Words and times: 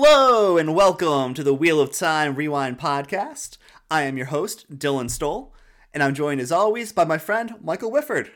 Hello 0.00 0.56
and 0.56 0.76
welcome 0.76 1.34
to 1.34 1.42
the 1.42 1.52
Wheel 1.52 1.80
of 1.80 1.90
Time 1.90 2.36
Rewind 2.36 2.78
podcast. 2.78 3.58
I 3.90 4.02
am 4.02 4.16
your 4.16 4.26
host, 4.26 4.78
Dylan 4.78 5.10
Stoll, 5.10 5.52
and 5.92 6.04
I'm 6.04 6.14
joined 6.14 6.40
as 6.40 6.52
always 6.52 6.92
by 6.92 7.04
my 7.04 7.18
friend 7.18 7.56
Michael 7.60 7.90
Whifford. 7.90 8.30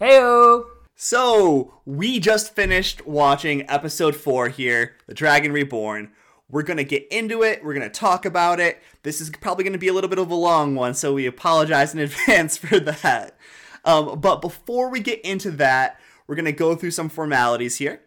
Heyo. 0.00 0.64
So, 0.96 1.74
we 1.84 2.18
just 2.18 2.56
finished 2.56 3.06
watching 3.06 3.64
episode 3.70 4.16
4 4.16 4.48
here, 4.48 4.96
The 5.06 5.14
Dragon 5.14 5.52
Reborn. 5.52 6.10
We're 6.50 6.64
going 6.64 6.78
to 6.78 6.84
get 6.84 7.06
into 7.12 7.44
it, 7.44 7.64
we're 7.64 7.74
going 7.74 7.88
to 7.88 8.00
talk 8.00 8.26
about 8.26 8.58
it. 8.58 8.82
This 9.04 9.20
is 9.20 9.30
probably 9.30 9.62
going 9.62 9.72
to 9.72 9.78
be 9.78 9.86
a 9.86 9.92
little 9.92 10.10
bit 10.10 10.18
of 10.18 10.32
a 10.32 10.34
long 10.34 10.74
one, 10.74 10.94
so 10.94 11.14
we 11.14 11.26
apologize 11.26 11.94
in 11.94 12.00
advance 12.00 12.56
for 12.56 12.80
that. 12.80 13.36
Um, 13.84 14.18
but 14.18 14.40
before 14.40 14.90
we 14.90 14.98
get 14.98 15.20
into 15.20 15.52
that, 15.52 16.00
we're 16.26 16.34
going 16.34 16.44
to 16.44 16.52
go 16.52 16.74
through 16.74 16.90
some 16.90 17.08
formalities 17.08 17.76
here. 17.76 18.00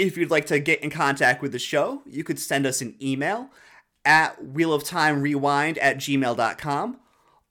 If 0.00 0.16
you'd 0.16 0.30
like 0.30 0.46
to 0.46 0.58
get 0.58 0.80
in 0.80 0.88
contact 0.88 1.42
with 1.42 1.52
the 1.52 1.58
show, 1.58 2.02
you 2.06 2.24
could 2.24 2.38
send 2.38 2.66
us 2.66 2.80
an 2.80 2.94
email 3.02 3.50
at 4.04 4.42
wheeloftimerewind 4.42 5.76
at 5.80 5.98
gmail.com. 5.98 6.96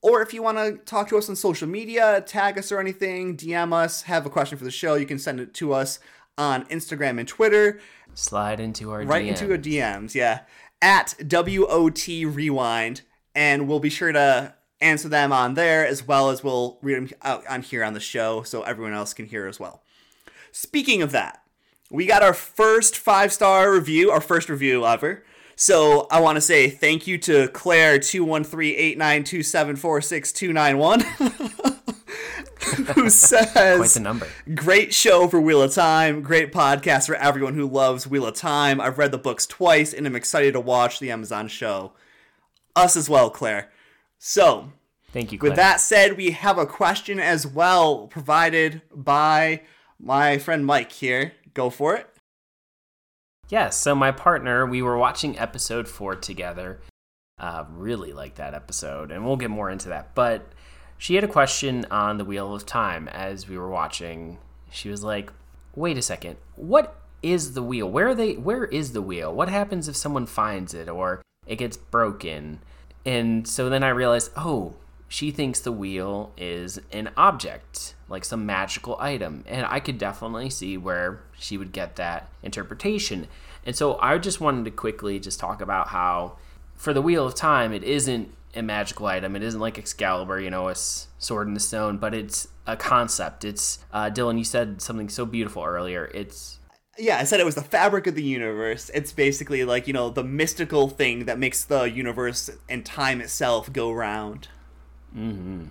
Or 0.02 0.22
if 0.22 0.34
you 0.34 0.41
want 0.41 0.58
to 0.58 0.77
talk 0.85 1.09
to 1.09 1.17
us 1.17 1.30
on 1.30 1.35
social 1.35 1.67
media, 1.67 2.23
tag 2.25 2.58
us 2.58 2.72
or 2.72 2.80
anything, 2.80 3.38
DM 3.38 3.72
us, 3.72 4.03
have 4.03 4.25
a 4.25 4.30
question 4.30 4.58
for 4.58 4.63
the 4.63 4.72
show, 4.72 4.95
you 4.95 5.05
can 5.05 5.20
send 5.20 5.39
it 5.39 5.53
to 5.55 5.73
us 5.73 5.99
on 6.38 6.66
Instagram 6.66 7.20
and 7.20 7.27
Twitter. 7.27 7.80
Slide 8.16 8.59
into 8.59 8.91
our 8.91 9.03
right 9.03 9.25
DM. 9.25 9.30
into 9.30 9.52
our 9.52 9.58
DMs, 9.58 10.16
yeah. 10.16 10.41
At 10.81 11.16
WOT 11.22 12.08
Rewind. 12.08 13.02
And 13.36 13.67
we'll 13.67 13.80
be 13.80 13.91
sure 13.91 14.11
to 14.11 14.56
answer 14.81 15.08
them 15.08 15.31
on 15.31 15.53
there 15.53 15.86
as 15.86 16.08
well 16.08 16.30
as 16.30 16.44
we'll 16.44 16.80
read 16.81 16.95
them 16.95 17.09
out 17.22 17.45
uh, 17.45 17.53
on 17.53 17.61
here 17.61 17.84
on 17.84 17.94
the 17.94 18.00
show 18.00 18.41
so 18.41 18.63
everyone 18.63 18.94
else 18.94 19.13
can 19.13 19.28
hear 19.28 19.45
as 19.45 19.59
well. 19.59 19.84
Speaking 20.52 21.02
of 21.02 21.11
that, 21.11 21.44
we 21.89 22.05
got 22.05 22.21
our 22.23 22.33
first 22.33 22.97
five 22.97 23.33
star 23.33 23.71
review, 23.71 24.11
our 24.11 24.21
first 24.21 24.49
review 24.49 24.85
ever. 24.85 25.23
So 25.55 26.07
I 26.09 26.21
want 26.21 26.37
to 26.37 26.41
say 26.41 26.69
thank 26.69 27.05
you 27.07 27.17
to 27.19 27.49
Claire 27.49 27.99
two 27.99 28.23
one 28.23 28.43
three 28.43 28.75
eight 28.75 28.97
nine 28.97 29.23
two 29.23 29.43
seven 29.43 29.75
four 29.75 29.99
six 30.01 30.31
two 30.31 30.53
nine 30.53 30.77
one, 30.77 31.01
who 32.95 33.09
says 33.09 33.77
Quite 33.77 33.89
the 33.89 33.99
number. 33.99 34.27
Great 34.55 34.93
show 34.93 35.27
for 35.27 35.41
Wheel 35.41 35.61
of 35.61 35.73
Time. 35.73 36.21
Great 36.21 36.53
podcast 36.53 37.07
for 37.07 37.15
everyone 37.15 37.55
who 37.55 37.67
loves 37.67 38.07
Wheel 38.07 38.25
of 38.27 38.35
Time. 38.35 38.79
I've 38.79 38.97
read 38.97 39.11
the 39.11 39.17
books 39.17 39.45
twice 39.45 39.93
and 39.93 40.07
I'm 40.07 40.15
excited 40.15 40.53
to 40.53 40.59
watch 40.61 40.99
the 40.99 41.11
Amazon 41.11 41.47
show. 41.49 41.91
Us 42.75 42.95
as 42.95 43.09
well, 43.09 43.29
Claire. 43.29 43.69
So, 44.17 44.71
Thank 45.11 45.31
you, 45.31 45.39
Claire. 45.39 45.51
with 45.51 45.57
that 45.57 45.81
said, 45.81 46.15
we 46.15 46.31
have 46.31 46.57
a 46.57 46.65
question 46.65 47.19
as 47.19 47.45
well 47.45 48.07
provided 48.07 48.81
by 48.95 49.61
my 49.99 50.37
friend 50.37 50.65
Mike 50.65 50.91
here. 50.93 51.33
Go 51.53 51.69
for 51.69 51.95
it. 51.95 52.08
Yes, 53.50 53.75
so 53.78 53.95
my 53.95 54.11
partner, 54.11 54.66
we 54.66 54.81
were 54.81 54.97
watching 54.97 55.38
episode 55.39 55.88
four 55.88 56.16
together. 56.16 56.81
Uh, 57.39 57.66
really 57.72 58.14
like 58.14 58.36
that 58.36 58.53
episode, 58.53 59.11
and 59.11 59.25
we'll 59.25 59.38
get 59.38 59.50
more 59.50 59.69
into 59.69 59.89
that. 59.89 60.14
But 60.14 60.52
she 60.97 61.16
had 61.16 61.23
a 61.23 61.28
question 61.28 61.86
on 61.89 62.17
the 62.17 62.25
Wheel 62.25 62.53
of 62.53 62.66
Time 62.66 63.08
as 63.08 63.47
we 63.47 63.58
were 63.58 63.69
watching. 63.69 64.38
She 64.69 64.89
was 64.89 65.03
like, 65.03 65.31
"Wait 65.73 65.97
a 65.97 66.02
second, 66.02 66.38
what 66.56 67.02
is 67.23 67.53
the 67.53 67.63
wheel? 67.63 67.89
Where 67.89 68.13
they? 68.13 68.34
Where 68.34 68.66
is 68.66 68.91
the 68.91 69.02
wheel? 69.02 69.34
What 69.34 69.50
happens 69.50 69.88
if 69.88 69.95
someone 69.95 70.25
finds 70.25 70.73
it 70.73 70.89
or 70.89 71.22
it 71.47 71.56
gets 71.56 71.78
broken?" 71.78 72.59
And 73.06 73.47
so 73.47 73.69
then 73.69 73.84
I 73.84 73.90
realized, 73.90 74.31
oh, 74.35 74.75
she 75.07 75.31
thinks 75.31 75.59
the 75.59 75.72
wheel 75.72 76.31
is 76.38 76.79
an 76.91 77.09
object, 77.18 77.96
like 78.09 78.25
some 78.25 78.46
magical 78.46 78.97
item. 79.00 79.44
And 79.47 79.66
I 79.66 79.80
could 79.80 79.97
definitely 79.97 80.50
see 80.50 80.78
where 80.78 81.22
she 81.38 81.58
would 81.58 81.72
get 81.72 81.96
that 81.97 82.30
interpretation. 82.44 83.28
And 83.66 83.75
so 83.75 83.97
I 84.00 84.18
just 84.18 84.42
wanted 84.42 84.66
to 84.66 84.72
quickly 84.72 85.20
just 85.20 85.40
talk 85.40 85.62
about 85.62 85.90
how, 85.90 86.38
for 86.75 86.94
the 86.94 87.02
Wheel 87.02 87.25
of 87.25 87.36
Time, 87.36 87.72
it 87.74 87.84
isn't 87.84 88.34
a 88.56 88.62
magical 88.62 89.06
item. 89.06 89.36
It 89.36 89.44
isn't 89.44 89.59
like 89.59 89.78
Excalibur, 89.78 90.40
you 90.40 90.50
know, 90.50 90.70
a 90.70 90.75
sword 90.75 91.47
in 91.47 91.53
the 91.53 91.59
stone, 91.59 91.97
but 91.97 92.14
it's 92.14 92.47
a 92.66 92.75
concept. 92.75 93.46
It's, 93.46 93.80
uh, 93.92 94.09
Dylan, 94.09 94.38
you 94.38 94.44
said 94.44 94.81
something 94.81 95.09
so 95.09 95.26
beautiful 95.26 95.64
earlier. 95.64 96.09
It's 96.14 96.59
Yeah, 96.97 97.18
I 97.18 97.26
said 97.26 97.40
it 97.40 97.46
was 97.46 97.56
the 97.56 97.62
fabric 97.62 98.08
of 98.08 98.16
the 98.16 98.24
universe. 98.24 98.90
It's 98.94 99.12
basically 99.12 99.64
like, 99.66 99.88
you 99.88 99.94
know, 99.94 100.09
the 100.09 100.24
mystical 100.24 100.90
thing 100.90 101.26
that 101.26 101.38
makes 101.38 101.64
the 101.64 101.84
universe 101.84 102.50
and 102.68 102.86
time 102.86 103.22
itself 103.22 103.72
go 103.72 103.91
round. 103.91 104.47
mm-hmm. 105.16 105.66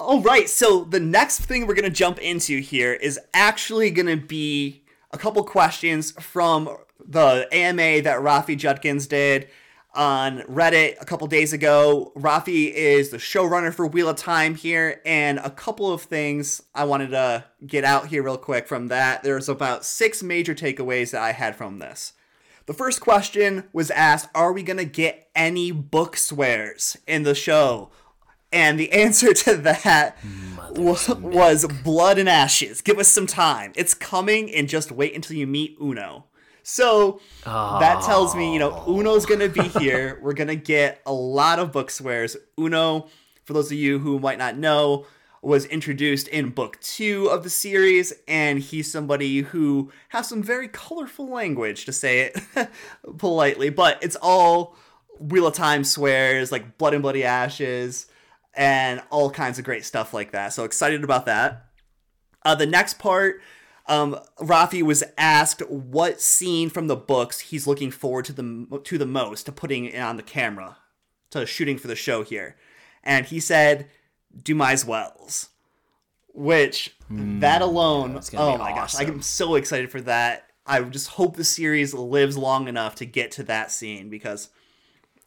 All 0.00 0.22
right, 0.22 0.48
so 0.48 0.84
the 0.84 0.98
next 0.98 1.40
thing 1.40 1.66
we're 1.66 1.74
going 1.74 1.84
to 1.84 1.90
jump 1.90 2.18
into 2.20 2.58
here 2.60 2.94
is 2.94 3.20
actually 3.34 3.90
going 3.90 4.06
to 4.06 4.16
be 4.16 4.82
a 5.10 5.18
couple 5.18 5.44
questions 5.44 6.12
from 6.12 6.74
the 7.06 7.46
AMA 7.52 8.00
that 8.00 8.20
Rafi 8.20 8.56
Judkins 8.56 9.06
did 9.06 9.48
on 9.94 10.38
Reddit 10.44 10.96
a 11.02 11.04
couple 11.04 11.26
days 11.26 11.52
ago. 11.52 12.12
Rafi 12.16 12.72
is 12.72 13.10
the 13.10 13.18
showrunner 13.18 13.74
for 13.74 13.86
Wheel 13.86 14.08
of 14.08 14.16
Time 14.16 14.54
here, 14.54 15.02
and 15.04 15.38
a 15.38 15.50
couple 15.50 15.92
of 15.92 16.00
things 16.00 16.62
I 16.74 16.84
wanted 16.84 17.10
to 17.10 17.44
get 17.66 17.84
out 17.84 18.06
here 18.06 18.22
real 18.22 18.38
quick 18.38 18.66
from 18.66 18.88
that. 18.88 19.22
There's 19.22 19.50
about 19.50 19.84
six 19.84 20.22
major 20.22 20.54
takeaways 20.54 21.10
that 21.10 21.20
I 21.20 21.32
had 21.32 21.56
from 21.56 21.78
this. 21.78 22.14
The 22.64 22.72
first 22.72 23.02
question 23.02 23.64
was 23.74 23.90
asked 23.90 24.30
Are 24.34 24.54
we 24.54 24.62
going 24.62 24.78
to 24.78 24.86
get 24.86 25.28
any 25.34 25.72
book 25.72 26.16
swears 26.16 26.96
in 27.06 27.24
the 27.24 27.34
show? 27.34 27.90
And 28.52 28.78
the 28.80 28.90
answer 28.92 29.32
to 29.32 29.56
that 29.58 30.16
wa- 30.72 30.96
was 31.20 31.66
blood 31.84 32.18
and 32.18 32.28
ashes. 32.28 32.80
Give 32.80 32.98
us 32.98 33.08
some 33.08 33.26
time. 33.26 33.72
It's 33.76 33.94
coming, 33.94 34.52
and 34.52 34.68
just 34.68 34.90
wait 34.90 35.14
until 35.14 35.36
you 35.36 35.46
meet 35.46 35.76
Uno. 35.80 36.24
So 36.62 37.20
that 37.44 38.02
tells 38.02 38.34
me, 38.36 38.52
you 38.52 38.58
know, 38.58 38.84
Uno's 38.86 39.24
gonna 39.26 39.48
be 39.48 39.62
here. 39.62 40.18
We're 40.22 40.34
gonna 40.34 40.56
get 40.56 41.00
a 41.06 41.12
lot 41.12 41.58
of 41.58 41.72
book 41.72 41.90
swears. 41.90 42.36
Uno, 42.58 43.08
for 43.44 43.52
those 43.52 43.66
of 43.72 43.78
you 43.78 43.98
who 43.98 44.18
might 44.18 44.38
not 44.38 44.56
know, 44.56 45.06
was 45.42 45.64
introduced 45.66 46.28
in 46.28 46.50
book 46.50 46.78
two 46.80 47.26
of 47.28 47.44
the 47.44 47.50
series, 47.50 48.12
and 48.28 48.58
he's 48.58 48.92
somebody 48.92 49.40
who 49.40 49.90
has 50.10 50.28
some 50.28 50.42
very 50.42 50.68
colorful 50.68 51.28
language, 51.30 51.86
to 51.86 51.92
say 51.92 52.20
it 52.20 52.68
politely, 53.18 53.70
but 53.70 53.98
it's 54.02 54.16
all 54.20 54.76
Wheel 55.18 55.46
of 55.46 55.54
Time 55.54 55.82
swears, 55.82 56.52
like 56.52 56.76
blood 56.76 56.92
and 56.92 57.02
bloody 57.02 57.24
ashes, 57.24 58.06
and 58.54 59.02
all 59.10 59.30
kinds 59.30 59.58
of 59.58 59.64
great 59.64 59.84
stuff 59.84 60.12
like 60.12 60.32
that. 60.32 60.52
So 60.52 60.64
excited 60.64 61.04
about 61.04 61.26
that. 61.26 61.66
Uh, 62.44 62.54
the 62.54 62.66
next 62.66 62.98
part, 62.98 63.40
um, 63.86 64.18
Rafi 64.38 64.82
was 64.82 65.04
asked 65.18 65.60
what 65.68 66.20
scene 66.20 66.70
from 66.70 66.86
the 66.86 66.96
books 66.96 67.40
he's 67.40 67.66
looking 67.66 67.90
forward 67.90 68.24
to 68.26 68.32
the 68.32 68.80
to 68.84 68.98
the 68.98 69.06
most 69.06 69.46
to 69.46 69.52
putting 69.52 69.86
it 69.86 69.98
on 69.98 70.16
the 70.16 70.22
camera, 70.22 70.78
to 71.30 71.44
shooting 71.46 71.78
for 71.78 71.88
the 71.88 71.96
show 71.96 72.22
here, 72.22 72.56
and 73.02 73.26
he 73.26 73.40
said 73.40 73.88
Dumai's 74.42 74.84
Wells, 74.84 75.50
which 76.32 76.94
that 77.10 77.62
alone, 77.62 78.12
gonna 78.12 78.28
oh 78.38 78.58
my 78.58 78.70
gosh. 78.70 78.94
I'm 78.98 79.22
so 79.22 79.56
excited 79.56 79.90
for 79.90 80.00
that. 80.02 80.46
I 80.66 80.80
just 80.82 81.08
hope 81.08 81.36
the 81.36 81.44
series 81.44 81.92
lives 81.92 82.36
long 82.36 82.68
enough 82.68 82.94
to 82.96 83.04
get 83.04 83.32
to 83.32 83.42
that 83.44 83.72
scene 83.72 84.08
because 84.08 84.50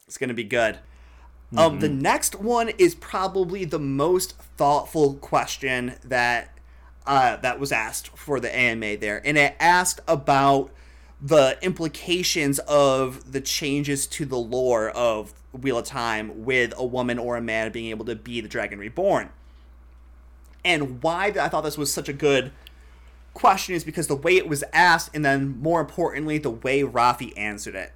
it's 0.06 0.16
gonna 0.16 0.34
be 0.34 0.44
good. 0.44 0.78
Um, 1.56 1.80
the 1.80 1.88
next 1.88 2.34
one 2.34 2.70
is 2.70 2.94
probably 2.94 3.64
the 3.64 3.78
most 3.78 4.36
thoughtful 4.56 5.14
question 5.14 5.94
that 6.04 6.50
uh, 7.06 7.36
that 7.36 7.60
was 7.60 7.70
asked 7.70 8.08
for 8.16 8.40
the 8.40 8.54
AMA 8.54 8.96
there, 8.96 9.20
and 9.24 9.36
it 9.36 9.54
asked 9.60 10.00
about 10.08 10.70
the 11.20 11.58
implications 11.62 12.58
of 12.60 13.32
the 13.32 13.40
changes 13.40 14.06
to 14.06 14.24
the 14.24 14.36
lore 14.36 14.90
of 14.90 15.32
Wheel 15.52 15.78
of 15.78 15.86
Time 15.86 16.44
with 16.44 16.74
a 16.76 16.84
woman 16.84 17.18
or 17.18 17.36
a 17.36 17.40
man 17.40 17.70
being 17.72 17.90
able 17.90 18.04
to 18.06 18.14
be 18.14 18.40
the 18.40 18.48
Dragon 18.48 18.78
Reborn. 18.78 19.30
And 20.64 21.02
why 21.02 21.26
I 21.26 21.48
thought 21.48 21.62
this 21.62 21.78
was 21.78 21.92
such 21.92 22.08
a 22.08 22.14
good 22.14 22.52
question 23.34 23.74
is 23.74 23.84
because 23.84 24.06
the 24.06 24.16
way 24.16 24.36
it 24.36 24.48
was 24.48 24.64
asked, 24.72 25.10
and 25.14 25.24
then 25.24 25.58
more 25.60 25.80
importantly, 25.80 26.38
the 26.38 26.50
way 26.50 26.82
Rafi 26.82 27.32
answered 27.36 27.74
it. 27.74 27.92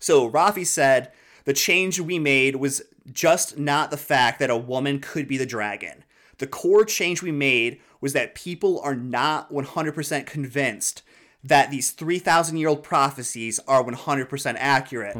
So 0.00 0.30
Rafi 0.30 0.66
said, 0.66 1.12
The 1.48 1.54
change 1.54 1.98
we 1.98 2.18
made 2.18 2.56
was 2.56 2.82
just 3.10 3.56
not 3.56 3.90
the 3.90 3.96
fact 3.96 4.38
that 4.38 4.50
a 4.50 4.56
woman 4.58 5.00
could 5.00 5.26
be 5.26 5.38
the 5.38 5.46
dragon. 5.46 6.04
The 6.36 6.46
core 6.46 6.84
change 6.84 7.22
we 7.22 7.32
made 7.32 7.80
was 8.02 8.12
that 8.12 8.34
people 8.34 8.80
are 8.80 8.94
not 8.94 9.50
100% 9.50 10.26
convinced 10.26 11.02
that 11.42 11.70
these 11.70 11.90
3,000 11.92 12.58
year 12.58 12.68
old 12.68 12.82
prophecies 12.82 13.60
are 13.66 13.82
100% 13.82 14.56
accurate. 14.58 15.16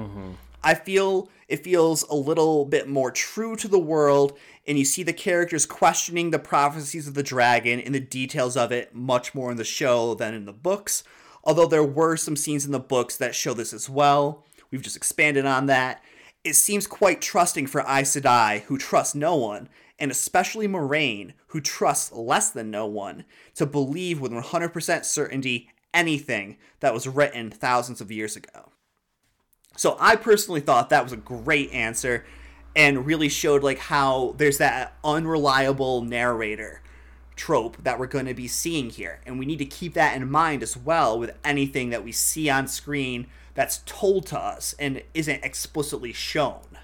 I 0.63 0.75
feel 0.75 1.31
it 1.49 1.65
feels 1.65 2.03
a 2.03 2.15
little 2.15 2.67
bit 2.67 2.87
more 2.87 3.11
true 3.11 3.57
to 3.57 3.67
the 3.67 3.79
world, 3.79 4.37
and 4.67 4.79
you 4.79 4.85
see 4.85 5.03
the 5.03 5.15
characters 5.15 5.65
questioning 5.65 6.31
the 6.31 6.39
prophecies 6.39 7.09
of 7.09 7.15
the 7.15 7.23
dragon 7.23 7.81
and 7.81 7.95
the 7.95 8.01
details 8.01 8.55
of 8.55 8.71
it 8.71 8.95
much 8.95 9.35
more 9.35 9.51
in 9.51 9.57
the 9.57 9.65
show 9.65 10.13
than 10.15 10.35
in 10.35 10.45
the 10.45 10.53
books. 10.53 11.05
Although 11.43 11.69
there 11.69 11.83
were 11.83 12.19
some 12.19 12.37
scenes 12.37 12.67
in 12.67 12.73
the 12.73 12.79
books 12.79 13.17
that 13.17 13.35
show 13.35 13.55
this 13.55 13.73
as 13.73 13.89
well. 13.89 14.45
We've 14.71 14.83
just 14.83 14.97
expanded 14.97 15.47
on 15.47 15.65
that. 15.67 16.03
It 16.45 16.55
seems 16.55 16.87
quite 16.87 17.21
trusting 17.21 17.67
for 17.67 17.81
Aes 17.83 18.15
Sedai, 18.15 18.63
who 18.63 18.79
trusts 18.79 19.15
no 19.15 19.37
one, 19.37 19.69
and 19.99 20.11
especially 20.11 20.69
Moiraine, 20.69 21.33
who 21.49 21.61
trusts 21.61 22.13
less 22.13 22.51
than 22.51 22.71
no 22.71 22.87
one, 22.87 23.25
to 23.57 23.67
believe 23.67 24.21
with 24.21 24.33
100% 24.33 25.05
certainty 25.05 25.69
anything 25.93 26.57
that 26.81 26.95
was 26.95 27.09
written 27.09 27.51
thousands 27.51 28.01
of 28.01 28.13
years 28.13 28.37
ago. 28.37 28.71
So 29.77 29.97
I 30.01 30.17
personally 30.17 30.61
thought 30.61 30.91
that 30.91 31.05
was 31.05 31.13
a 31.13 31.17
great 31.17 31.73
answer 31.73 32.25
and 32.75 33.07
really 33.07 33.29
showed 33.29 33.63
like 33.63 33.79
how 33.79 34.35
there's 34.37 34.59
that 34.59 34.97
unreliable 35.05 36.03
narrator 36.03 36.83
trope 37.37 37.77
that 37.85 37.99
we're 37.99 38.07
going 38.07 38.27
to 38.27 38.35
be 38.35 38.49
seeing 38.49 38.91
here. 38.91 39.21
And 39.27 39.39
we 39.39 39.47
need 39.47 39.59
to 39.59 39.65
keep 39.65 39.95
that 39.95 40.17
in 40.17 40.31
mind 40.31 40.63
as 40.63 40.77
well 40.77 41.19
with 41.19 41.37
anything 41.45 41.91
that 41.91 42.05
we 42.05 42.13
see 42.13 42.51
on 42.51 42.67
screen 42.67 43.29
that's 43.59 43.83
told 43.87 44.25
to 44.25 44.39
us 44.39 44.73
and 44.79 45.03
isn't 45.15 45.45
explicitly 45.45 46.13
shown. 46.13 46.79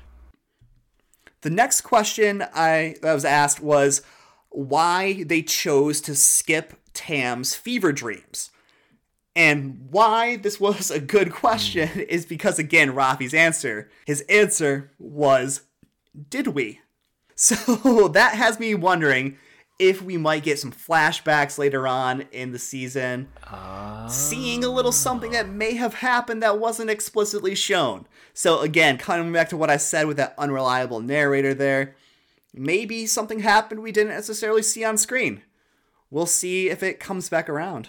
The 1.43 1.51
next 1.51 1.83
question 1.83 2.43
I 2.53 2.97
that 3.01 3.15
was 3.15 3.25
asked 3.25 3.61
was 3.61 4.03
why 4.49 5.23
they 5.23 5.41
chose 5.41 6.01
to 6.01 6.17
skip 6.17 6.75
Tam's 6.93 7.55
fever 7.55 7.93
dreams. 7.93 8.51
And 9.37 9.87
why 9.93 10.35
this 10.35 10.59
was 10.59 10.91
a 10.91 10.99
good 10.99 11.31
question 11.33 11.87
mm. 11.91 12.09
is 12.09 12.27
because, 12.27 12.59
again, 12.59 12.91
Rafi's 12.91 13.35
answer, 13.35 13.89
his 14.05 14.23
answer 14.23 14.91
was, 14.99 15.61
Did 16.29 16.49
we? 16.49 16.81
So 17.37 18.09
that 18.15 18.35
has 18.35 18.59
me 18.59 18.75
wondering 18.75 19.39
if 19.79 20.01
we 20.01 20.17
might 20.17 20.45
get 20.45 20.59
some 20.59 20.71
flashbacks 20.71 21.59
later 21.59 21.87
on 21.87 22.23
in 22.33 22.53
the 22.53 22.59
season, 22.59 23.29
seeing 24.09 24.63
a 24.63 24.69
little 24.69 24.93
something 24.93 25.33
that 25.33 25.49
may 25.49 25.75
have 25.75 25.95
happened 25.95 26.43
that 26.43 26.61
wasn't 26.61 26.91
explicitly 26.91 27.55
shown. 27.55 28.07
So, 28.33 28.61
again, 28.61 28.99
coming 28.99 29.33
back 29.33 29.49
to 29.49 29.57
what 29.57 29.71
I 29.71 29.77
said 29.77 30.07
with 30.07 30.17
that 30.19 30.35
unreliable 30.39 31.01
narrator 31.01 31.55
there, 31.55 31.97
maybe 32.53 33.07
something 33.07 33.41
happened 33.41 33.83
we 33.83 33.93
didn't 33.93 34.13
necessarily 34.13 34.63
see 34.63 34.85
on 34.85 34.97
screen. 34.97 35.43
We'll 36.11 36.27
see 36.27 36.71
if 36.71 36.83
it 36.83 37.01
comes 37.01 37.29
back 37.29 37.49
around. 37.49 37.89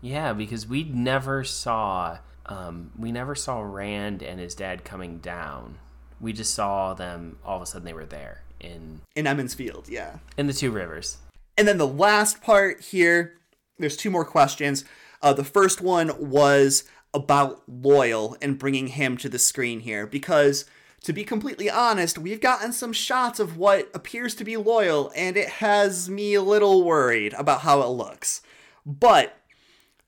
Yeah, 0.00 0.32
because 0.32 0.66
we 0.66 0.82
never 0.82 1.44
saw 1.44 2.18
um, 2.46 2.90
we 2.98 3.12
never 3.12 3.36
saw 3.36 3.60
Rand 3.60 4.20
and 4.20 4.40
his 4.40 4.56
dad 4.56 4.84
coming 4.84 5.18
down. 5.18 5.78
We 6.20 6.32
just 6.32 6.54
saw 6.54 6.94
them 6.94 7.38
all 7.44 7.56
of 7.56 7.62
a 7.62 7.66
sudden 7.66 7.84
they 7.84 7.92
were 7.92 8.04
there 8.04 8.41
in 8.62 9.00
in 9.14 9.26
Emond's 9.26 9.54
Field, 9.54 9.88
yeah. 9.88 10.16
In 10.36 10.46
the 10.46 10.52
two 10.52 10.70
rivers. 10.70 11.18
And 11.58 11.68
then 11.68 11.78
the 11.78 11.86
last 11.86 12.40
part 12.42 12.80
here, 12.80 13.34
there's 13.78 13.96
two 13.96 14.10
more 14.10 14.24
questions. 14.24 14.84
Uh, 15.20 15.32
the 15.32 15.44
first 15.44 15.80
one 15.80 16.12
was 16.18 16.84
about 17.14 17.62
Loial 17.70 18.36
and 18.40 18.58
bringing 18.58 18.88
him 18.88 19.16
to 19.18 19.28
the 19.28 19.38
screen 19.38 19.80
here 19.80 20.06
because 20.06 20.64
to 21.02 21.12
be 21.12 21.24
completely 21.24 21.68
honest, 21.68 22.16
we've 22.16 22.40
gotten 22.40 22.72
some 22.72 22.92
shots 22.92 23.40
of 23.40 23.56
what 23.56 23.90
appears 23.92 24.34
to 24.36 24.44
be 24.44 24.54
Loial 24.54 25.12
and 25.14 25.36
it 25.36 25.48
has 25.48 26.08
me 26.08 26.34
a 26.34 26.42
little 26.42 26.84
worried 26.84 27.34
about 27.34 27.60
how 27.62 27.82
it 27.82 27.88
looks. 27.88 28.40
But 28.86 29.36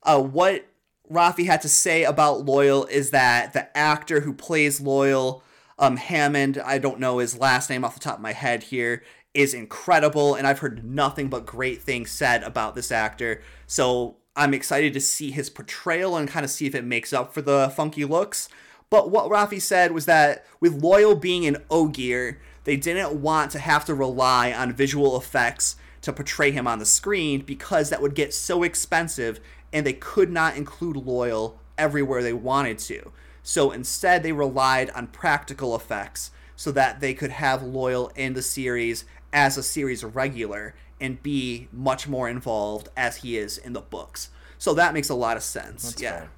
uh, 0.02 0.20
what 0.22 0.66
Rafi 1.10 1.46
had 1.46 1.62
to 1.62 1.68
say 1.68 2.04
about 2.04 2.46
Loial 2.46 2.88
is 2.88 3.10
that 3.10 3.52
the 3.52 3.76
actor 3.76 4.20
who 4.20 4.32
plays 4.32 4.80
Loial, 4.80 5.42
um, 5.78 5.96
Hammond, 5.96 6.58
I 6.58 6.78
don't 6.78 7.00
know 7.00 7.18
his 7.18 7.38
last 7.38 7.70
name 7.70 7.84
off 7.84 7.94
the 7.94 8.00
top 8.00 8.16
of 8.16 8.22
my 8.22 8.32
head 8.32 8.64
here, 8.64 9.02
is 9.32 9.52
incredible, 9.52 10.34
and 10.34 10.46
I've 10.46 10.60
heard 10.60 10.84
nothing 10.84 11.28
but 11.28 11.44
great 11.44 11.82
things 11.82 12.10
said 12.10 12.42
about 12.42 12.74
this 12.74 12.92
actor. 12.92 13.42
So 13.66 14.16
I'm 14.36 14.54
excited 14.54 14.92
to 14.94 15.00
see 15.00 15.30
his 15.30 15.50
portrayal 15.50 16.16
and 16.16 16.28
kind 16.28 16.44
of 16.44 16.50
see 16.50 16.66
if 16.66 16.74
it 16.74 16.84
makes 16.84 17.12
up 17.12 17.34
for 17.34 17.42
the 17.42 17.72
funky 17.74 18.04
looks. 18.04 18.48
But 18.90 19.10
what 19.10 19.30
Rafi 19.30 19.60
said 19.60 19.92
was 19.92 20.06
that 20.06 20.46
with 20.60 20.80
Loial 20.80 21.20
being 21.20 21.46
an 21.46 21.56
Ogier, 21.70 22.40
they 22.62 22.76
didn't 22.76 23.20
want 23.20 23.50
to 23.52 23.58
have 23.58 23.84
to 23.86 23.94
rely 23.94 24.52
on 24.52 24.72
visual 24.72 25.16
effects 25.16 25.76
to 26.02 26.12
portray 26.12 26.50
him 26.50 26.66
on 26.66 26.78
the 26.78 26.86
screen 26.86 27.40
because 27.40 27.90
that 27.90 28.02
would 28.02 28.14
get 28.14 28.34
so 28.34 28.62
expensive 28.62 29.40
and 29.72 29.84
they 29.84 29.92
could 29.92 30.30
not 30.30 30.56
include 30.56 30.96
Loial 30.96 31.54
everywhere 31.76 32.22
they 32.22 32.32
wanted 32.32 32.78
to. 32.80 33.10
So 33.44 33.70
instead, 33.70 34.22
they 34.22 34.32
relied 34.32 34.90
on 34.90 35.06
practical 35.08 35.76
effects 35.76 36.32
so 36.56 36.72
that 36.72 37.00
they 37.00 37.14
could 37.14 37.30
have 37.30 37.60
Loial 37.60 38.10
in 38.16 38.32
the 38.32 38.42
series 38.42 39.04
as 39.32 39.58
a 39.58 39.62
series 39.62 40.02
regular 40.02 40.74
and 41.00 41.22
be 41.22 41.68
much 41.70 42.08
more 42.08 42.28
involved 42.28 42.88
as 42.96 43.18
he 43.18 43.36
is 43.36 43.58
in 43.58 43.74
the 43.74 43.80
books. 43.82 44.30
So 44.56 44.72
that 44.74 44.94
makes 44.94 45.10
a 45.10 45.14
lot 45.14 45.36
of 45.36 45.42
sense. 45.42 45.90
That's 45.90 46.02
yeah. 46.02 46.18
Fair. 46.20 46.30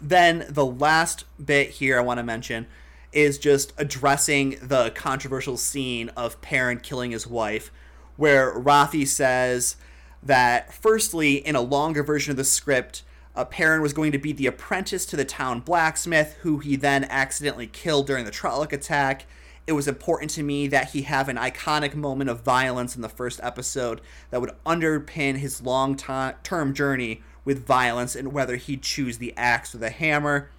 Then 0.00 0.46
the 0.48 0.66
last 0.66 1.24
bit 1.44 1.70
here 1.70 1.98
I 1.98 2.02
want 2.02 2.18
to 2.18 2.24
mention 2.24 2.66
is 3.12 3.38
just 3.38 3.72
addressing 3.76 4.58
the 4.62 4.90
controversial 4.90 5.56
scene 5.56 6.10
of 6.10 6.40
Perrin 6.40 6.78
killing 6.78 7.10
his 7.10 7.26
wife, 7.26 7.72
where 8.16 8.54
Rafi 8.54 9.06
says 9.06 9.76
that 10.22 10.72
firstly, 10.72 11.34
in 11.34 11.56
a 11.56 11.60
longer 11.60 12.04
version 12.04 12.30
of 12.30 12.36
the 12.36 12.44
script, 12.44 13.02
uh, 13.34 13.44
Perrin 13.44 13.80
was 13.80 13.92
going 13.92 14.12
to 14.12 14.18
be 14.18 14.32
the 14.32 14.46
apprentice 14.46 15.06
to 15.06 15.16
the 15.16 15.24
town 15.24 15.60
blacksmith, 15.60 16.36
who 16.42 16.58
he 16.58 16.76
then 16.76 17.04
accidentally 17.04 17.66
killed 17.66 18.06
during 18.06 18.24
the 18.24 18.30
Trolloc 18.30 18.72
attack. 18.72 19.26
It 19.66 19.72
was 19.72 19.88
important 19.88 20.30
to 20.32 20.42
me 20.42 20.66
that 20.68 20.90
he 20.90 21.02
have 21.02 21.28
an 21.28 21.36
iconic 21.36 21.94
moment 21.94 22.28
of 22.28 22.42
violence 22.42 22.96
in 22.96 23.02
the 23.02 23.08
first 23.08 23.40
episode 23.42 24.00
that 24.30 24.40
would 24.40 24.52
underpin 24.66 25.36
his 25.36 25.62
long 25.62 25.96
term 25.96 26.74
journey 26.74 27.22
with 27.44 27.66
violence 27.66 28.14
and 28.14 28.32
whether 28.32 28.56
he'd 28.56 28.82
choose 28.82 29.18
the 29.18 29.34
axe 29.36 29.74
or 29.74 29.78
the 29.78 29.90
hammer. 29.90 30.50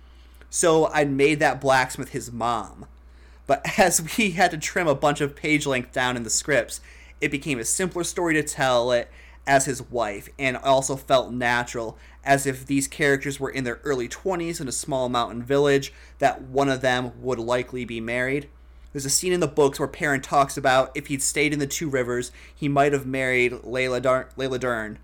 So 0.49 0.87
I 0.87 1.05
made 1.05 1.39
that 1.39 1.61
blacksmith 1.61 2.09
his 2.09 2.31
mom. 2.31 2.85
But 3.45 3.61
as 3.79 4.17
we 4.17 4.31
had 4.31 4.51
to 4.51 4.57
trim 4.57 4.87
a 4.87 4.95
bunch 4.95 5.21
of 5.21 5.35
page 5.35 5.65
length 5.65 5.91
down 5.91 6.17
in 6.17 6.23
the 6.23 6.29
scripts, 6.29 6.81
it 7.21 7.29
became 7.29 7.59
a 7.59 7.65
simpler 7.65 8.03
story 8.03 8.33
to 8.33 8.43
tell 8.43 8.91
it 8.91 9.09
as 9.45 9.65
his 9.65 9.81
wife 9.81 10.29
and 10.39 10.57
also 10.57 10.95
felt 10.95 11.31
natural 11.31 11.97
as 12.25 12.45
if 12.45 12.65
these 12.65 12.87
characters 12.87 13.39
were 13.39 13.49
in 13.49 13.63
their 13.63 13.81
early 13.83 14.07
20s 14.07 14.61
in 14.61 14.67
a 14.67 14.71
small 14.71 15.09
mountain 15.09 15.43
village 15.43 15.93
that 16.19 16.41
one 16.41 16.69
of 16.69 16.81
them 16.81 17.11
would 17.21 17.39
likely 17.39 17.85
be 17.85 17.99
married. 17.99 18.49
There's 18.91 19.05
a 19.05 19.09
scene 19.09 19.33
in 19.33 19.39
the 19.39 19.47
books 19.47 19.79
where 19.79 19.87
Perrin 19.87 20.21
talks 20.21 20.55
about 20.55 20.91
if 20.95 21.07
he'd 21.07 21.23
stayed 21.23 21.51
in 21.51 21.59
the 21.59 21.67
Two 21.67 21.89
Rivers, 21.89 22.31
he 22.53 22.69
might 22.69 22.93
have 22.93 23.05
married 23.05 23.51
Layla, 23.51 24.01
Dar- 24.01 24.29
Laila 24.37 24.59
Dern. 24.59 24.99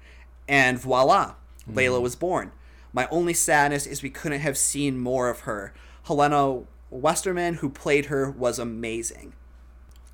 And 0.47 0.79
voila, 0.79 1.33
mm. 1.67 1.75
Laila 1.75 1.99
was 1.99 2.15
born. 2.15 2.51
My 2.93 3.07
only 3.09 3.33
sadness 3.33 3.85
is 3.85 4.01
we 4.01 4.09
couldn't 4.09 4.41
have 4.41 4.57
seen 4.57 4.99
more 4.99 5.29
of 5.29 5.41
her. 5.41 5.73
Helena 6.03 6.63
Westerman, 6.89 7.55
who 7.55 7.69
played 7.69 8.05
her, 8.05 8.31
was 8.31 8.59
amazing. 8.59 9.33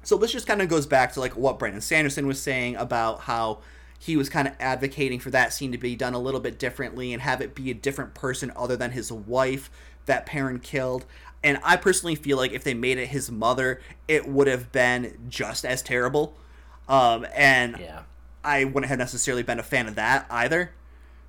So 0.03 0.17
this 0.17 0.31
just 0.31 0.47
kind 0.47 0.61
of 0.61 0.69
goes 0.69 0.85
back 0.85 1.13
to 1.13 1.19
like 1.19 1.35
what 1.35 1.59
Brandon 1.59 1.81
Sanderson 1.81 2.27
was 2.27 2.41
saying 2.41 2.75
about 2.75 3.21
how 3.21 3.59
he 3.99 4.17
was 4.17 4.29
kind 4.29 4.47
of 4.47 4.53
advocating 4.59 5.19
for 5.19 5.31
that 5.31 5.53
scene 5.53 5.71
to 5.71 5.77
be 5.77 5.95
done 5.95 6.13
a 6.13 6.19
little 6.19 6.39
bit 6.39 6.59
differently 6.59 7.13
and 7.13 7.21
have 7.21 7.41
it 7.41 7.55
be 7.55 7.71
a 7.71 7.73
different 7.73 8.13
person 8.13 8.51
other 8.55 8.75
than 8.75 8.91
his 8.91 9.11
wife 9.11 9.69
that 10.05 10.25
Perrin 10.25 10.59
killed. 10.59 11.05
And 11.43 11.59
I 11.63 11.77
personally 11.77 12.15
feel 12.15 12.37
like 12.37 12.51
if 12.51 12.63
they 12.63 12.73
made 12.73 12.97
it 12.97 13.07
his 13.07 13.31
mother, 13.31 13.81
it 14.07 14.27
would 14.27 14.47
have 14.47 14.71
been 14.71 15.27
just 15.29 15.65
as 15.65 15.81
terrible. 15.81 16.35
Um, 16.87 17.25
and 17.35 17.77
yeah. 17.79 18.03
I 18.43 18.63
wouldn't 18.63 18.87
have 18.87 18.99
necessarily 18.99 19.43
been 19.43 19.59
a 19.59 19.63
fan 19.63 19.87
of 19.87 19.95
that 19.95 20.25
either. 20.29 20.71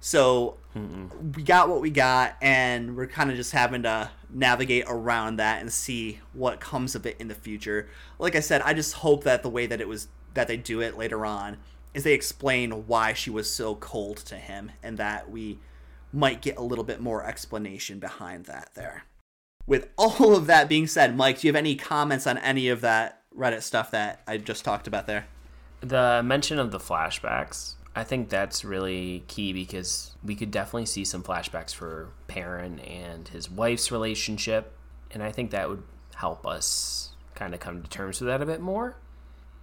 So 0.00 0.56
Mm-mm. 0.74 1.36
we 1.36 1.42
got 1.42 1.68
what 1.68 1.80
we 1.80 1.90
got, 1.90 2.36
and 2.40 2.96
we're 2.96 3.06
kind 3.06 3.30
of 3.30 3.36
just 3.36 3.52
having 3.52 3.82
to 3.84 4.10
navigate 4.30 4.84
around 4.86 5.36
that 5.36 5.60
and 5.60 5.72
see 5.72 6.20
what 6.32 6.60
comes 6.60 6.94
of 6.94 7.06
it 7.06 7.16
in 7.18 7.28
the 7.28 7.34
future. 7.34 7.88
Like 8.18 8.36
I 8.36 8.40
said, 8.40 8.60
I 8.62 8.74
just 8.74 8.94
hope 8.94 9.24
that 9.24 9.42
the 9.42 9.48
way 9.48 9.66
that 9.66 9.80
it 9.80 9.88
was 9.88 10.08
that 10.34 10.48
they 10.48 10.58
do 10.58 10.80
it 10.80 10.98
later 10.98 11.24
on 11.24 11.56
is 11.96 12.04
they 12.04 12.12
explain 12.12 12.86
why 12.86 13.14
she 13.14 13.30
was 13.30 13.50
so 13.50 13.74
cold 13.74 14.18
to 14.18 14.36
him, 14.36 14.70
and 14.82 14.98
that 14.98 15.30
we 15.30 15.58
might 16.12 16.42
get 16.42 16.58
a 16.58 16.62
little 16.62 16.84
bit 16.84 17.00
more 17.00 17.24
explanation 17.24 17.98
behind 17.98 18.44
that 18.44 18.68
there. 18.74 19.04
With 19.66 19.88
all 19.96 20.36
of 20.36 20.46
that 20.46 20.68
being 20.68 20.86
said, 20.86 21.16
Mike, 21.16 21.40
do 21.40 21.46
you 21.46 21.52
have 21.52 21.58
any 21.58 21.74
comments 21.74 22.26
on 22.26 22.36
any 22.38 22.68
of 22.68 22.82
that 22.82 23.22
Reddit 23.34 23.62
stuff 23.62 23.90
that 23.92 24.20
I 24.26 24.36
just 24.36 24.62
talked 24.62 24.86
about 24.86 25.06
there? 25.06 25.26
The 25.80 26.20
mention 26.22 26.58
of 26.58 26.70
the 26.70 26.78
flashbacks, 26.78 27.76
I 27.94 28.04
think 28.04 28.28
that's 28.28 28.62
really 28.62 29.24
key 29.26 29.54
because 29.54 30.14
we 30.22 30.34
could 30.34 30.50
definitely 30.50 30.86
see 30.86 31.04
some 31.04 31.22
flashbacks 31.22 31.74
for 31.74 32.10
Perrin 32.28 32.78
and 32.80 33.26
his 33.26 33.50
wife's 33.50 33.90
relationship, 33.90 34.76
and 35.10 35.22
I 35.22 35.32
think 35.32 35.50
that 35.50 35.70
would 35.70 35.82
help 36.16 36.46
us 36.46 37.12
kind 37.34 37.54
of 37.54 37.60
come 37.60 37.82
to 37.82 37.88
terms 37.88 38.20
with 38.20 38.28
that 38.28 38.42
a 38.42 38.46
bit 38.46 38.60
more, 38.60 38.98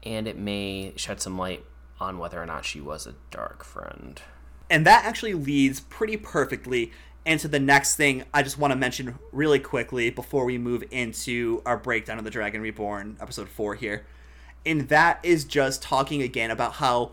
and 0.02 0.28
it 0.28 0.36
may 0.36 0.94
shed 0.96 1.22
some 1.22 1.38
light 1.38 1.64
on 2.04 2.20
whether 2.20 2.42
or 2.42 2.46
not 2.46 2.66
she 2.66 2.82
was 2.82 3.08
a 3.08 3.16
dark 3.32 3.64
friend. 3.64 4.22
And 4.70 4.86
that 4.86 5.06
actually 5.06 5.34
leads 5.34 5.80
pretty 5.80 6.18
perfectly 6.18 6.92
into 7.26 7.48
the 7.48 7.60
next 7.60 7.96
thing 7.96 8.24
I 8.34 8.44
just 8.44 8.58
want 8.58 8.72
to 8.72 8.76
mention 8.76 9.18
really 9.32 9.60
quickly 9.60 10.10
before 10.10 10.46
we 10.46 10.58
move 10.58 10.84
into 10.92 11.62
our 11.66 11.78
breakdown 11.78 12.18
of 12.18 12.26
the 12.26 12.30
Dragon 12.30 12.62
Reborn 12.62 13.18
episode 13.22 13.48
4 13.48 13.76
here. 13.76 14.06
And 14.66 14.90
that 14.90 15.20
is 15.24 15.46
just 15.46 15.82
talking 15.82 16.22
again 16.22 16.52
about 16.52 16.74
how 16.74 17.12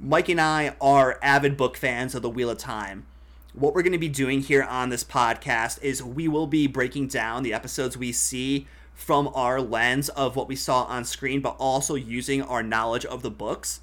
Mike 0.00 0.28
and 0.28 0.40
I 0.40 0.74
are 0.80 1.18
avid 1.22 1.56
book 1.56 1.76
fans 1.76 2.14
of 2.14 2.22
the 2.22 2.30
Wheel 2.30 2.50
of 2.50 2.58
Time. 2.58 3.06
What 3.52 3.74
we're 3.74 3.82
going 3.82 3.92
to 3.92 3.98
be 3.98 4.08
doing 4.08 4.40
here 4.40 4.64
on 4.64 4.88
this 4.88 5.04
podcast 5.04 5.80
is 5.82 6.02
we 6.02 6.26
will 6.26 6.48
be 6.48 6.66
breaking 6.66 7.06
down 7.06 7.44
the 7.44 7.54
episodes 7.54 7.96
we 7.96 8.10
see 8.10 8.66
from 8.92 9.30
our 9.34 9.60
lens 9.60 10.08
of 10.10 10.34
what 10.34 10.48
we 10.48 10.56
saw 10.56 10.84
on 10.84 11.04
screen, 11.04 11.40
but 11.40 11.56
also 11.58 11.94
using 11.94 12.42
our 12.42 12.62
knowledge 12.62 13.04
of 13.04 13.22
the 13.22 13.30
books 13.30 13.80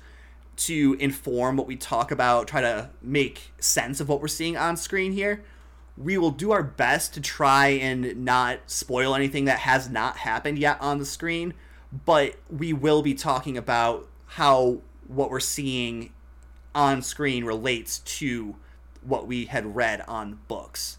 to 0.58 0.96
inform 1.00 1.58
what 1.58 1.68
we 1.68 1.76
talk 1.76 2.12
about, 2.12 2.48
try 2.48 2.62
to 2.62 2.90
make 3.02 3.52
sense 3.60 4.00
of 4.00 4.10
what 4.10 4.22
we're 4.22 4.28
seeing 4.28 4.58
on 4.58 4.78
screen 4.78 5.12
here. 5.12 5.44
we 5.98 6.18
will 6.18 6.32
do 6.32 6.52
our 6.52 6.64
best 6.64 7.14
to 7.14 7.22
try 7.22 7.68
and 7.68 8.24
not 8.26 8.60
spoil 8.66 9.14
anything 9.16 9.46
that 9.46 9.60
has 9.60 9.90
not 9.90 10.18
happened 10.18 10.58
yet 10.58 10.78
on 10.82 10.98
the 10.98 11.06
screen, 11.06 11.54
but 12.06 12.36
we 12.50 12.74
will 12.74 13.02
be 13.02 13.14
talking 13.14 13.58
about 13.58 14.08
how 14.26 14.80
what 15.08 15.30
we're 15.30 15.40
seeing 15.40 16.12
on 16.74 17.02
screen 17.02 17.44
relates 17.44 18.00
to 18.00 18.56
what 19.02 19.28
we 19.28 19.46
had 19.46 19.76
read 19.76 20.02
on 20.08 20.40
books 20.48 20.98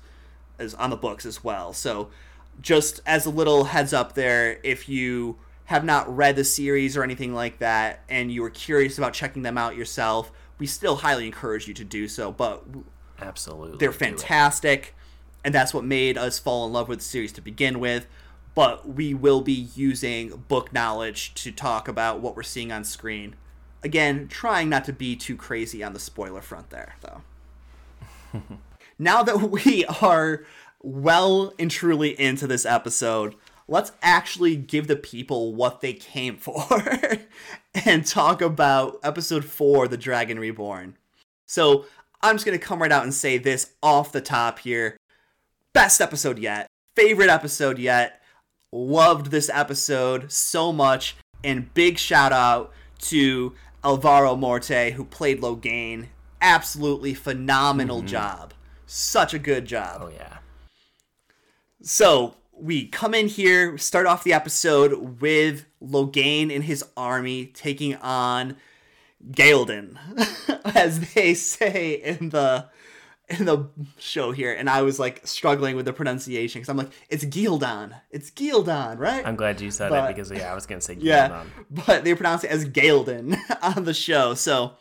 as 0.59 0.75
on 0.75 0.91
the 0.91 0.97
books 0.97 1.25
as 1.25 1.43
well. 1.43 1.73
So 1.73 2.11
just 2.61 3.01
as 3.07 3.25
a 3.25 3.31
little 3.31 3.65
heads 3.65 3.93
up 3.93 4.15
there, 4.15 4.59
if 4.63 4.89
you 4.89 5.39
have 5.73 5.85
not 5.85 6.15
read 6.15 6.37
the 6.37 6.45
series 6.45 6.99
or 6.99 7.03
anything 7.03 7.33
like 7.33 7.59
that 7.59 8.01
and 8.11 8.31
you 8.31 8.45
are 8.45 8.51
curious 8.51 8.99
about 8.99 9.15
checking 9.15 9.41
them 9.41 9.57
out 9.57 9.75
yourself, 9.75 10.31
we 10.59 10.67
still 10.67 10.97
highly 10.97 11.25
encourage 11.25 11.67
you 11.67 11.73
to 11.73 11.83
do 11.83 12.09
so. 12.09 12.31
But 12.31 12.63
Absolutely. 13.19 13.79
they're 13.79 13.91
fantastic, 13.91 14.95
and 15.43 15.55
that's 15.55 15.73
what 15.73 15.83
made 15.83 16.19
us 16.19 16.39
fall 16.39 16.67
in 16.67 16.75
love 16.75 16.91
with 16.91 16.99
the 16.99 17.05
series 17.07 17.33
to 17.33 17.41
begin 17.41 17.81
with. 17.81 18.07
But 18.55 18.87
we 18.87 19.15
will 19.15 19.41
be 19.41 19.71
using 19.75 20.45
book 20.47 20.75
knowledge 20.75 21.33
to 21.37 21.51
talk 21.51 21.89
about 21.89 22.21
what 22.21 22.37
we're 22.37 22.43
seeing 22.43 22.71
on 22.71 22.85
screen. 22.85 23.35
Again, 23.83 24.29
trying 24.29 24.69
not 24.69 24.85
to 24.85 24.93
be 24.93 25.17
too 25.17 25.37
crazy 25.37 25.83
on 25.83 25.95
the 25.95 25.99
spoiler 25.99 26.43
front 26.43 26.69
there, 26.69 26.97
though. 27.01 28.41
now 28.99 29.23
that 29.23 29.41
we 29.51 29.87
are 30.03 30.45
well 30.83 31.55
and 31.59 31.71
truly 31.71 32.21
into 32.21 32.47
this 32.47 32.67
episode, 32.67 33.37
let's 33.73 33.93
actually 34.03 34.55
give 34.55 34.87
the 34.87 34.97
people 34.97 35.55
what 35.55 35.81
they 35.81 35.95
came 35.95 36.37
for 36.39 36.85
and 37.87 38.07
talk 38.07 38.43
about 38.43 39.01
episode 39.03 39.45
4 39.45 39.89
The 39.89 39.97
Dragon 39.97 40.39
Reborn. 40.39 40.97
So, 41.47 41.87
I'm 42.25 42.37
just 42.37 42.47
going 42.47 42.57
to 42.57 42.65
come 42.65 42.81
right 42.81 42.93
out 42.93 43.03
and 43.03 43.13
say 43.13 43.37
this 43.37 43.73
off 43.83 44.13
the 44.13 44.21
top 44.21 44.61
here. 44.61 44.97
Best 45.73 46.01
episode 46.01 46.39
yet. 46.39 46.69
Favorite 46.95 47.31
episode 47.31 47.79
yet. 47.79 48.23
Loved 48.71 49.33
this 49.33 49.51
episode 49.53 50.31
so 50.31 50.73
much. 50.73 51.17
And 51.43 51.75
big 51.75 51.99
shout 51.99 52.33
out 52.33 52.73
to 53.01 53.55
Alvaro 53.83 54.37
Morte, 54.37 54.93
who 54.93 55.05
played 55.05 55.41
Logain. 55.41 56.07
Absolutely 56.41 57.13
phenomenal 57.13 57.99
mm-hmm. 57.99 58.07
job. 58.07 58.55
Such 58.87 59.35
a 59.35 59.39
good 59.39 59.65
job. 59.65 60.03
Oh, 60.05 60.09
yeah. 60.09 60.39
So, 61.83 62.37
we 62.53 62.87
come 62.87 63.15
in 63.15 63.29
here, 63.29 63.77
start 63.79 64.07
off 64.07 64.25
the 64.25 64.33
episode 64.33 65.21
with 65.21 65.67
Logain 65.83 66.55
and 66.55 66.65
his 66.65 66.85
army 66.97 67.47
taking 67.47 67.97
on 67.97 68.57
Ghealdan, 69.31 69.97
as 70.77 71.15
they 71.15 71.35
say 71.35 71.95
in 71.95 72.31
the 72.31 72.69
in 73.29 73.47
the 73.47 73.71
show 73.99 74.33
here, 74.33 74.53
and 74.53 74.69
I 74.69 74.83
was 74.83 74.99
like 74.99 75.27
struggling 75.27 75.77
with 75.77 75.87
the 75.87 75.93
pronunciation 75.93 76.61
because 76.61 76.69
I'm 76.69 76.77
like, 76.77 76.91
it's 77.09 77.25
Gildan, 77.25 78.01
it's 78.11 78.31
Gildan, 78.31 78.99
right? 78.99 79.27
I'm 79.27 79.37
glad 79.37 79.61
you 79.61 79.71
said 79.71 79.91
but, 79.91 80.11
it 80.11 80.17
because 80.17 80.31
yeah, 80.31 80.51
I 80.51 80.55
was 80.55 80.67
gonna 80.67 80.81
say 80.81 80.97
Gildan. 80.97 81.03
Yeah, 81.05 81.45
but 81.71 82.05
they 82.05 82.15
pronounce 82.15 82.45
it 82.45 82.51
as 82.51 82.65
Ghealdan 82.67 83.39
on 83.77 83.85
the 83.85 83.95
show. 83.95 84.35
So 84.35 84.75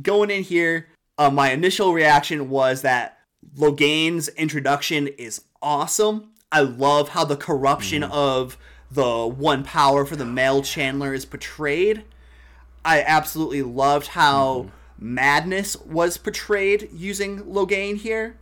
going 0.00 0.30
in 0.30 0.42
here, 0.42 0.88
uh, 1.18 1.30
my 1.30 1.52
initial 1.52 1.92
reaction 1.92 2.50
was 2.50 2.82
that 2.82 3.18
Logain's 3.56 4.28
introduction 4.28 5.08
is 5.08 5.42
awesome. 5.62 6.32
I 6.50 6.60
love 6.60 7.10
how 7.10 7.24
the 7.24 7.36
corruption 7.36 8.02
mm. 8.02 8.10
of 8.10 8.56
the 8.90 9.26
one 9.26 9.64
power 9.64 10.06
for 10.06 10.16
the 10.16 10.24
male 10.24 10.62
channeler 10.62 11.14
is 11.14 11.26
portrayed. 11.26 12.04
I 12.84 13.02
absolutely 13.02 13.62
loved 13.62 14.08
how 14.08 14.70
mm-hmm. 14.70 15.14
Madness 15.14 15.76
was 15.82 16.16
portrayed 16.16 16.88
using 16.92 17.40
Logain 17.44 17.96
here. 17.96 18.36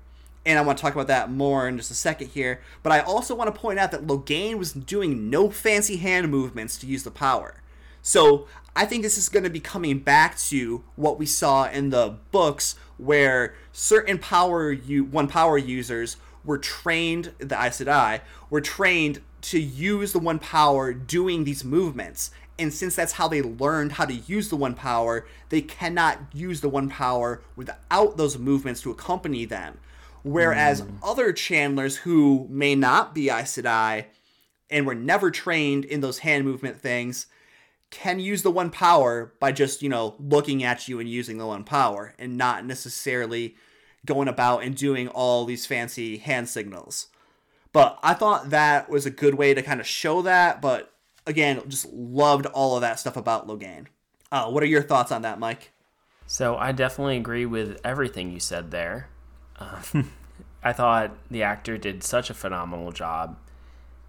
And 0.45 0.57
I 0.57 0.63
want 0.63 0.79
to 0.79 0.83
talk 0.83 0.95
about 0.95 1.09
that 1.09 1.33
more 1.33 1.67
in 1.67 1.77
just 1.77 1.91
a 1.91 1.95
second 1.95 2.29
here. 2.29 2.61
But 2.85 2.93
I 2.93 3.01
also 3.01 3.35
want 3.35 3.53
to 3.53 3.61
point 3.61 3.81
out 3.81 3.91
that 3.91 4.07
Logain 4.07 4.57
was 4.57 4.73
doing 4.73 5.29
no 5.29 5.51
fancy 5.51 5.97
hand 5.97 6.31
movements 6.31 6.79
to 6.79 6.87
use 6.87 7.03
the 7.03 7.11
power. 7.11 7.61
So 8.01 8.47
I 8.77 8.85
think 8.85 9.03
this 9.03 9.19
is 9.19 9.29
going 9.29 9.43
to 9.43 9.51
be 9.51 9.59
coming 9.59 9.99
back 9.99 10.39
to 10.39 10.85
what 10.95 11.19
we 11.19 11.27
saw 11.27 11.69
in 11.69 11.91
the 11.91 12.19
books 12.31 12.77
where 12.99 13.55
certain 13.73 14.19
power 14.19 14.71
u- 14.71 15.05
one 15.05 15.27
power 15.27 15.59
users 15.59 16.17
were 16.47 16.59
trained 16.59 17.33
the 17.38 17.61
Aes 17.61 17.81
Sedai 17.81 18.21
were 18.49 18.62
trained 18.62 19.21
to 19.43 19.61
use 19.61 20.12
the 20.12 20.19
one 20.19 20.38
power 20.38 20.93
doing 20.95 21.45
these 21.45 21.65
movements 21.65 22.31
and 22.59 22.73
since 22.73 22.97
that's 22.97 23.12
how 23.12 23.29
they 23.29 23.43
learned 23.43 23.93
how 23.93 24.07
to 24.07 24.15
use 24.15 24.49
the 24.49 24.57
one 24.57 24.75
power, 24.75 25.26
they 25.50 25.61
cannot 25.61 26.21
use 26.33 26.61
the 26.61 26.69
one 26.69 26.88
power 26.88 27.43
without 27.55 28.17
those 28.17 28.38
movements 28.38 28.81
to 28.83 28.91
accompany 28.91 29.45
them. 29.45 29.79
Whereas 30.23 30.83
mm. 30.83 30.99
other 31.03 31.33
channelers 31.33 31.99
who 31.99 32.47
may 32.50 32.75
not 32.75 33.15
be 33.15 33.29
Aes 33.29 33.57
Sedai 33.57 34.07
and 34.71 34.87
were 34.87 34.95
never 34.95 35.31
trained 35.31 35.85
in 35.85 36.00
those 36.00 36.19
hand 36.19 36.45
movement 36.45 36.81
things 36.81 37.26
can 37.91 38.19
use 38.19 38.43
the 38.43 38.50
one 38.50 38.71
power 38.71 39.33
by 39.38 39.53
just, 39.53 39.81
you 39.81 39.88
know, 39.88 40.17
looking 40.19 40.65
at 40.65 40.88
you 40.88 40.99
and 40.99 41.09
using 41.09 41.38
the 41.38 41.47
one 41.47 41.62
power 41.62 42.15
and 42.19 42.37
not 42.37 42.67
necessarily 42.67 43.55
going 44.07 44.29
about 44.29 44.63
and 44.63 44.75
doing 44.75 45.09
all 45.09 45.45
these 45.45 45.67
fancy 45.67 46.19
hand 46.19 46.49
signals. 46.49 47.09
But 47.73 47.99
I 48.03 48.15
thought 48.15 48.51
that 48.51 48.89
was 48.89 49.05
a 49.05 49.11
good 49.11 49.35
way 49.35 49.53
to 49.53 49.63
kind 49.63 49.81
of 49.81 49.87
show 49.87 50.23
that, 50.23 50.63
but 50.63 50.93
again, 51.27 51.61
just 51.69 51.93
loved 51.93 52.47
all 52.47 52.77
of 52.77 52.81
that 52.81 52.99
stuff 52.99 53.17
about 53.17 53.47
Logain. 53.47 53.87
Uh, 54.33 54.49
what 54.51 54.63
are 54.63 54.67
your 54.67 54.83
thoughts 54.83 55.13
on 55.13 55.23
that, 55.23 55.39
Mike? 55.39 55.73
So 56.27 56.57
I 56.57 56.73
definitely 56.73 57.17
agree 57.17 57.47
with 57.47 57.79
everything 57.85 58.33
you 58.33 58.41
said 58.41 58.71
there. 58.71 59.09
Uh, 59.59 59.83
I 60.63 60.73
thought 60.73 61.17
the 61.31 61.43
actor 61.43 61.79
did 61.79 62.03
such 62.03 62.31
a 62.31 62.35
phenomenal 62.35 62.93
job. 62.93 63.37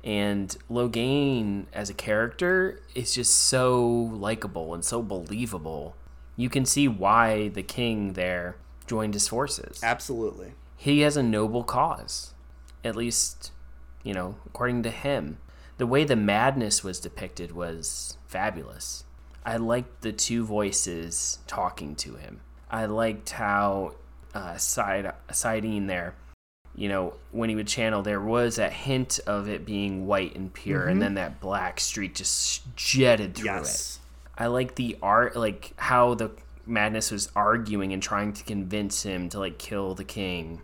And 0.03 0.55
Logain 0.71 1.65
as 1.73 1.89
a 1.89 1.93
character 1.93 2.81
is 2.95 3.13
just 3.13 3.35
so 3.35 3.85
likable 3.85 4.73
and 4.73 4.83
so 4.83 5.01
believable. 5.01 5.95
You 6.35 6.49
can 6.49 6.65
see 6.65 6.87
why 6.87 7.49
the 7.49 7.63
king 7.63 8.13
there 8.13 8.55
joined 8.87 9.13
his 9.13 9.27
forces. 9.27 9.79
Absolutely. 9.83 10.53
He 10.75 11.01
has 11.01 11.17
a 11.17 11.23
noble 11.23 11.63
cause, 11.63 12.33
at 12.83 12.95
least, 12.95 13.51
you 14.03 14.13
know, 14.13 14.35
according 14.45 14.83
to 14.83 14.89
him 14.89 15.37
the 15.77 15.87
way 15.87 16.03
the 16.03 16.15
madness 16.15 16.83
was 16.83 16.99
depicted 16.99 17.51
was 17.51 18.17
fabulous. 18.25 19.03
I 19.45 19.57
liked 19.57 20.01
the 20.01 20.11
two 20.11 20.43
voices 20.43 21.39
talking 21.47 21.95
to 21.97 22.15
him. 22.15 22.41
I 22.69 22.85
liked 22.85 23.29
how 23.29 23.93
uh, 24.33 24.57
side 24.57 25.13
saidin 25.29 25.87
there, 25.87 26.15
you 26.75 26.89
know, 26.89 27.13
when 27.31 27.49
he 27.49 27.55
would 27.55 27.67
channel, 27.67 28.01
there 28.01 28.19
was 28.19 28.57
a 28.57 28.69
hint 28.69 29.19
of 29.25 29.47
it 29.47 29.65
being 29.65 30.05
white 30.05 30.35
and 30.35 30.53
pure, 30.53 30.81
mm-hmm. 30.81 30.89
and 30.89 31.01
then 31.01 31.13
that 31.13 31.39
black 31.39 31.79
streak 31.79 32.15
just 32.15 32.75
jetted 32.75 33.35
through 33.35 33.45
yes. 33.45 33.95
it. 33.95 34.41
I 34.43 34.47
like 34.47 34.75
the 34.75 34.97
art, 35.01 35.35
like 35.35 35.71
how 35.77 36.15
the 36.15 36.31
madness 36.67 37.11
was 37.11 37.31
arguing 37.35 37.93
and 37.93 38.01
trying 38.01 38.33
to 38.33 38.43
convince 38.43 39.03
him 39.03 39.29
to 39.29 39.39
like 39.39 39.57
kill 39.57 39.95
the 39.95 40.03
king, 40.03 40.61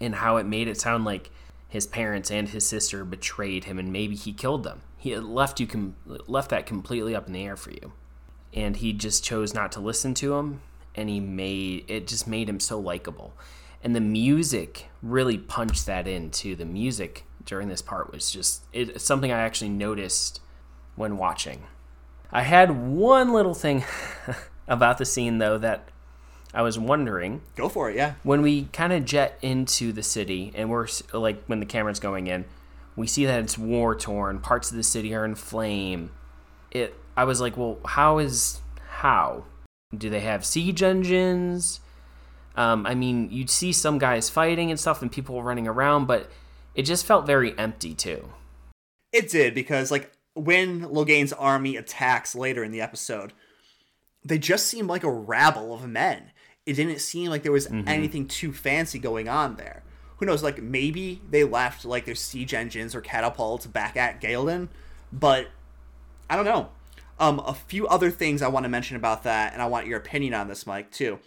and 0.00 0.16
how 0.16 0.36
it 0.36 0.46
made 0.46 0.68
it 0.68 0.80
sound 0.80 1.04
like 1.04 1.30
his 1.74 1.88
parents 1.88 2.30
and 2.30 2.50
his 2.50 2.64
sister 2.64 3.04
betrayed 3.04 3.64
him 3.64 3.80
and 3.80 3.92
maybe 3.92 4.14
he 4.14 4.32
killed 4.32 4.62
them. 4.62 4.82
He 4.96 5.16
left 5.16 5.58
you 5.58 5.66
com- 5.66 5.96
left 6.06 6.50
that 6.50 6.66
completely 6.66 7.16
up 7.16 7.26
in 7.26 7.32
the 7.32 7.44
air 7.44 7.56
for 7.56 7.72
you. 7.72 7.92
And 8.52 8.76
he 8.76 8.92
just 8.92 9.24
chose 9.24 9.52
not 9.52 9.72
to 9.72 9.80
listen 9.80 10.14
to 10.14 10.34
him 10.34 10.60
and 10.94 11.08
he 11.08 11.18
made 11.18 11.84
it 11.88 12.06
just 12.06 12.28
made 12.28 12.48
him 12.48 12.60
so 12.60 12.78
likable. 12.78 13.34
And 13.82 13.94
the 13.94 14.00
music 14.00 14.86
really 15.02 15.36
punched 15.36 15.86
that 15.86 16.06
in 16.06 16.30
too. 16.30 16.54
The 16.54 16.64
music 16.64 17.24
during 17.44 17.66
this 17.66 17.82
part 17.82 18.12
was 18.12 18.30
just 18.30 18.62
it's 18.72 19.02
something 19.02 19.32
I 19.32 19.40
actually 19.40 19.70
noticed 19.70 20.40
when 20.94 21.16
watching. 21.16 21.64
I 22.30 22.42
had 22.42 22.70
one 22.70 23.32
little 23.32 23.52
thing 23.52 23.82
about 24.66 24.98
the 24.98 25.04
scene 25.04 25.38
though 25.38 25.58
that 25.58 25.88
I 26.54 26.62
was 26.62 26.78
wondering. 26.78 27.42
Go 27.56 27.68
for 27.68 27.90
it, 27.90 27.96
yeah. 27.96 28.14
When 28.22 28.40
we 28.40 28.64
kind 28.72 28.92
of 28.92 29.04
jet 29.04 29.38
into 29.42 29.92
the 29.92 30.04
city, 30.04 30.52
and 30.54 30.70
we're 30.70 30.86
like, 31.12 31.42
when 31.46 31.58
the 31.60 31.66
camera's 31.66 31.98
going 31.98 32.28
in, 32.28 32.44
we 32.94 33.08
see 33.08 33.26
that 33.26 33.40
it's 33.40 33.58
war 33.58 33.96
torn. 33.96 34.38
Parts 34.38 34.70
of 34.70 34.76
the 34.76 34.84
city 34.84 35.14
are 35.14 35.24
in 35.24 35.34
flame. 35.34 36.12
It. 36.70 36.94
I 37.16 37.24
was 37.24 37.40
like, 37.40 37.56
well, 37.56 37.78
how 37.84 38.18
is 38.18 38.60
how? 38.88 39.44
Do 39.96 40.10
they 40.10 40.20
have 40.20 40.44
siege 40.44 40.82
engines? 40.82 41.80
Um, 42.56 42.86
I 42.86 42.94
mean, 42.94 43.30
you'd 43.32 43.50
see 43.50 43.72
some 43.72 43.98
guys 43.98 44.30
fighting 44.30 44.70
and 44.70 44.78
stuff, 44.78 45.02
and 45.02 45.10
people 45.10 45.42
running 45.42 45.66
around, 45.66 46.06
but 46.06 46.30
it 46.76 46.82
just 46.82 47.04
felt 47.04 47.26
very 47.26 47.56
empty 47.58 47.94
too. 47.94 48.28
It 49.12 49.28
did 49.28 49.54
because, 49.54 49.90
like, 49.90 50.12
when 50.34 50.82
Logain's 50.82 51.32
army 51.32 51.76
attacks 51.76 52.34
later 52.34 52.62
in 52.62 52.70
the 52.70 52.80
episode, 52.80 53.32
they 54.24 54.38
just 54.38 54.66
seem 54.66 54.86
like 54.86 55.04
a 55.04 55.10
rabble 55.10 55.74
of 55.74 55.86
men 55.86 56.30
it 56.66 56.74
didn't 56.74 57.00
seem 57.00 57.30
like 57.30 57.42
there 57.42 57.52
was 57.52 57.66
mm-hmm. 57.66 57.86
anything 57.86 58.26
too 58.26 58.52
fancy 58.52 58.98
going 58.98 59.28
on 59.28 59.56
there. 59.56 59.82
Who 60.18 60.26
knows? 60.26 60.42
Like 60.42 60.62
maybe 60.62 61.20
they 61.28 61.44
left 61.44 61.84
like 61.84 62.04
their 62.06 62.14
siege 62.14 62.54
engines 62.54 62.94
or 62.94 63.00
catapults 63.00 63.66
back 63.66 63.96
at 63.96 64.20
Ghealdan, 64.20 64.68
but 65.12 65.48
I 66.30 66.36
don't 66.36 66.44
know. 66.44 66.70
Um, 67.18 67.40
a 67.40 67.54
few 67.54 67.86
other 67.86 68.10
things 68.10 68.42
I 68.42 68.48
want 68.48 68.64
to 68.64 68.68
mention 68.68 68.96
about 68.96 69.22
that, 69.24 69.52
and 69.52 69.62
I 69.62 69.66
want 69.66 69.86
your 69.86 69.98
opinion 69.98 70.34
on 70.34 70.48
this, 70.48 70.66
Mike, 70.66 70.90
too. 70.90 71.20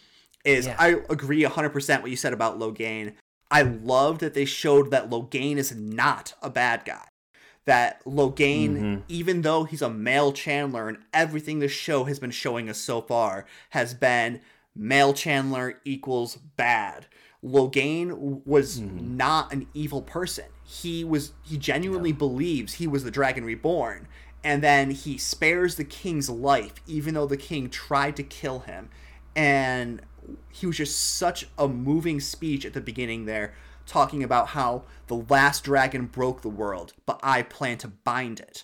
Is 0.44 0.68
yeah. 0.68 0.76
I 0.78 1.02
agree 1.10 1.44
100% 1.44 2.02
what 2.02 2.12
you 2.12 2.18
said 2.18 2.34
about 2.34 2.60
Logain. 2.60 3.14
I 3.50 3.62
love 3.62 4.20
that 4.20 4.34
they 4.34 4.44
showed 4.44 4.92
that 4.92 5.10
Logain 5.10 5.56
is 5.56 5.74
not 5.76 6.34
a 6.42 6.50
bad 6.50 6.84
guy. 6.84 7.06
That 7.68 8.04
Logain, 8.06 8.78
Mhm. 8.80 9.02
even 9.10 9.42
though 9.42 9.66
he's 9.66 9.82
a 9.82 9.90
male 9.90 10.32
channeler, 10.32 10.88
and 10.88 11.00
everything 11.14 11.60
the 11.60 11.68
show 11.68 12.06
has 12.06 12.18
been 12.18 12.32
showing 12.32 12.70
us 12.70 12.78
so 12.78 13.02
far 13.02 13.46
has 13.72 13.94
been 13.94 14.40
male 14.74 15.14
channeler 15.14 15.76
equals 15.84 16.38
bad. 16.56 17.08
Logain 17.44 18.42
was 18.46 18.80
not 18.80 19.52
an 19.52 19.68
evil 19.74 20.02
person. 20.02 20.46
He 20.64 21.04
was 21.04 21.34
he 21.44 21.58
genuinely 21.58 22.14
believes 22.14 22.76
he 22.76 22.88
was 22.88 23.04
the 23.04 23.12
dragon 23.12 23.44
reborn. 23.44 24.08
And 24.46 24.64
then 24.64 24.92
he 24.92 25.18
spares 25.18 25.76
the 25.76 25.84
king's 25.84 26.30
life, 26.30 26.76
even 26.88 27.16
though 27.16 27.28
the 27.28 27.36
king 27.38 27.70
tried 27.70 28.16
to 28.16 28.24
kill 28.24 28.60
him. 28.60 28.90
And 29.36 30.02
he 30.50 30.66
was 30.66 30.78
just 30.78 31.18
such 31.18 31.48
a 31.58 31.68
moving 31.68 32.22
speech 32.22 32.66
at 32.66 32.74
the 32.74 32.82
beginning 32.82 33.26
there, 33.26 33.54
talking 33.88 34.24
about 34.24 34.50
how 34.50 34.84
the 35.08 35.16
last 35.16 35.64
dragon 35.64 36.06
broke 36.06 36.42
the 36.42 36.50
world, 36.50 36.94
but 37.06 37.20
I 37.24 37.42
plan 37.42 37.78
to 37.80 37.88
bind 37.88 38.40
it. 38.40 38.64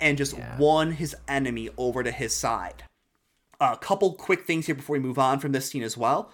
And 0.00 0.16
just 0.18 0.36
Yeah. 0.36 0.56
won 0.58 0.92
his 0.92 1.14
enemy 1.28 1.68
over 1.76 2.02
to 2.02 2.10
his 2.10 2.34
side. 2.34 2.84
A 3.60 3.76
couple 3.76 4.14
quick 4.14 4.46
things 4.46 4.66
here 4.66 4.74
before 4.74 4.94
we 4.94 5.00
move 5.00 5.18
on 5.18 5.38
from 5.38 5.52
this 5.52 5.68
scene 5.68 5.82
as 5.82 5.96
well 5.96 6.32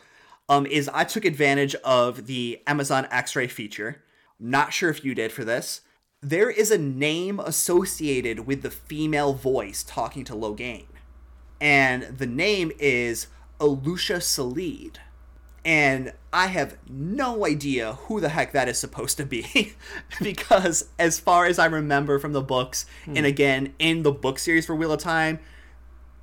um, 0.48 0.64
is 0.64 0.88
i 0.94 1.04
took 1.04 1.26
advantage 1.26 1.74
of 1.76 2.26
the 2.26 2.62
amazon 2.66 3.06
x-ray 3.10 3.46
feature. 3.46 4.02
Not 4.40 4.72
sure 4.72 4.88
if 4.88 5.04
you 5.04 5.14
did 5.14 5.32
for 5.32 5.44
this. 5.44 5.82
There 6.22 6.48
is 6.50 6.70
a 6.70 6.78
name 6.78 7.38
associated 7.40 8.46
with 8.46 8.62
the 8.62 8.70
female 8.70 9.34
voice 9.34 9.82
talking 9.82 10.24
to 10.24 10.32
logain 10.34 10.86
and 11.60 12.04
the 12.04 12.26
name 12.26 12.72
is 12.78 13.26
alusha 13.60 14.18
salid 14.18 14.96
and 15.68 16.14
I 16.32 16.46
have 16.46 16.78
no 16.88 17.44
idea 17.44 17.92
who 17.92 18.20
the 18.20 18.30
heck 18.30 18.52
that 18.52 18.70
is 18.70 18.78
supposed 18.78 19.18
to 19.18 19.26
be 19.26 19.74
because 20.22 20.88
as 20.98 21.20
far 21.20 21.44
as 21.44 21.58
I 21.58 21.66
remember 21.66 22.18
from 22.18 22.32
the 22.32 22.40
books 22.40 22.86
and 23.06 23.18
hmm. 23.18 23.24
again 23.26 23.74
in 23.78 24.02
the 24.02 24.10
book 24.10 24.38
series 24.38 24.64
for 24.64 24.74
Wheel 24.74 24.92
of 24.92 25.00
Time 25.00 25.40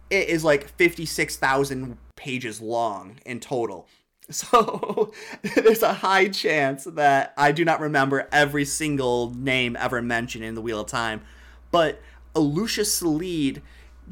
it 0.10 0.30
is 0.30 0.44
like 0.44 0.68
56,000 0.70 1.98
pages 2.16 2.60
long 2.60 3.20
in 3.26 3.40
total. 3.40 3.88
So 4.32 5.14
there's 5.56 5.84
a 5.84 5.94
high 5.94 6.30
chance 6.30 6.86
that 6.86 7.36
I 7.38 7.52
do 7.52 7.64
not 7.64 7.80
remember 7.80 8.28
every 8.32 8.66
single 8.66 9.30
name 9.36 9.78
ever 9.80 10.02
mentioned 10.02 10.44
in 10.44 10.56
the 10.56 10.62
Wheel 10.62 10.80
of 10.80 10.88
Time. 10.88 11.22
But 11.70 12.02
Alusha 12.34 12.82
Salid 12.82 13.62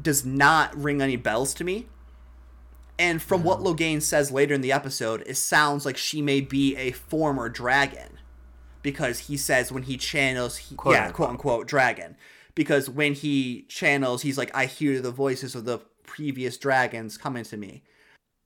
does 0.00 0.24
not 0.24 0.72
ring 0.76 1.02
any 1.02 1.16
bells 1.16 1.52
to 1.54 1.64
me. 1.64 1.88
And 2.98 3.20
from 3.20 3.42
what 3.42 3.60
Logain 3.60 4.00
says 4.00 4.30
later 4.30 4.54
in 4.54 4.60
the 4.60 4.72
episode, 4.72 5.22
it 5.26 5.36
sounds 5.36 5.84
like 5.84 5.96
she 5.96 6.22
may 6.22 6.40
be 6.40 6.76
a 6.76 6.92
former 6.92 7.48
dragon. 7.48 8.18
Because 8.82 9.20
he 9.20 9.36
says 9.36 9.72
when 9.72 9.84
he 9.84 9.96
channels, 9.96 10.56
he, 10.56 10.74
Quote, 10.74 10.94
yeah, 10.94 11.06
unquote. 11.06 11.14
quote 11.16 11.30
unquote, 11.30 11.66
dragon. 11.66 12.16
Because 12.54 12.88
when 12.88 13.14
he 13.14 13.62
channels, 13.62 14.22
he's 14.22 14.38
like, 14.38 14.54
I 14.54 14.66
hear 14.66 15.00
the 15.00 15.10
voices 15.10 15.54
of 15.54 15.64
the 15.64 15.78
previous 16.04 16.56
dragons 16.56 17.16
coming 17.18 17.44
to 17.44 17.56
me. 17.56 17.82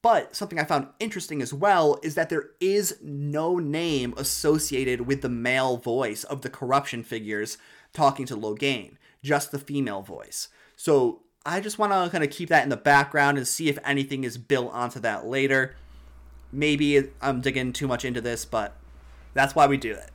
But 0.00 0.36
something 0.36 0.58
I 0.58 0.64
found 0.64 0.88
interesting 1.00 1.42
as 1.42 1.52
well 1.52 1.98
is 2.02 2.14
that 2.14 2.30
there 2.30 2.50
is 2.60 2.98
no 3.02 3.58
name 3.58 4.14
associated 4.16 5.02
with 5.02 5.22
the 5.22 5.28
male 5.28 5.76
voice 5.76 6.22
of 6.24 6.42
the 6.42 6.48
corruption 6.50 7.02
figures 7.02 7.58
talking 7.92 8.24
to 8.26 8.36
Logain, 8.36 8.96
just 9.24 9.50
the 9.50 9.58
female 9.58 10.02
voice. 10.02 10.48
So 10.76 11.22
I 11.46 11.60
just 11.60 11.78
want 11.78 11.92
to 11.92 12.10
kind 12.10 12.24
of 12.24 12.30
keep 12.30 12.48
that 12.50 12.62
in 12.62 12.68
the 12.68 12.76
background 12.76 13.38
and 13.38 13.46
see 13.46 13.68
if 13.68 13.78
anything 13.84 14.24
is 14.24 14.36
built 14.36 14.72
onto 14.72 15.00
that 15.00 15.26
later. 15.26 15.76
Maybe 16.52 17.10
I'm 17.20 17.40
digging 17.40 17.72
too 17.72 17.86
much 17.88 18.04
into 18.04 18.20
this, 18.20 18.44
but 18.44 18.76
that's 19.34 19.54
why 19.54 19.66
we 19.66 19.76
do 19.76 19.92
it. 19.92 20.10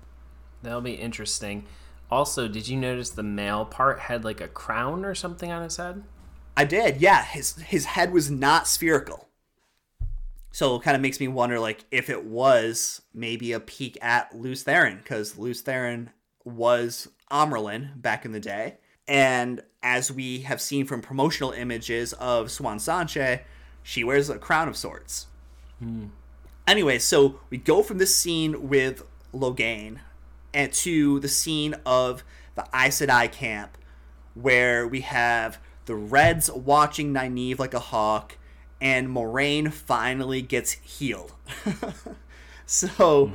That'll 0.62 0.81
be 0.81 0.93
interesting. 0.93 1.65
Also, 2.12 2.47
did 2.47 2.67
you 2.67 2.77
notice 2.77 3.09
the 3.09 3.23
male 3.23 3.65
part 3.65 3.99
had 3.99 4.23
like 4.23 4.41
a 4.41 4.47
crown 4.47 5.05
or 5.05 5.15
something 5.15 5.51
on 5.51 5.63
his 5.63 5.77
head? 5.77 6.03
I 6.55 6.65
did, 6.65 7.01
yeah. 7.01 7.23
His 7.23 7.55
his 7.57 7.86
head 7.86 8.13
was 8.13 8.29
not 8.29 8.67
spherical. 8.67 9.27
So 10.51 10.75
it 10.75 10.83
kind 10.83 10.95
of 10.95 11.01
makes 11.01 11.19
me 11.19 11.27
wonder, 11.27 11.59
like, 11.59 11.83
if 11.89 12.12
it 12.12 12.25
was 12.25 13.01
maybe 13.12 13.53
a 13.53 13.59
peek 13.59 13.97
at 14.03 14.38
Lews 14.38 14.63
Therin, 14.63 15.01
because 15.01 15.36
Lews 15.36 15.63
Therin 15.63 16.09
was 16.45 17.07
Amyrlin 17.31 17.99
back 17.99 18.23
in 18.23 18.33
the 18.33 18.39
day. 18.39 18.77
And 19.07 19.61
as 19.81 20.11
we 20.11 20.39
have 20.41 20.61
seen 20.61 20.85
from 20.85 21.01
promotional 21.01 21.51
images 21.51 22.13
of 22.13 22.47
Siuan 22.47 22.77
Sanche, 22.77 23.41
she 23.81 24.03
wears 24.03 24.29
a 24.29 24.37
crown 24.37 24.67
of 24.67 24.77
sorts. 24.77 25.27
Anyway, 26.65 26.97
so 26.99 27.39
we 27.49 27.57
go 27.57 27.83
from 27.83 27.97
this 27.97 28.15
scene 28.15 28.69
with 28.69 29.03
Logain 29.33 29.99
and 30.53 30.71
to 30.71 31.19
the 31.19 31.27
scene 31.27 31.75
of 31.85 32.23
the 32.55 32.65
Aes 32.73 33.01
Sedai 33.01 33.29
camp, 33.31 33.77
where 34.35 34.87
we 34.87 35.01
have 35.01 35.59
the 35.85 35.95
Reds 35.95 36.49
watching 36.51 37.13
Nynaeve 37.13 37.59
like 37.59 37.73
a 37.73 37.79
hawk, 37.79 38.37
and 38.79 39.09
Moiraine 39.09 39.71
finally 39.71 40.41
gets 40.41 40.73
healed. 40.73 41.33
so 42.65 43.31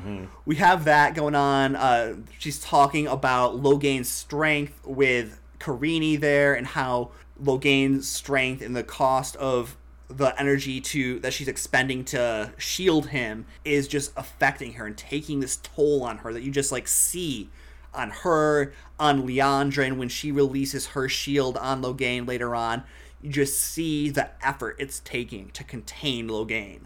we 0.46 0.57
have 0.57 0.85
that 0.85 1.14
going 1.14 1.35
on. 1.35 1.76
Uh, 1.76 2.16
she's 2.38 2.61
talking 2.61 3.07
about 3.07 3.62
Logain's 3.62 4.09
strength 4.09 4.81
with 4.85 5.38
Karini 5.59 6.18
there, 6.18 6.55
and 6.55 6.66
how 6.66 7.11
Logain's 7.42 8.09
strength 8.09 8.62
and 8.62 8.75
the 8.75 8.83
cost 8.83 9.37
of 9.37 9.77
the 10.09 10.38
energy 10.40 10.81
to 10.81 11.18
that 11.21 11.35
she's 11.35 11.49
expending 11.49 12.03
to 12.03 12.53
shield 12.57 13.09
him 13.09 13.44
is 13.64 13.87
just 13.87 14.11
affecting 14.16 14.73
her 14.75 14.87
and 14.87 14.97
taking 14.97 15.40
this 15.40 15.57
toll 15.57 16.03
on 16.03 16.18
her 16.18 16.33
that 16.33 16.42
you 16.42 16.51
just 16.51 16.73
like 16.73 16.88
see 16.88 17.51
on 17.92 18.11
her, 18.11 18.73
on 18.99 19.27
Leandra, 19.27 19.87
and 19.87 19.99
when 19.99 20.09
she 20.09 20.33
releases 20.33 20.88
her 20.88 21.09
shield 21.09 21.57
on 21.57 21.83
Logain 21.83 22.27
later 22.27 22.55
on, 22.55 22.85
you 23.21 23.31
just 23.31 23.59
see 23.59 24.09
the 24.09 24.31
effort 24.47 24.77
it's 24.79 25.01
taking 25.01 25.51
to 25.51 25.64
contain 25.64 26.29
Logain. 26.29 26.83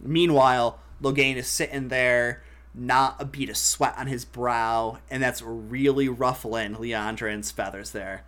Meanwhile, 0.00 0.78
Logain 1.02 1.36
is 1.36 1.46
sitting 1.46 1.88
there, 1.88 2.42
not 2.74 3.16
a 3.20 3.24
bead 3.24 3.50
of 3.50 3.56
sweat 3.56 3.94
on 3.96 4.08
his 4.08 4.24
brow, 4.24 4.98
and 5.10 5.22
that's 5.22 5.42
really 5.42 6.08
ruffling 6.08 6.74
Liandrin's 6.74 7.50
feathers 7.50 7.92
there. 7.92 8.24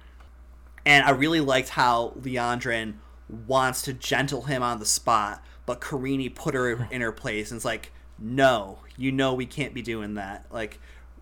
And 0.85 1.05
I 1.05 1.11
really 1.11 1.41
liked 1.41 1.71
how 1.71 2.15
Liandrin 2.21 2.95
wants 3.29 3.83
to 3.83 3.93
gentle 3.93 4.43
him 4.43 4.63
on 4.63 4.79
the 4.79 4.87
spot, 4.87 5.45
but 5.67 5.81
Karini 5.81 6.33
put 6.33 6.55
her 6.55 6.89
in 6.91 7.01
her 7.01 7.13
place 7.13 7.51
and 7.51 7.59
is 7.59 7.65
like, 7.65 7.93
no, 8.19 8.79
you 8.97 9.13
know 9.13 9.35
we 9.35 9.47
can't 9.47 9.75
be 9.75 9.83
doing 9.83 10.15
that. 10.15 10.47
Like, 10.51 10.79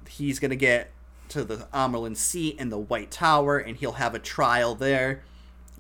he's 0.08 0.38
to 0.50 0.56
get 0.56 0.90
to 1.30 1.44
the 1.44 1.66
Amyrlin 1.72 2.16
seat 2.16 2.58
in 2.58 2.68
the 2.68 2.78
White 2.78 3.10
Tower, 3.10 3.58
and 3.58 3.76
he'll 3.76 3.92
have 3.92 4.14
a 4.14 4.18
trial 4.18 4.74
there. 4.74 5.22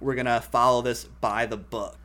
We're 0.00 0.14
to 0.26 0.40
follow 0.40 0.82
this 0.82 1.04
by 1.04 1.46
the 1.46 1.56
book. 1.56 1.96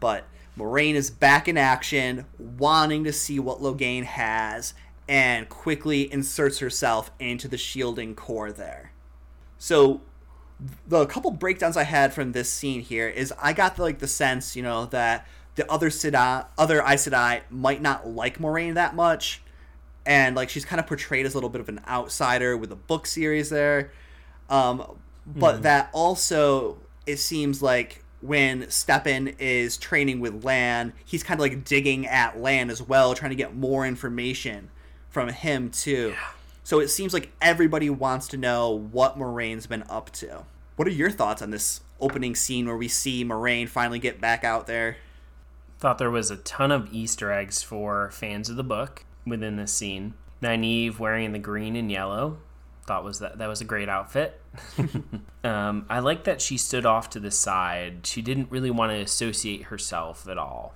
But 0.00 0.24
Moiraine 0.58 0.94
is 0.94 1.10
back 1.10 1.46
in 1.46 1.56
action, 1.56 2.26
wanting 2.38 3.04
to 3.04 3.12
see 3.12 3.38
what 3.38 3.60
Logain 3.60 4.04
has, 4.04 4.74
and 5.08 5.48
quickly 5.48 6.12
inserts 6.12 6.58
herself 6.58 7.10
into 7.18 7.48
the 7.48 7.56
shielding 7.56 8.14
core 8.14 8.52
there. 8.52 8.92
So 9.56 10.00
the 10.86 11.06
couple 11.06 11.30
breakdowns 11.30 11.76
I 11.76 11.84
had 11.84 12.12
from 12.12 12.32
this 12.32 12.50
scene 12.52 12.80
here 12.80 13.08
is 13.08 13.32
I 13.40 13.52
got 13.52 13.76
the, 13.76 13.82
like 13.82 14.00
the 14.00 14.08
sense, 14.08 14.56
you 14.56 14.62
know, 14.62 14.86
that 14.86 15.26
the 15.54 15.70
other 15.70 15.90
Sedai, 15.90 16.46
other 16.56 16.82
Aes 16.82 17.08
Sedai 17.08 17.42
might 17.50 17.80
not 17.80 18.08
like 18.08 18.38
Moiraine 18.38 18.74
that 18.74 18.94
much, 18.94 19.42
and 20.04 20.34
like 20.34 20.48
she's 20.50 20.64
kind 20.64 20.80
of 20.80 20.86
portrayed 20.86 21.26
as 21.26 21.34
a 21.34 21.36
little 21.36 21.50
bit 21.50 21.60
of 21.60 21.68
an 21.68 21.80
outsider 21.86 22.56
with 22.56 22.70
the 22.70 22.76
book 22.76 23.06
series 23.06 23.50
there. 23.50 23.92
Um, 24.50 24.98
but 25.26 25.62
that 25.62 25.90
also 25.92 26.78
it 27.06 27.18
seems 27.18 27.62
like 27.62 28.04
when 28.20 28.68
Stepin 28.70 29.34
is 29.38 29.76
training 29.76 30.20
with 30.20 30.44
Lan, 30.44 30.92
he's 31.04 31.22
kind 31.22 31.38
of 31.38 31.42
like 31.42 31.64
digging 31.64 32.06
at 32.06 32.40
Lan 32.40 32.70
as 32.70 32.82
well, 32.82 33.14
trying 33.14 33.30
to 33.30 33.36
get 33.36 33.54
more 33.54 33.86
information 33.86 34.70
from 35.08 35.28
him 35.28 35.70
too. 35.70 36.14
So 36.64 36.80
it 36.80 36.88
seems 36.88 37.14
like 37.14 37.32
everybody 37.40 37.88
wants 37.88 38.28
to 38.28 38.36
know 38.36 38.70
what 38.70 39.18
Moiraine's 39.18 39.66
been 39.66 39.84
up 39.88 40.10
to. 40.12 40.44
What 40.76 40.86
are 40.86 40.92
your 40.92 41.10
thoughts 41.10 41.42
on 41.42 41.50
this 41.50 41.80
opening 42.00 42.34
scene 42.34 42.66
where 42.66 42.76
we 42.76 42.88
see 42.88 43.24
Moiraine 43.24 43.68
finally 43.68 43.98
get 43.98 44.20
back 44.20 44.44
out 44.44 44.66
there? 44.66 44.96
Thought 45.78 45.98
there 45.98 46.10
was 46.10 46.30
a 46.30 46.36
ton 46.36 46.70
of 46.70 46.92
Easter 46.92 47.32
eggs 47.32 47.62
for 47.62 48.10
fans 48.10 48.50
of 48.50 48.56
the 48.56 48.64
book 48.64 49.04
within 49.26 49.56
this 49.56 49.72
scene. 49.72 50.14
Nynaeve 50.42 50.98
wearing 50.98 51.32
the 51.32 51.38
green 51.38 51.74
and 51.76 51.90
yellow. 51.90 52.38
Thought 52.88 53.04
was 53.04 53.18
that 53.20 53.38
that 53.38 53.46
was 53.48 53.60
a 53.60 53.64
great 53.64 53.88
outfit. 53.90 54.40
um, 55.44 55.86
I 55.88 55.98
like 56.00 56.24
that 56.24 56.40
she 56.40 56.56
stood 56.56 56.86
off 56.86 57.10
to 57.10 57.20
the 57.20 57.30
side. 57.30 58.06
She 58.06 58.22
didn't 58.22 58.50
really 58.50 58.70
want 58.70 58.92
to 58.92 58.96
associate 59.00 59.64
herself 59.64 60.26
at 60.28 60.38
all. 60.38 60.74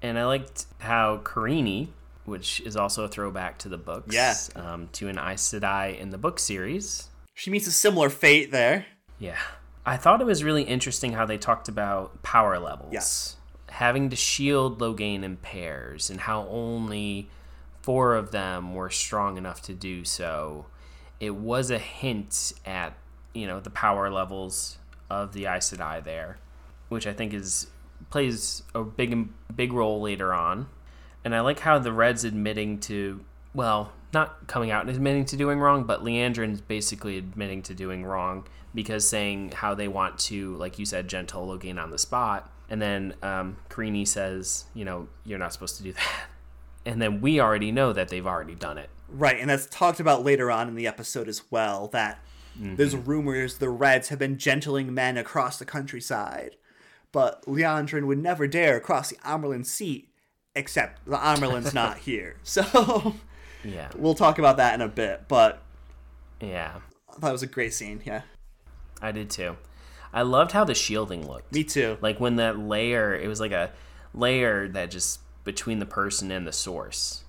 And 0.00 0.18
I 0.18 0.24
liked 0.24 0.64
how 0.78 1.18
Karini, 1.18 1.88
which 2.24 2.60
is 2.62 2.74
also 2.76 3.04
a 3.04 3.08
throwback 3.08 3.58
to 3.58 3.68
the 3.68 3.76
books, 3.78 4.14
Yeah. 4.14 4.34
um, 4.56 4.88
to 4.92 5.08
an 5.08 5.18
Aes 5.18 5.42
Sedai 5.42 5.98
in 5.98 6.10
the 6.10 6.18
book 6.18 6.38
series, 6.38 7.08
She 7.34 7.50
meets 7.50 7.66
a 7.66 7.72
similar 7.72 8.08
fate 8.10 8.50
there. 8.50 8.86
yeah. 9.18 9.38
I 9.84 9.96
thought 9.96 10.20
it 10.20 10.26
was 10.26 10.42
really 10.44 10.62
interesting 10.62 11.12
how 11.12 11.26
they 11.26 11.36
talked 11.38 11.68
about 11.68 12.22
power 12.22 12.58
levels. 12.60 12.92
Yes. 12.92 13.36
Having 13.68 14.10
to 14.10 14.16
shield 14.16 14.78
Logain 14.80 15.22
in 15.24 15.36
pairs 15.36 16.08
and 16.08 16.20
how 16.20 16.46
only 16.48 17.28
four 17.82 18.14
of 18.14 18.30
them 18.30 18.74
were 18.74 18.90
strong 18.90 19.36
enough 19.36 19.60
to 19.62 19.74
do 19.74 20.04
so, 20.04 20.66
it 21.22 21.36
was 21.36 21.70
a 21.70 21.78
hint 21.78 22.52
at 22.66 22.94
you 23.32 23.46
know 23.46 23.60
the 23.60 23.70
power 23.70 24.10
levels 24.10 24.76
of 25.08 25.32
the 25.32 25.46
Aes 25.46 25.70
Sedai 25.70 26.04
there, 26.04 26.38
which 26.88 27.06
I 27.06 27.12
think 27.14 27.32
is 27.32 27.68
plays 28.10 28.64
a 28.74 28.82
big 28.82 29.28
big 29.54 29.72
role 29.72 30.02
later 30.02 30.34
on. 30.34 30.66
And 31.24 31.34
I 31.34 31.40
like 31.40 31.60
how 31.60 31.78
the 31.78 31.92
Reds 31.92 32.24
admitting 32.24 32.80
to 32.80 33.24
well, 33.54 33.92
not 34.12 34.48
coming 34.48 34.72
out 34.72 34.80
and 34.82 34.90
admitting 34.90 35.24
to 35.26 35.36
doing 35.36 35.60
wrong, 35.60 35.84
but 35.84 36.02
Liandrin's 36.02 36.60
basically 36.60 37.18
admitting 37.18 37.62
to 37.62 37.74
doing 37.74 38.04
wrong 38.04 38.44
because 38.74 39.08
saying 39.08 39.52
how 39.52 39.74
they 39.74 39.86
want 39.86 40.18
to, 40.18 40.56
like 40.56 40.78
you 40.78 40.86
said, 40.86 41.06
gentle 41.06 41.46
Logain 41.46 41.80
on 41.80 41.90
the 41.90 41.98
spot. 41.98 42.50
And 42.68 42.80
then 42.80 43.14
um, 43.22 43.58
says, 44.06 44.64
you 44.74 44.84
know, 44.84 45.06
you're 45.24 45.38
not 45.38 45.52
supposed 45.52 45.76
to 45.76 45.82
do 45.82 45.92
that. 45.92 46.26
And 46.84 47.00
then 47.00 47.20
we 47.20 47.40
already 47.40 47.70
know 47.70 47.92
that 47.92 48.08
they've 48.08 48.26
already 48.26 48.54
done 48.54 48.78
it. 48.78 48.90
Right, 49.08 49.38
and 49.38 49.50
that's 49.50 49.66
talked 49.66 50.00
about 50.00 50.24
later 50.24 50.50
on 50.50 50.68
in 50.68 50.74
the 50.74 50.86
episode 50.86 51.28
as 51.28 51.42
well. 51.50 51.88
That 51.88 52.18
mm-hmm. 52.58 52.76
there's 52.76 52.96
rumors 52.96 53.58
the 53.58 53.68
Reds 53.68 54.08
have 54.08 54.18
been 54.18 54.38
gentling 54.38 54.94
men 54.94 55.16
across 55.16 55.58
the 55.58 55.64
countryside, 55.64 56.56
but 57.12 57.44
Liandrin 57.44 58.06
would 58.06 58.18
never 58.18 58.46
dare 58.46 58.80
cross 58.80 59.10
the 59.10 59.16
Amyrlin 59.16 59.66
seat, 59.66 60.08
except 60.56 61.04
the 61.04 61.18
Amyrlin's 61.18 61.74
not 61.74 61.98
here. 61.98 62.36
So 62.42 63.14
yeah. 63.64 63.90
We'll 63.96 64.14
talk 64.14 64.38
about 64.38 64.56
that 64.56 64.74
in 64.74 64.80
a 64.80 64.88
bit, 64.88 65.28
but 65.28 65.62
yeah. 66.40 66.80
I 67.08 67.18
thought 67.18 67.28
it 67.28 67.32
was 67.32 67.42
a 67.42 67.48
great 67.48 67.74
scene, 67.74 68.02
yeah. 68.04 68.22
I 69.00 69.12
did 69.12 69.30
too. 69.30 69.56
I 70.12 70.22
loved 70.22 70.52
how 70.52 70.64
the 70.64 70.74
shielding 70.74 71.26
looked. 71.26 71.52
Me 71.52 71.64
too. 71.64 71.98
Like 72.00 72.20
when 72.20 72.36
that 72.36 72.58
layer, 72.58 73.14
it 73.14 73.28
was 73.28 73.40
like 73.40 73.52
a 73.52 73.70
layer 74.14 74.68
that 74.68 74.90
just 74.90 75.20
between 75.44 75.78
the 75.78 75.86
person 75.86 76.30
and 76.30 76.46
the 76.46 76.52
source. 76.52 77.24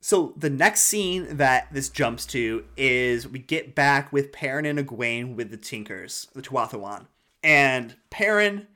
So 0.00 0.32
the 0.36 0.50
next 0.50 0.82
scene 0.82 1.36
that 1.36 1.68
this 1.72 1.90
jumps 1.90 2.24
to 2.26 2.64
is 2.76 3.28
we 3.28 3.38
get 3.38 3.74
back 3.74 4.12
with 4.12 4.32
Perrin 4.32 4.64
and 4.64 4.78
Egwene 4.78 5.34
with 5.34 5.50
the 5.50 5.58
Tinkers, 5.58 6.28
the 6.34 6.40
Tuatha'an. 6.40 7.06
And 7.42 7.96
Perrin, 8.08 8.66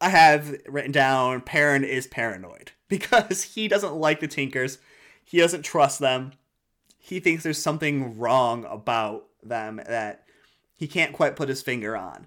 I 0.00 0.08
have 0.08 0.56
written 0.66 0.92
down, 0.92 1.42
Perrin 1.42 1.84
is 1.84 2.06
paranoid 2.06 2.72
because 2.88 3.42
he 3.42 3.68
doesn't 3.68 3.94
like 3.94 4.20
the 4.20 4.28
Tinkers 4.28 4.78
he 5.24 5.38
doesn't 5.38 5.62
trust 5.62 5.98
them. 5.98 6.32
He 6.98 7.20
thinks 7.20 7.42
there's 7.42 7.56
something 7.56 8.18
wrong 8.18 8.66
about 8.68 9.28
them 9.42 9.80
that 9.86 10.24
he 10.74 10.86
can't 10.86 11.14
quite 11.14 11.36
put 11.36 11.48
his 11.48 11.62
finger 11.62 11.96
on. 11.96 12.26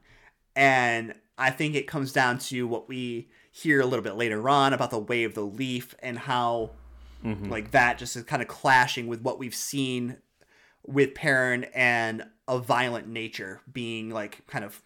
And 0.56 1.14
I 1.38 1.52
think 1.52 1.76
it 1.76 1.88
comes 1.88 2.12
down 2.12 2.40
to 2.40 2.68
what 2.68 2.90
we 2.90 3.30
hear 3.56 3.80
a 3.80 3.86
little 3.86 4.04
bit 4.04 4.16
later 4.16 4.50
on 4.50 4.74
about 4.74 4.92
the 4.92 5.00
way 5.00 5.24
of 5.24 5.34
the 5.34 5.42
leaf 5.42 5.96
and 6.00 6.20
how 6.20 6.72
mm-hmm. 7.24 7.50
like 7.50 7.72
that 7.72 7.98
just 7.98 8.18
is 8.18 8.24
kind 8.24 8.42
of 8.42 8.50
clashing 8.50 9.08
with 9.08 9.22
what 9.22 9.40
we've 9.40 9.56
seen 9.56 10.18
with 10.86 11.16
Perrin 11.16 11.64
and 11.74 12.26
a 12.50 12.60
violent 12.60 13.08
nature 13.08 13.62
being 13.72 14.10
like 14.10 14.46
kind 14.48 14.66
of 14.66 14.82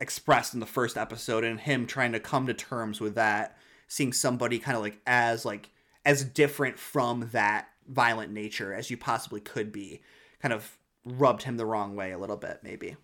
expressed 0.00 0.52
in 0.52 0.58
the 0.58 0.66
first 0.66 0.96
episode 0.96 1.44
and 1.44 1.60
him 1.60 1.86
trying 1.86 2.10
to 2.10 2.18
come 2.18 2.48
to 2.48 2.54
terms 2.54 3.00
with 3.00 3.14
that 3.14 3.56
seeing 3.86 4.12
somebody 4.12 4.58
kind 4.58 4.76
of 4.76 4.82
like 4.82 4.98
as 5.06 5.44
like 5.44 5.70
as 6.04 6.24
different 6.24 6.76
from 6.76 7.28
that 7.32 7.68
violent 7.86 8.32
nature 8.32 8.74
as 8.74 8.90
you 8.90 8.96
possibly 8.96 9.40
could 9.40 9.70
be 9.70 10.02
kind 10.42 10.52
of 10.52 10.76
rubbed 11.04 11.44
him 11.44 11.56
the 11.56 11.64
wrong 11.64 11.94
way 11.94 12.10
a 12.10 12.18
little 12.18 12.36
bit 12.36 12.58
maybe 12.64 12.96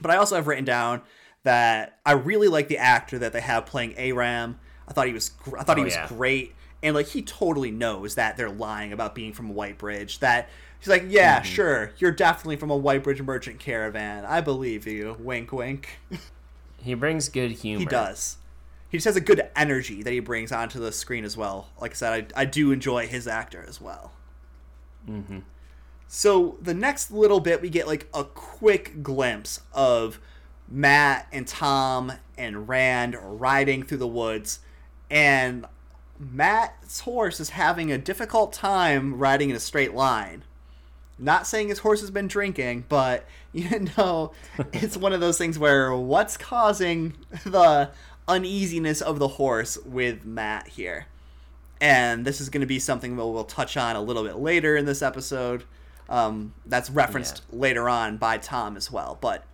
but 0.00 0.10
i 0.10 0.16
also 0.16 0.36
have 0.36 0.46
written 0.46 0.64
down 0.64 1.02
that 1.42 1.98
i 2.04 2.12
really 2.12 2.48
like 2.48 2.68
the 2.68 2.78
actor 2.78 3.18
that 3.18 3.32
they 3.32 3.40
have 3.40 3.66
playing 3.66 3.96
aram 3.96 4.58
i 4.88 4.92
thought 4.92 5.06
he 5.06 5.12
was 5.12 5.32
i 5.58 5.62
thought 5.62 5.76
oh, 5.76 5.80
he 5.80 5.84
was 5.84 5.94
yeah. 5.94 6.08
great 6.08 6.54
and 6.82 6.94
like 6.94 7.08
he 7.08 7.22
totally 7.22 7.70
knows 7.70 8.14
that 8.14 8.36
they're 8.36 8.50
lying 8.50 8.92
about 8.92 9.14
being 9.14 9.32
from 9.32 9.54
whitebridge 9.54 10.18
that 10.18 10.48
he's 10.78 10.88
like 10.88 11.04
yeah 11.08 11.36
mm-hmm. 11.36 11.44
sure 11.44 11.92
you're 11.98 12.12
definitely 12.12 12.56
from 12.56 12.70
a 12.70 12.78
whitebridge 12.78 13.22
merchant 13.24 13.58
caravan 13.58 14.24
i 14.24 14.40
believe 14.40 14.86
you 14.86 15.16
wink 15.18 15.52
wink 15.52 15.98
he 16.78 16.94
brings 16.94 17.28
good 17.28 17.50
humor 17.50 17.80
he 17.80 17.86
does 17.86 18.36
he 18.90 18.98
just 18.98 19.04
has 19.04 19.16
a 19.16 19.20
good 19.20 19.48
energy 19.54 20.02
that 20.02 20.12
he 20.12 20.18
brings 20.18 20.50
onto 20.50 20.80
the 20.80 20.90
screen 20.90 21.24
as 21.24 21.36
well. 21.36 21.68
Like 21.80 21.92
I 21.92 21.94
said, 21.94 22.32
I, 22.34 22.40
I 22.42 22.44
do 22.44 22.72
enjoy 22.72 23.06
his 23.06 23.28
actor 23.28 23.64
as 23.66 23.80
well. 23.80 24.12
Mm-hmm. 25.08 25.38
So 26.08 26.58
the 26.60 26.74
next 26.74 27.12
little 27.12 27.38
bit, 27.38 27.62
we 27.62 27.70
get 27.70 27.86
like 27.86 28.08
a 28.12 28.24
quick 28.24 29.00
glimpse 29.00 29.60
of 29.72 30.20
Mat 30.70 31.26
and 31.32 31.46
Tom 31.46 32.12
and 32.38 32.68
Rand 32.68 33.16
riding 33.20 33.82
through 33.82 33.98
the 33.98 34.06
woods, 34.06 34.60
and 35.10 35.66
Mat's 36.18 37.00
horse 37.00 37.40
is 37.40 37.50
having 37.50 37.90
a 37.90 37.98
difficult 37.98 38.52
time 38.52 39.18
riding 39.18 39.50
in 39.50 39.56
a 39.56 39.60
straight 39.60 39.94
line. 39.94 40.44
Not 41.18 41.46
saying 41.46 41.68
his 41.68 41.80
horse 41.80 42.00
has 42.00 42.10
been 42.10 42.28
drinking, 42.28 42.84
but 42.88 43.26
you 43.52 43.88
know, 43.96 44.32
it's 44.72 44.96
one 44.96 45.12
of 45.12 45.20
those 45.20 45.38
things 45.38 45.58
where 45.58 45.94
what's 45.94 46.36
causing 46.36 47.14
the 47.44 47.90
uneasiness 48.28 49.00
of 49.00 49.18
the 49.18 49.28
horse 49.28 49.76
with 49.84 50.24
Mat 50.24 50.68
here. 50.68 51.06
And 51.80 52.26
this 52.26 52.40
is 52.40 52.50
going 52.50 52.60
to 52.60 52.66
be 52.66 52.78
something 52.78 53.16
we'll, 53.16 53.32
we'll 53.32 53.44
touch 53.44 53.76
on 53.76 53.96
a 53.96 54.02
little 54.02 54.22
bit 54.22 54.36
later 54.36 54.76
in 54.76 54.84
this 54.84 55.02
episode. 55.02 55.64
Um, 56.08 56.52
that's 56.66 56.90
referenced 56.90 57.42
yeah. 57.50 57.58
later 57.58 57.88
on 57.88 58.18
by 58.18 58.36
Tom 58.38 58.76
as 58.76 58.90
well. 58.90 59.16
But 59.20 59.44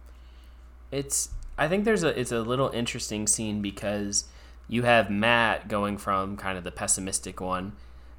it's 0.90 1.30
I 1.58 1.68
think 1.68 1.84
there's 1.84 2.02
a 2.02 2.18
it's 2.18 2.32
a 2.32 2.40
little 2.40 2.70
interesting 2.70 3.26
scene 3.26 3.62
because 3.62 4.24
you 4.68 4.82
have 4.82 5.10
Mat 5.10 5.68
going 5.68 5.96
from 5.96 6.36
kind 6.36 6.58
of 6.58 6.64
the 6.64 6.72
pessimistic 6.72 7.40
one 7.40 7.72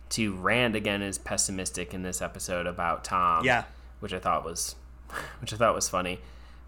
to 0.10 0.34
Rand 0.36 0.76
again 0.76 1.02
is 1.02 1.18
pessimistic 1.18 1.94
in 1.94 2.04
this 2.04 2.22
episode 2.22 2.66
about 2.66 3.04
Tom. 3.04 3.44
Yeah. 3.46 3.66
Which 4.00 4.14
I 4.14 4.20
thought 4.20 4.46
was 4.46 4.76
which 5.42 5.54
I 5.54 5.58
thought 5.58 5.76
was 5.76 5.90
funny. 5.90 6.20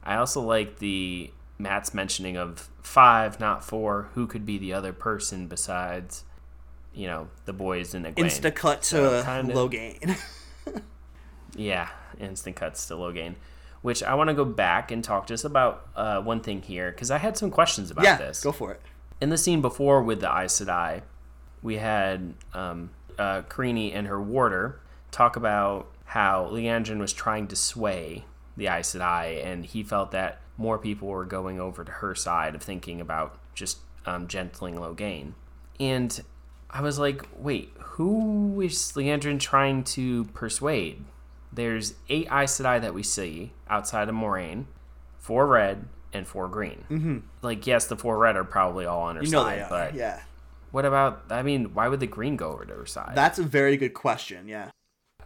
I 0.04 0.16
also 0.16 0.42
like 0.42 0.80
the 0.80 1.32
Mat's 1.58 1.94
mentioning 1.94 2.38
of 2.38 2.70
five, 2.82 3.40
not 3.40 3.64
four. 3.64 4.10
Who 4.14 4.28
could 4.28 4.46
be 4.46 4.58
the 4.58 4.74
other 4.74 4.94
person 4.94 5.48
besides, 5.48 6.24
you 6.94 7.08
know, 7.08 7.28
the 7.46 7.54
boys 7.54 7.94
in 7.94 8.04
the 8.04 8.12
Insta 8.12 8.54
cut 8.54 8.82
to 8.84 8.90
so 8.90 9.24
kinda, 9.24 9.54
Logain. 9.54 10.18
yeah, 11.56 11.90
instant 12.20 12.56
cuts 12.56 12.88
to 12.88 12.94
Logain. 12.94 13.36
Which 13.82 14.04
I 14.04 14.14
want 14.16 14.30
to 14.30 14.34
go 14.34 14.46
back 14.46 14.92
and 14.92 15.04
talk 15.04 15.28
just 15.28 15.46
about 15.46 15.88
uh, 15.96 16.22
one 16.22 16.42
thing 16.42 16.62
here 16.62 16.92
because 16.92 17.12
I 17.12 17.18
had 17.18 17.38
some 17.38 17.50
questions 17.50 17.92
about 17.92 18.04
yeah, 18.04 18.18
this. 18.18 18.44
Go 18.44 18.52
for 18.52 18.72
it. 18.72 18.82
In 19.22 19.30
the 19.30 19.38
scene 19.38 19.62
before 19.62 20.02
with 20.04 20.20
the 20.20 20.28
Aes 20.28 20.60
Sedai, 20.60 21.02
we 21.62 21.78
had 21.78 22.34
um, 22.54 22.90
uh, 23.18 23.44
Carini 23.44 23.94
and 23.94 24.08
her 24.08 24.22
warder 24.22 24.82
talk 25.12 25.36
about 25.36 25.88
how 26.06 26.50
Liandrin 26.52 27.00
was 27.00 27.14
trying 27.14 27.48
to 27.48 27.56
sway 27.56 28.26
the 28.58 28.68
Aes 28.68 28.94
Sedai, 28.94 29.46
and 29.46 29.66
he 29.66 29.84
felt 29.84 30.12
that 30.12 30.42
more 30.58 30.78
people 30.78 31.08
were 31.08 31.26
going 31.26 31.60
over 31.60 31.84
to 31.84 31.92
her 31.92 32.14
side 32.14 32.56
of 32.56 32.62
thinking 32.62 33.00
about 33.00 33.40
just 33.56 33.78
um, 34.06 34.28
gentling 34.28 34.76
Logain. 34.76 35.34
And 35.80 36.22
I 36.70 36.82
was 36.82 37.00
like, 37.00 37.26
wait, 37.38 37.72
who 37.80 38.62
is 38.62 38.92
Liandrin 38.96 39.40
trying 39.40 39.84
to 39.86 40.26
persuade? 40.26 41.04
There's 41.60 41.96
eight 42.08 42.28
Aes 42.32 42.58
Sedai 42.58 42.80
that 42.80 42.94
we 42.94 43.04
see 43.04 43.52
outside 43.70 44.08
of 44.08 44.16
Moiraine, 44.16 44.64
four 45.18 45.46
red 45.46 45.90
and 46.14 46.26
four 46.26 46.48
green. 46.48 46.86
Mm-hmm. 46.90 47.18
Like, 47.42 47.68
yes, 47.68 47.88
the 47.88 47.98
four 47.98 48.18
red 48.18 48.38
are 48.38 48.46
probably 48.46 48.86
all 48.86 49.02
on 49.02 49.18
her 49.18 49.24
you 49.24 49.30
know 49.30 49.44
side, 49.44 49.66
but 49.70 49.94
yeah. 49.94 50.22
What 50.72 50.86
about? 50.86 51.24
I 51.30 51.44
mean, 51.44 51.74
why 51.74 51.90
would 51.90 52.00
the 52.00 52.08
green 52.08 52.38
go 52.38 52.54
over 52.54 52.64
to 52.64 52.74
her 52.76 52.86
side? 52.86 53.12
That's 53.14 53.40
a 53.40 53.44
very 53.44 53.76
good 53.76 53.94
question. 53.94 54.48
Yeah. 54.48 54.72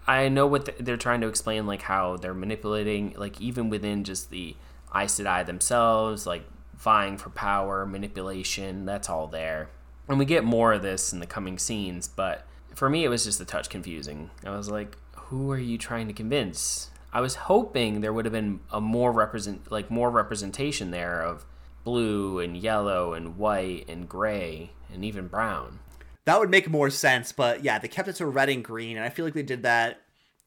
I 0.07 0.27
know 0.27 0.47
what 0.47 0.65
the, 0.65 0.73
they're 0.79 0.97
trying 0.97 1.21
to 1.21 1.27
explain, 1.27 1.67
like 1.67 1.83
how 1.83 2.17
they're 2.17 2.33
manipulating, 2.33 3.13
like 3.15 3.39
even 3.39 3.69
within 3.69 4.03
just 4.03 4.31
the 4.31 4.55
Aes 4.95 5.19
Sedai 5.19 5.45
themselves, 5.45 6.25
like 6.25 6.45
vying 6.75 7.19
for 7.19 7.29
power, 7.29 7.85
manipulation, 7.85 8.85
that's 8.85 9.07
all 9.07 9.27
there. 9.27 9.69
And 10.09 10.17
we 10.17 10.25
get 10.25 10.43
more 10.43 10.73
of 10.73 10.81
this 10.81 11.13
in 11.13 11.19
the 11.19 11.27
coming 11.27 11.59
scenes, 11.59 12.07
but 12.07 12.43
for 12.73 12.89
me, 12.89 13.03
it 13.03 13.09
was 13.09 13.23
just 13.23 13.39
a 13.39 13.45
touch 13.45 13.69
confusing. 13.69 14.31
I 14.43 14.49
was 14.49 14.71
like, 14.71 14.97
who 15.33 15.51
are 15.51 15.57
you 15.57 15.77
trying 15.77 16.07
to 16.07 16.13
convince? 16.13 16.91
I 17.11 17.21
was 17.21 17.35
hoping 17.35 18.01
there 18.01 18.13
would 18.13 18.25
have 18.25 18.31
been 18.31 18.59
a 18.71 18.81
more 18.81 19.11
represent 19.11 19.71
like 19.71 19.91
more 19.91 20.09
representation 20.09 20.91
there 20.91 21.21
of 21.21 21.45
blue 21.83 22.39
and 22.39 22.55
yellow 22.55 23.13
and 23.13 23.37
white 23.37 23.85
and 23.87 24.07
gray 24.07 24.71
and 24.93 25.03
even 25.03 25.27
brown. 25.27 25.79
That 26.25 26.39
would 26.39 26.49
make 26.49 26.69
more 26.69 26.89
sense, 26.89 27.31
but 27.31 27.63
yeah, 27.63 27.79
they 27.79 27.87
kept 27.87 28.07
it 28.07 28.13
to 28.17 28.25
red 28.25 28.49
and 28.49 28.63
green, 28.63 28.95
and 28.95 29.05
I 29.05 29.09
feel 29.09 29.25
like 29.25 29.33
they 29.33 29.43
did 29.43 29.63
that 29.63 30.01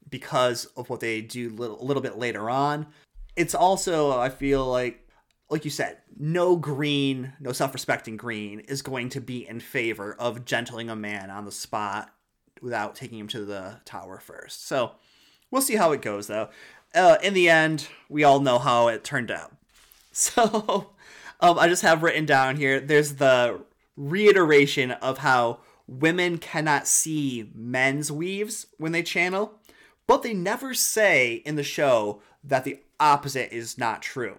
because 0.09 0.65
of 0.77 0.89
what 0.89 1.01
they 1.01 1.21
do 1.21 1.51
little, 1.51 1.81
a 1.81 1.85
little 1.85 2.03
bit 2.03 2.17
later 2.17 2.49
on 2.49 2.87
it's 3.37 3.55
also 3.55 4.19
I 4.19 4.31
feel 4.31 4.67
like 4.67 5.03
like 5.49 5.65
you 5.65 5.71
said, 5.71 5.99
no 6.19 6.57
green, 6.57 7.35
no 7.39 7.53
self-respecting 7.53 8.17
green 8.17 8.61
is 8.61 8.83
going 8.83 9.11
to 9.11 9.21
be 9.21 9.47
in 9.47 9.61
favor 9.61 10.17
of 10.19 10.45
gentling 10.45 10.91
a 10.91 10.97
man 10.97 11.31
on 11.31 11.45
the 11.45 11.53
spot 11.53 12.11
without 12.63 12.95
taking 12.95 13.19
him 13.19 13.29
to 13.29 13.45
the 13.45 13.81
tower 13.85 14.19
first. 14.19 14.67
So 14.67 14.93
we'll 15.51 15.63
see 15.63 15.77
how 15.77 15.93
it 15.93 16.03
goes 16.03 16.27
though. 16.27 16.49
Uh, 16.95 17.19
in 17.23 17.35
the 17.35 17.49
end, 17.49 17.89
we 18.09 18.25
all 18.25 18.41
know 18.41 18.59
how 18.59 18.89
it 18.89 19.05
turned 19.05 19.31
out. 19.31 19.53
So 20.19 20.93
um, 21.41 21.59
I 21.59 21.69
just 21.69 21.83
have 21.83 22.03
written 22.03 22.25
down 22.25 22.57
here. 22.57 22.81
There's 22.81 23.17
the 23.17 23.61
reiteration 23.97 24.93
of 24.93 25.19
how 25.19 25.61
women 25.87 26.39
cannot 26.39 26.87
see 26.87 27.51
men's 27.55 28.11
weaves 28.11 28.67
when 28.79 28.93
they 28.93 29.03
channel, 29.03 29.61
but 30.07 30.23
they 30.23 30.33
never 30.33 30.73
say 30.73 31.35
in 31.45 31.57
the 31.57 31.63
show 31.63 32.23
that 32.43 32.65
the 32.65 32.81
opposite 32.99 33.53
is 33.53 33.77
not 33.77 34.01
true. 34.03 34.39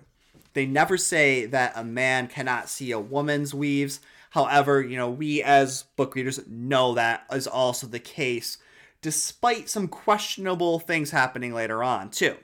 They 0.53 0.65
never 0.65 0.97
say 0.97 1.45
that 1.45 1.73
a 1.75 1.83
man 1.83 2.27
cannot 2.27 2.69
see 2.69 2.91
a 2.91 2.99
woman's 2.99 3.53
weaves. 3.53 3.99
However, 4.31 4.81
you 4.81 4.97
know, 4.97 5.09
we 5.09 5.41
as 5.41 5.83
book 5.95 6.15
readers 6.15 6.39
know 6.47 6.93
that 6.95 7.25
is 7.31 7.47
also 7.47 7.87
the 7.87 7.99
case, 7.99 8.57
despite 9.01 9.69
some 9.69 9.87
questionable 9.87 10.79
things 10.79 11.11
happening 11.11 11.53
later 11.53 11.83
on, 11.83 12.09
too. 12.09 12.35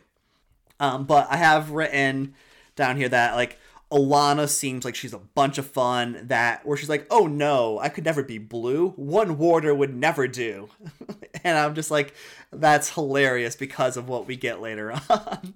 Um, 0.79 1.05
but 1.05 1.27
I 1.29 1.37
have 1.37 1.71
written 1.71 2.35
down 2.75 2.97
here 2.97 3.09
that, 3.09 3.35
like, 3.35 3.59
Alana 3.93 4.49
seems 4.49 4.85
like 4.85 4.95
she's 4.95 5.13
a 5.13 5.19
bunch 5.19 5.59
of 5.59 5.67
fun. 5.67 6.21
That 6.23 6.65
where 6.65 6.75
she's 6.75 6.89
like, 6.89 7.05
"Oh 7.11 7.27
no, 7.27 7.77
I 7.77 7.89
could 7.89 8.03
never 8.03 8.23
be 8.23 8.39
blue. 8.39 8.89
One 8.95 9.37
warder 9.37 9.73
would 9.73 9.95
never 9.95 10.27
do," 10.27 10.69
and 11.43 11.55
I'm 11.55 11.75
just 11.75 11.91
like, 11.91 12.15
"That's 12.51 12.95
hilarious" 12.95 13.55
because 13.55 13.95
of 13.95 14.09
what 14.09 14.25
we 14.25 14.35
get 14.35 14.61
later 14.61 14.91
on. 15.09 15.53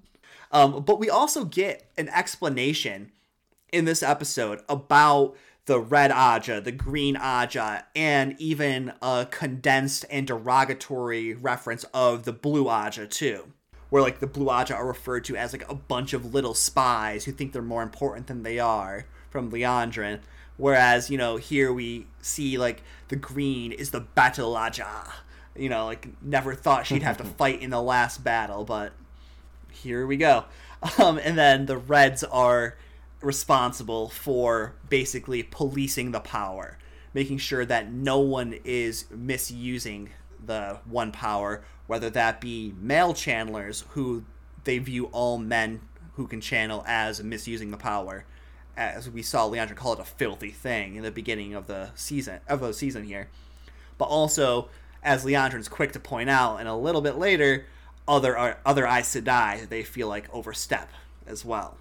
um, 0.52 0.84
but 0.84 1.00
we 1.00 1.10
also 1.10 1.46
get 1.46 1.90
an 1.98 2.10
explanation 2.10 3.12
in 3.74 3.86
this 3.86 4.04
episode 4.04 4.62
about 4.70 5.36
the 5.68 5.80
red 5.80 6.12
Ajah, 6.12 6.64
the 6.64 6.72
green 6.72 7.16
Ajah, 7.16 7.84
and 7.96 8.36
even 8.40 8.94
a 9.02 9.28
condensed 9.30 10.06
and 10.10 10.26
derogatory 10.26 11.34
reference 11.34 11.86
of 11.94 12.24
the 12.24 12.34
blue 12.34 12.66
Ajah 12.66 13.08
too 13.08 13.54
where 13.90 14.02
like 14.02 14.20
the 14.20 14.28
Blue 14.28 14.48
Ajah 14.48 14.76
are 14.76 14.88
referred 14.88 15.24
to 15.26 15.36
as 15.36 15.54
like 15.54 15.70
a 15.70 15.76
bunch 15.76 16.14
of 16.14 16.34
little 16.34 16.54
spies 16.54 17.26
who 17.26 17.32
think 17.32 17.54
they're 17.54 17.62
more 17.62 17.84
important 17.84 18.28
than 18.28 18.44
they 18.44 18.60
are 18.60 19.06
from 19.30 19.52
Liandrin. 19.52 20.20
Whereas, 20.58 21.10
you 21.10 21.18
know, 21.18 21.38
here 21.38 21.72
we 21.72 22.08
see 22.22 22.58
like 22.58 22.84
the 23.08 23.16
green 23.16 23.72
is 23.72 23.92
the 23.92 24.02
Battle 24.02 24.54
Ajah. 24.56 25.12
You 25.56 25.70
know, 25.70 25.86
like 25.86 26.10
never 26.22 26.54
thought 26.54 26.86
she'd 26.86 27.04
have 27.04 27.18
to 27.18 27.24
fight 27.38 27.62
in 27.62 27.70
the 27.70 27.82
last 27.82 28.24
battle, 28.24 28.66
but 28.66 28.94
here 29.72 30.06
we 30.06 30.18
go. 30.18 30.46
Um, 31.00 31.18
and 31.18 31.38
then 31.38 31.66
the 31.66 31.78
Reds 31.78 32.24
are 32.24 32.78
responsible 33.22 34.10
for 34.10 34.76
basically 34.90 35.44
policing 35.44 36.12
the 36.12 36.20
power, 36.20 36.78
making 37.14 37.38
sure 37.38 37.66
that 37.66 37.92
no 37.92 38.20
one 38.20 38.60
is 38.64 39.06
misusing 39.12 40.10
the 40.46 40.80
one 40.86 41.12
power 41.12 41.64
whether 41.88 42.10
that 42.10 42.40
be 42.40 42.74
male 42.80 43.14
channelers 43.14 43.86
who 43.90 44.24
they 44.66 44.78
view 44.78 45.06
all 45.06 45.38
men 45.38 45.82
who 46.16 46.28
can 46.28 46.42
channel 46.42 46.84
as 46.86 47.24
misusing 47.24 47.72
the 47.72 47.78
power. 47.78 48.26
As 48.76 49.10
we 49.10 49.24
saw 49.24 49.50
Liandrin 49.50 49.76
call 49.76 49.94
it 49.94 50.00
a 50.00 50.06
filthy 50.06 50.52
thing 50.52 50.96
in 50.96 51.04
the 51.04 51.12
beginning 51.12 51.56
of 51.56 51.66
the 51.66 51.90
season 51.96 52.42
of 52.48 52.60
the 52.60 52.74
season 52.74 53.06
here. 53.06 53.30
But 53.98 54.06
also, 54.06 54.70
as 55.02 55.26
Liandrin's 55.26 55.68
quick 55.68 55.94
to 55.94 56.00
point 56.00 56.30
out, 56.30 56.58
and 56.58 56.68
a 56.68 56.76
little 56.76 57.02
bit 57.02 57.18
later, 57.18 57.66
other 58.08 58.58
other 58.66 58.86
Aes 58.86 59.16
Sedai 59.16 59.68
they 59.68 59.84
feel 59.84 60.08
like 60.08 60.32
overstep 60.32 60.90
as 61.26 61.44
well. 61.44 61.78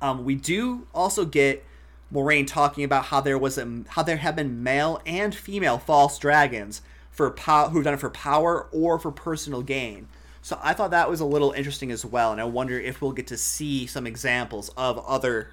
Um, 0.00 0.24
we 0.24 0.34
do 0.34 0.86
also 0.94 1.24
get 1.24 1.64
Moiraine 2.12 2.46
talking 2.46 2.84
about 2.84 3.06
how 3.06 3.20
there 3.20 3.38
was 3.38 3.58
a 3.58 3.82
how 3.88 4.02
there 4.02 4.18
have 4.18 4.36
been 4.36 4.62
male 4.62 5.00
and 5.06 5.34
female 5.34 5.78
false 5.78 6.18
dragons 6.18 6.82
for 7.10 7.30
who've 7.30 7.84
done 7.84 7.94
it 7.94 8.00
for 8.00 8.10
power 8.10 8.68
or 8.72 8.98
for 8.98 9.10
personal 9.10 9.62
gain. 9.62 10.08
So 10.42 10.58
I 10.62 10.74
thought 10.74 10.92
that 10.92 11.10
was 11.10 11.18
a 11.18 11.24
little 11.24 11.50
interesting 11.52 11.90
as 11.90 12.04
well, 12.04 12.30
and 12.30 12.40
I 12.40 12.44
wonder 12.44 12.78
if 12.78 13.02
we'll 13.02 13.12
get 13.12 13.26
to 13.28 13.36
see 13.36 13.86
some 13.86 14.06
examples 14.06 14.68
of 14.76 14.98
other 15.06 15.50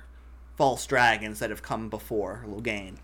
false 0.55 0.85
dragons 0.85 1.39
that 1.39 1.49
have 1.49 1.63
come 1.63 1.89
before 1.89 2.45
Logain. 2.47 2.97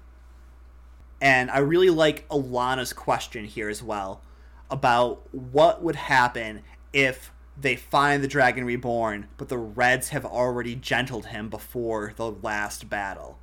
And 1.19 1.49
I 1.49 1.59
really 1.59 1.89
like 1.89 2.27
Alana's 2.29 2.93
question 2.93 3.45
here 3.45 3.69
as 3.69 3.81
well 3.81 4.21
about 4.69 5.23
what 5.33 5.81
would 5.81 5.95
happen 5.95 6.61
if 6.93 7.31
they 7.61 7.75
find 7.75 8.23
the 8.23 8.27
dragon 8.27 8.63
reborn, 8.65 9.27
but 9.37 9.49
the 9.49 9.57
Reds 9.57 10.09
have 10.09 10.25
already 10.25 10.75
gentled 10.75 11.27
him 11.27 11.49
before 11.49 12.13
the 12.15 12.31
last 12.31 12.89
battle. 12.89 13.39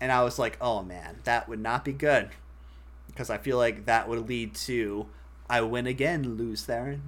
And 0.00 0.12
I 0.12 0.22
was 0.22 0.38
like, 0.38 0.56
oh 0.60 0.82
man, 0.82 1.20
that 1.24 1.48
would 1.48 1.60
not 1.60 1.84
be 1.84 1.92
good 1.92 2.30
because 3.06 3.30
I 3.30 3.38
feel 3.38 3.56
like 3.56 3.86
that 3.86 4.08
would 4.08 4.28
lead 4.28 4.54
to 4.56 5.06
I 5.48 5.60
win 5.60 5.86
again, 5.86 6.36
Lews 6.36 6.66
Therin. 6.66 7.00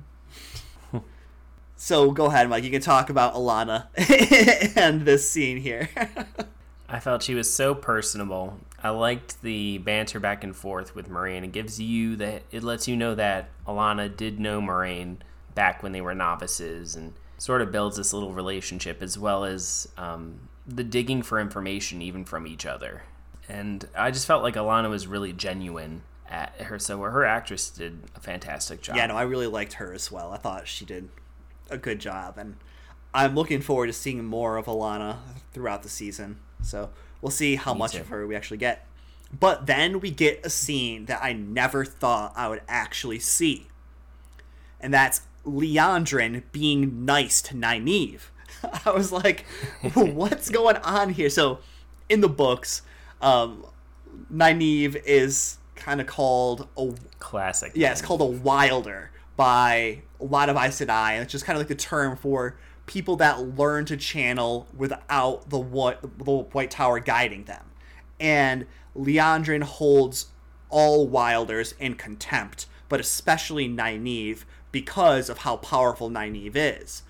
so 1.77 2.11
go 2.11 2.27
ahead, 2.27 2.49
Mike. 2.49 2.65
You 2.65 2.71
can 2.71 2.83
talk 2.83 3.09
about 3.11 3.35
Alana 3.35 3.87
and 4.77 5.03
this 5.03 5.31
scene 5.31 5.59
here. 5.59 5.89
I 6.89 7.01
felt 7.01 7.23
she 7.23 7.35
was 7.35 7.53
so 7.53 7.75
personable. 7.75 8.59
I 8.83 8.91
liked 8.91 9.43
the 9.43 9.79
banter 9.79 10.21
back 10.21 10.45
and 10.45 10.55
forth 10.55 10.95
with 10.95 11.11
Moiraine. 11.11 11.43
It 11.43 11.53
gives 11.53 11.81
you 11.81 12.15
that 12.17 12.43
it 12.53 12.62
lets 12.62 12.87
you 12.87 12.97
know 12.97 13.15
that 13.15 13.49
Alana 13.67 14.15
did 14.15 14.39
know 14.39 14.61
Moiraine 14.61 15.17
back 15.57 15.83
when 15.83 15.90
they 15.90 16.01
were 16.01 16.14
novices, 16.14 16.95
and 16.95 17.14
sort 17.38 17.62
of 17.62 17.73
builds 17.73 17.97
this 17.97 18.12
little 18.12 18.33
relationship 18.33 19.03
as 19.03 19.19
well 19.19 19.45
as 19.45 19.88
um, 19.99 20.49
the 20.64 20.85
digging 20.85 21.23
for 21.23 21.40
information 21.40 22.01
even 22.01 22.25
from 22.25 22.47
each 22.47 22.64
other 22.64 23.03
and 23.49 23.88
I 23.97 24.11
just 24.11 24.27
felt 24.27 24.42
like 24.42 24.55
Alana 24.55 24.90
was 24.90 25.07
really 25.07 25.33
genuine 25.33 26.03
at 26.29 26.61
her. 26.62 26.79
So 26.79 27.01
her 27.01 27.25
actress 27.25 27.71
did 27.71 28.03
a 28.14 28.21
fantastic 28.21 28.83
job. 28.83 28.97
Yeah, 28.97 29.07
no, 29.07 29.16
I 29.16 29.23
really 29.23 29.47
liked 29.47 29.75
her 29.75 29.92
as 29.92 30.11
well. 30.11 30.33
I 30.33 30.38
thought 30.38 30.66
she 30.66 30.85
did 30.85 31.09
a 31.71 31.79
good 31.79 31.99
job, 32.01 32.38
and 32.38 32.57
I'm 33.14 33.35
looking 33.35 33.61
forward 33.61 33.87
to 33.87 33.92
seeing 33.92 34.25
more 34.25 34.57
of 34.57 34.66
Alana 34.66 35.19
throughout 35.53 35.83
the 35.83 35.88
season. 35.88 36.38
So 36.62 36.90
we'll 37.21 37.31
see 37.31 37.57
how 37.57 37.73
Me 37.73 37.79
much 37.79 37.92
too. 37.92 38.01
of 38.01 38.09
her 38.09 38.27
we 38.27 38.35
actually 38.35 38.59
get. 38.59 38.87
But 39.38 39.66
then 39.66 40.01
we 40.01 40.11
get 40.11 40.45
a 40.45 40.51
scene 40.51 41.07
that 41.07 41.23
I 41.23 41.33
never 41.33 41.85
thought 41.85 42.33
I 42.37 42.49
would 42.49 42.62
actually 42.69 43.19
see, 43.19 43.69
and 44.81 44.92
that's 44.92 45.23
Liandrin 45.47 46.43
being 46.53 47.05
nice 47.05 47.41
to 47.43 47.55
Nynaeve. 47.55 48.23
I 48.85 48.91
was 48.91 49.13
like, 49.13 49.47
what's 49.95 50.51
going 50.51 50.77
on 50.77 51.11
here? 51.11 51.31
So, 51.31 51.61
in 52.09 52.21
the 52.21 52.29
books, 52.29 52.83
um, 53.21 53.65
Nynaeve 54.33 55.01
is 55.05 55.59
kind 55.75 56.01
of 56.01 56.07
called 56.07 56.69
a 56.77 56.93
classic. 57.19 57.73
Yeah, 57.75 57.93
it's 57.93 58.03
called 58.03 58.21
a 58.21 58.27
wilder 58.27 59.11
by 59.37 60.03
a 60.21 60.25
lot 60.25 60.49
of 60.49 60.57
Aes 60.57 60.81
Sedai, 60.81 61.13
and 61.13 61.23
it's 61.23 61.33
just 61.33 61.45
kind 61.45 61.57
of 61.57 61.61
like 61.61 61.69
the 61.69 61.75
term 61.75 62.17
for 62.17 62.57
people 62.87 63.17
that 63.17 63.41
learn 63.41 63.85
to 63.85 63.97
channel 63.97 64.67
without 64.77 65.51
the 65.51 65.59
what 65.59 66.01
the 66.03 66.33
White 66.53 66.71
Tower 66.71 67.01
guiding 67.01 67.45
them. 67.45 67.65
And 68.19 68.67
Liandrin 68.97 69.63
holds 69.63 70.27
all 70.71 71.07
wilders 71.07 71.75
in 71.79 71.95
contempt, 71.95 72.67
but 72.89 72.99
especially 73.01 73.69
Nynaeve 73.69 74.45
because 74.77 75.31
of 75.31 75.39
how 75.39 75.57
powerful 75.57 76.11
Nynaeve 76.11 76.53
is. 76.55 77.03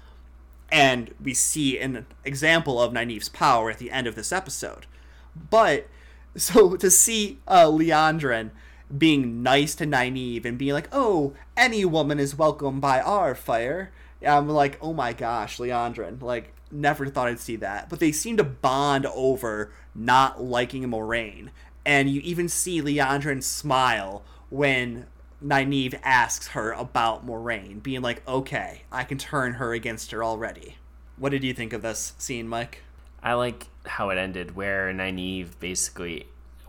And 0.70 1.12
we 1.20 1.34
see 1.34 1.80
an 1.80 2.06
example 2.24 2.80
of 2.80 2.92
Nynaeve's 2.92 3.28
power 3.28 3.72
at 3.72 3.78
the 3.78 3.90
end 3.90 4.06
of 4.06 4.14
this 4.14 4.30
episode. 4.30 4.86
But 5.34 5.88
so 6.36 6.76
to 6.76 6.88
see 6.92 7.40
uh, 7.48 7.64
Liandrin 7.64 8.52
being 8.96 9.42
nice 9.42 9.74
to 9.74 9.84
Nynaeve 9.84 10.44
and 10.44 10.56
being 10.56 10.74
like, 10.74 10.88
"Oh, 10.92 11.32
any 11.56 11.84
woman 11.84 12.20
is 12.20 12.38
welcome 12.38 12.78
by 12.78 13.00
our 13.00 13.34
fire," 13.34 13.90
I'm 14.24 14.48
like, 14.48 14.78
"Oh 14.80 14.92
my 14.92 15.12
gosh, 15.12 15.58
Liandrin. 15.58 16.22
Like, 16.22 16.54
never 16.70 17.06
thought 17.08 17.26
I'd 17.26 17.40
see 17.40 17.56
that. 17.56 17.88
But 17.88 17.98
they 17.98 18.12
seem 18.12 18.36
to 18.36 18.44
bond 18.44 19.06
over 19.06 19.72
not 19.92 20.40
liking 20.40 20.84
Moiraine. 20.84 21.48
and 21.84 22.08
you 22.08 22.20
even 22.20 22.48
see 22.48 22.80
Liandrin 22.80 23.42
smile 23.42 24.22
when 24.50 25.06
Nynaeve 25.44 25.98
asks 26.02 26.48
her 26.48 26.72
about 26.72 27.26
Moiraine, 27.26 27.82
being 27.82 28.02
like, 28.02 28.26
"Okay, 28.26 28.82
I 28.90 29.04
can 29.04 29.18
turn 29.18 29.54
her 29.54 29.72
against 29.72 30.10
her 30.12 30.24
already." 30.24 30.76
What 31.18 31.30
did 31.30 31.44
you 31.44 31.54
think 31.54 31.72
of 31.72 31.82
this 31.82 32.14
scene, 32.18 32.48
Mike? 32.48 32.82
I 33.22 33.34
like 33.34 33.66
how 33.86 34.10
it 34.10 34.18
ended, 34.18 34.54
where 34.54 34.92
Nynaeve 34.92 35.58
basically, 35.58 36.26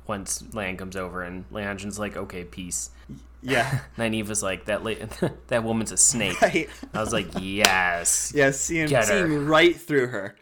once 0.08 0.44
Lan 0.54 0.78
comes 0.78 0.96
over 0.96 1.22
and 1.22 1.48
Liandrin's 1.52 2.00
like, 2.00 2.18
okay, 2.18 2.44
peace. 2.44 2.90
Yeah. 3.42 3.82
Nynaeve 3.98 4.28
was 4.28 4.42
like, 4.42 4.66
that 4.66 4.84
la- 4.84 5.30
that 5.48 5.64
woman's 5.64 5.92
a 5.92 5.98
snake. 5.98 6.42
Right. 6.42 6.70
I 6.94 7.00
was 7.00 7.14
like, 7.14 7.28
yes. 7.40 8.32
Yeah, 8.36 8.52
seeing, 8.52 8.88
seeing 8.88 9.46
right 9.46 9.76
through 9.76 10.08
her. 10.08 10.36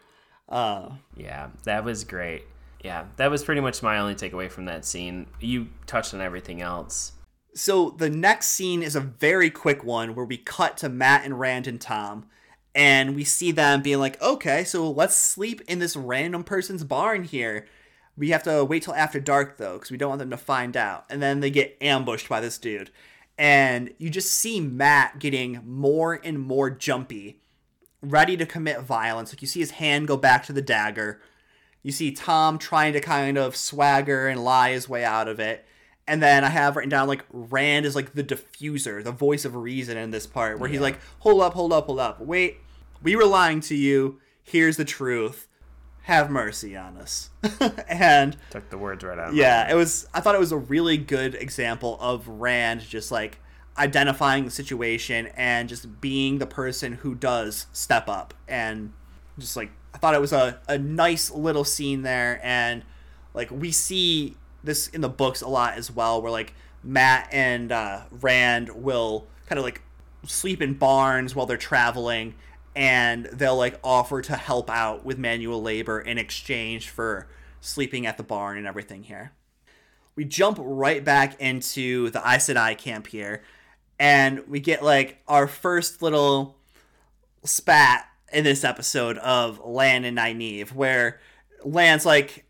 Uh, 0.48 0.90
yeah, 1.16 1.48
that 1.64 1.84
was 1.84 2.04
great. 2.04 2.44
Yeah, 2.82 3.06
that 3.16 3.30
was 3.30 3.42
pretty 3.42 3.60
much 3.60 3.82
my 3.82 3.98
only 3.98 4.14
takeaway 4.14 4.50
from 4.50 4.66
that 4.66 4.84
scene. 4.84 5.26
You 5.40 5.68
touched 5.86 6.14
on 6.14 6.20
everything 6.20 6.62
else. 6.62 7.12
So 7.56 7.90
the 7.90 8.10
next 8.10 8.48
scene 8.48 8.82
is 8.82 8.94
a 8.94 9.00
very 9.00 9.48
quick 9.48 9.82
one 9.82 10.14
where 10.14 10.26
we 10.26 10.36
cut 10.36 10.76
to 10.78 10.90
Mat 10.90 11.22
and 11.24 11.40
Rand 11.40 11.66
and 11.66 11.80
Tom 11.80 12.26
and 12.74 13.16
we 13.16 13.24
see 13.24 13.50
them 13.50 13.80
being 13.80 13.98
like, 13.98 14.20
okay, 14.20 14.62
so 14.62 14.90
let's 14.90 15.16
sleep 15.16 15.62
in 15.66 15.78
this 15.78 15.96
random 15.96 16.44
person's 16.44 16.84
barn 16.84 17.24
here. 17.24 17.66
We 18.14 18.28
have 18.28 18.42
to 18.42 18.62
wait 18.62 18.82
till 18.82 18.94
after 18.94 19.18
dark 19.18 19.56
though, 19.56 19.74
because 19.74 19.90
we 19.90 19.96
don't 19.96 20.10
want 20.10 20.18
them 20.18 20.28
to 20.30 20.36
find 20.36 20.76
out. 20.76 21.06
And 21.08 21.22
then 21.22 21.40
they 21.40 21.50
get 21.50 21.78
ambushed 21.80 22.28
by 22.28 22.42
this 22.42 22.58
dude. 22.58 22.90
And 23.38 23.94
you 23.96 24.10
just 24.10 24.32
see 24.32 24.60
Mat 24.60 25.18
getting 25.18 25.62
more 25.64 26.20
and 26.22 26.38
more 26.38 26.68
jumpy, 26.68 27.40
ready 28.02 28.36
to 28.36 28.44
commit 28.44 28.82
violence. 28.82 29.32
Like 29.32 29.40
you 29.40 29.48
see 29.48 29.60
his 29.60 29.72
hand 29.72 30.08
go 30.08 30.18
back 30.18 30.44
to 30.44 30.52
the 30.52 30.60
dagger. 30.60 31.22
You 31.82 31.92
see 31.92 32.12
Tom 32.12 32.58
trying 32.58 32.92
to 32.92 33.00
kind 33.00 33.38
of 33.38 33.56
swagger 33.56 34.28
and 34.28 34.44
lie 34.44 34.72
his 34.72 34.90
way 34.90 35.06
out 35.06 35.28
of 35.28 35.40
it. 35.40 35.64
And 36.08 36.22
then 36.22 36.44
I 36.44 36.48
have 36.48 36.76
written 36.76 36.90
down 36.90 37.08
like 37.08 37.24
Rand 37.32 37.84
is 37.84 37.96
like 37.96 38.14
the 38.14 38.22
diffuser, 38.22 39.02
the 39.02 39.12
voice 39.12 39.44
of 39.44 39.56
reason 39.56 39.96
in 39.96 40.12
this 40.12 40.26
part, 40.26 40.60
where 40.60 40.68
he's 40.68 40.80
like, 40.80 40.98
hold 41.20 41.42
up, 41.42 41.54
hold 41.54 41.72
up, 41.72 41.86
hold 41.86 41.98
up. 41.98 42.20
Wait, 42.20 42.58
we 43.02 43.16
were 43.16 43.24
lying 43.24 43.60
to 43.62 43.74
you. 43.74 44.20
Here's 44.42 44.76
the 44.76 44.84
truth. 44.84 45.48
Have 46.02 46.30
mercy 46.30 46.76
on 46.76 46.96
us. 46.96 47.30
and 47.88 48.36
Took 48.50 48.70
the 48.70 48.78
words 48.78 49.02
right 49.02 49.18
out. 49.18 49.34
Yeah, 49.34 49.68
it 49.68 49.74
was. 49.74 50.06
I 50.14 50.20
thought 50.20 50.36
it 50.36 50.40
was 50.40 50.52
a 50.52 50.56
really 50.56 50.96
good 50.96 51.34
example 51.34 51.98
of 52.00 52.28
Rand 52.28 52.82
just 52.82 53.10
like 53.10 53.40
identifying 53.78 54.44
the 54.44 54.50
situation 54.50 55.28
and 55.36 55.68
just 55.68 56.00
being 56.00 56.38
the 56.38 56.46
person 56.46 56.94
who 56.94 57.14
does 57.14 57.66
step 57.72 58.08
up 58.08 58.32
and 58.48 58.92
just 59.38 59.56
like 59.56 59.70
I 59.94 59.98
thought 59.98 60.14
it 60.14 60.20
was 60.20 60.32
a, 60.32 60.60
a 60.68 60.78
nice 60.78 61.30
little 61.30 61.64
scene 61.64 62.02
there 62.02 62.40
and 62.42 62.84
like 63.34 63.50
we 63.50 63.70
see 63.70 64.36
this 64.66 64.88
in 64.88 65.00
the 65.00 65.08
books 65.08 65.40
a 65.40 65.48
lot 65.48 65.74
as 65.74 65.90
well 65.90 66.20
where 66.20 66.30
like 66.30 66.54
Mat 66.82 67.28
and 67.32 67.72
uh, 67.72 68.02
Rand 68.10 68.70
will 68.70 69.26
kind 69.46 69.58
of 69.58 69.64
like 69.64 69.82
sleep 70.24 70.60
in 70.60 70.74
barns 70.74 71.34
while 71.34 71.46
they're 71.46 71.56
traveling 71.56 72.34
and 72.74 73.26
they'll 73.26 73.56
like 73.56 73.78
offer 73.82 74.20
to 74.22 74.36
help 74.36 74.68
out 74.68 75.04
with 75.04 75.18
manual 75.18 75.62
labor 75.62 76.00
in 76.00 76.18
exchange 76.18 76.90
for 76.90 77.26
sleeping 77.60 78.06
at 78.06 78.16
the 78.16 78.22
barn 78.22 78.58
and 78.58 78.66
everything 78.66 79.04
here. 79.04 79.32
We 80.14 80.24
jump 80.24 80.58
right 80.60 81.04
back 81.04 81.40
into 81.40 82.10
the 82.10 82.20
Aes 82.20 82.48
Sedai 82.48 82.76
camp 82.76 83.06
here 83.06 83.42
and 83.98 84.46
we 84.48 84.60
get 84.60 84.82
like 84.82 85.22
our 85.26 85.46
first 85.46 86.02
little 86.02 86.56
spat 87.44 88.06
in 88.32 88.44
this 88.44 88.64
episode 88.64 89.18
of 89.18 89.60
Lan 89.64 90.04
and 90.04 90.18
Nynaeve, 90.18 90.72
where 90.72 91.20
Lan's 91.64 92.04
like 92.04 92.44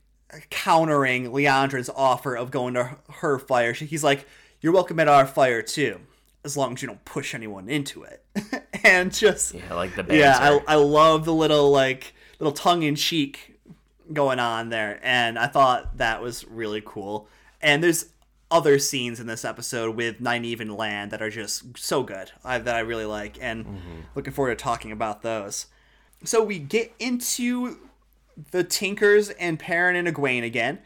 countering 0.50 1.30
Liandrin's 1.30 1.90
offer 1.94 2.34
of 2.34 2.50
going 2.50 2.74
to 2.74 2.96
her 3.20 3.38
fire. 3.38 3.72
He's 3.72 4.04
like, 4.04 4.26
"You're 4.60 4.72
welcome 4.72 4.98
at 5.00 5.08
our 5.08 5.26
fire 5.26 5.62
too, 5.62 6.00
as 6.44 6.56
long 6.56 6.74
as 6.74 6.82
you 6.82 6.88
don't 6.88 7.04
push 7.04 7.34
anyone 7.34 7.68
into 7.68 8.02
it." 8.02 8.24
and 8.84 9.12
just 9.12 9.54
yeah, 9.54 9.74
like 9.74 9.94
the 9.96 10.02
banter. 10.02 10.22
yeah, 10.22 10.38
I, 10.40 10.74
I 10.74 10.74
love 10.76 11.24
the 11.24 11.34
little 11.34 11.70
like 11.70 12.14
little 12.38 12.52
tongue 12.52 12.82
in 12.82 12.96
cheek 12.96 13.58
going 14.12 14.38
on 14.38 14.68
there, 14.68 15.00
and 15.02 15.38
I 15.38 15.46
thought 15.46 15.98
that 15.98 16.22
was 16.22 16.46
really 16.46 16.82
cool. 16.84 17.28
And 17.60 17.82
there's 17.82 18.06
other 18.50 18.78
scenes 18.78 19.18
in 19.18 19.26
this 19.26 19.44
episode 19.44 19.96
with 19.96 20.20
Nynaeve 20.20 20.60
and 20.60 20.76
Lan 20.76 21.08
that 21.08 21.20
are 21.20 21.30
just 21.30 21.76
so 21.76 22.02
good 22.02 22.30
I, 22.44 22.58
that 22.58 22.76
I 22.76 22.80
really 22.80 23.04
like, 23.04 23.38
and 23.40 23.64
mm-hmm. 23.64 24.00
looking 24.14 24.32
forward 24.32 24.56
to 24.56 24.62
talking 24.62 24.92
about 24.92 25.22
those. 25.22 25.66
So 26.24 26.42
we 26.42 26.58
get 26.58 26.94
into 26.98 27.78
the 28.50 28.64
Tinkers 28.64 29.30
and 29.30 29.58
Perrin 29.58 29.96
and 29.96 30.08
Egwene 30.08 30.44
again, 30.44 30.78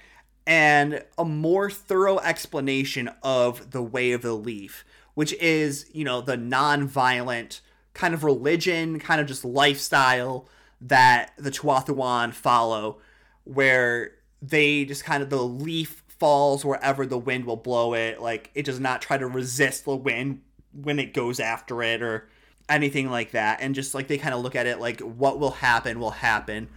and 0.46 1.04
a 1.18 1.24
more 1.24 1.70
thorough 1.70 2.18
explanation 2.18 3.10
of 3.22 3.70
the 3.70 3.82
Way 3.82 4.12
of 4.12 4.22
the 4.22 4.34
Leaf, 4.34 4.84
which 5.14 5.32
is, 5.34 5.86
you 5.92 6.04
know, 6.04 6.20
the 6.20 6.36
non-violent 6.36 7.60
kind 7.94 8.14
of 8.14 8.24
religion, 8.24 8.98
kind 8.98 9.20
of 9.20 9.26
just 9.26 9.44
lifestyle 9.44 10.48
that 10.80 11.32
the 11.36 11.50
Tuatha'an 11.50 12.32
follow, 12.32 12.98
where 13.44 14.12
they 14.40 14.84
just 14.84 15.04
kind 15.04 15.22
of 15.22 15.30
the 15.30 15.42
leaf 15.42 16.02
falls 16.08 16.64
wherever 16.64 17.04
the 17.06 17.18
wind 17.18 17.44
will 17.44 17.56
blow 17.56 17.94
it. 17.94 18.20
Like 18.20 18.50
it 18.54 18.64
does 18.64 18.80
not 18.80 19.02
try 19.02 19.18
to 19.18 19.26
resist 19.26 19.84
the 19.84 19.96
wind 19.96 20.42
when 20.72 20.98
it 20.98 21.14
goes 21.14 21.40
after 21.40 21.82
it 21.82 22.02
or 22.02 22.28
anything 22.68 23.10
like 23.10 23.32
that. 23.32 23.60
And 23.60 23.74
just 23.74 23.94
like 23.94 24.06
they 24.06 24.18
kind 24.18 24.34
of 24.34 24.42
look 24.42 24.54
at 24.54 24.66
it 24.66 24.80
like 24.80 25.00
what 25.00 25.38
will 25.38 25.50
happen 25.50 25.98
will 25.98 26.10
happen. 26.10 26.68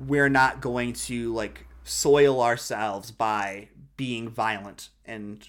We're 0.00 0.28
not 0.28 0.60
going 0.60 0.94
to 0.94 1.32
like 1.32 1.66
soil 1.84 2.42
ourselves 2.42 3.10
by 3.10 3.68
being 3.96 4.28
violent 4.28 4.88
and 5.04 5.46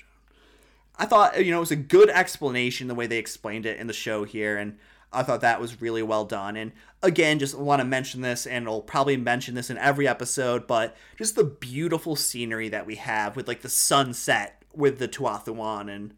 I 1.02 1.06
thought 1.06 1.44
you 1.44 1.50
know 1.52 1.58
it 1.58 1.62
was 1.62 1.72
a 1.72 1.76
good 1.76 2.12
explanation 2.12 2.88
the 2.88 2.94
way 2.94 3.08
they 3.08 3.18
explained 3.18 3.66
it 3.66 3.80
in 3.80 3.88
the 3.88 3.94
show 3.94 4.24
here, 4.24 4.56
and 4.58 4.78
I 5.12 5.24
thought 5.24 5.42
that 5.42 5.60
was 5.60 5.82
really 5.82 6.04
well 6.04 6.26
done. 6.26 6.56
And 6.56 6.74
again, 7.02 7.40
just 7.40 7.58
want 7.58 7.80
to 7.80 7.86
mention 7.86 8.22
this, 8.22 8.46
and 8.46 8.68
I'll 8.68 8.82
probably 8.82 9.18
mention 9.18 9.56
this 9.56 9.72
in 9.72 9.80
every 9.80 10.08
episode, 10.08 10.68
but 10.68 10.96
just 11.18 11.36
the 11.36 11.44
beautiful 11.44 12.16
scenery 12.16 12.70
that 12.70 12.86
we 12.86 12.96
have 12.96 13.36
with 13.36 13.48
like 13.48 13.62
the 13.62 13.70
sunset 13.70 14.64
with 14.76 15.00
the 15.00 15.08
Tuatha'an 15.08 15.90
and 15.90 16.14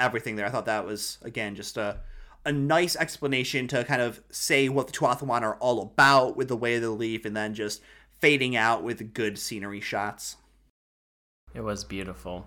everything 0.00 0.36
there. 0.36 0.46
I 0.46 0.50
thought 0.50 0.64
that 0.64 0.86
was 0.86 1.18
again 1.20 1.54
just 1.54 1.76
a 1.76 1.98
a 2.48 2.52
nice 2.52 2.96
explanation 2.96 3.68
to 3.68 3.84
kind 3.84 4.00
of 4.00 4.22
say 4.30 4.70
what 4.70 4.86
the 4.86 4.92
Tuatha'an 4.94 5.42
are 5.42 5.56
all 5.56 5.82
about 5.82 6.34
with 6.34 6.48
the 6.48 6.56
way 6.56 6.76
of 6.76 6.82
the 6.82 6.90
leaf, 6.90 7.26
and 7.26 7.36
then 7.36 7.52
just 7.52 7.82
fading 8.20 8.56
out 8.56 8.82
with 8.82 9.12
good 9.12 9.38
scenery 9.38 9.80
shots. 9.80 10.36
It 11.52 11.60
was 11.60 11.84
beautiful. 11.84 12.46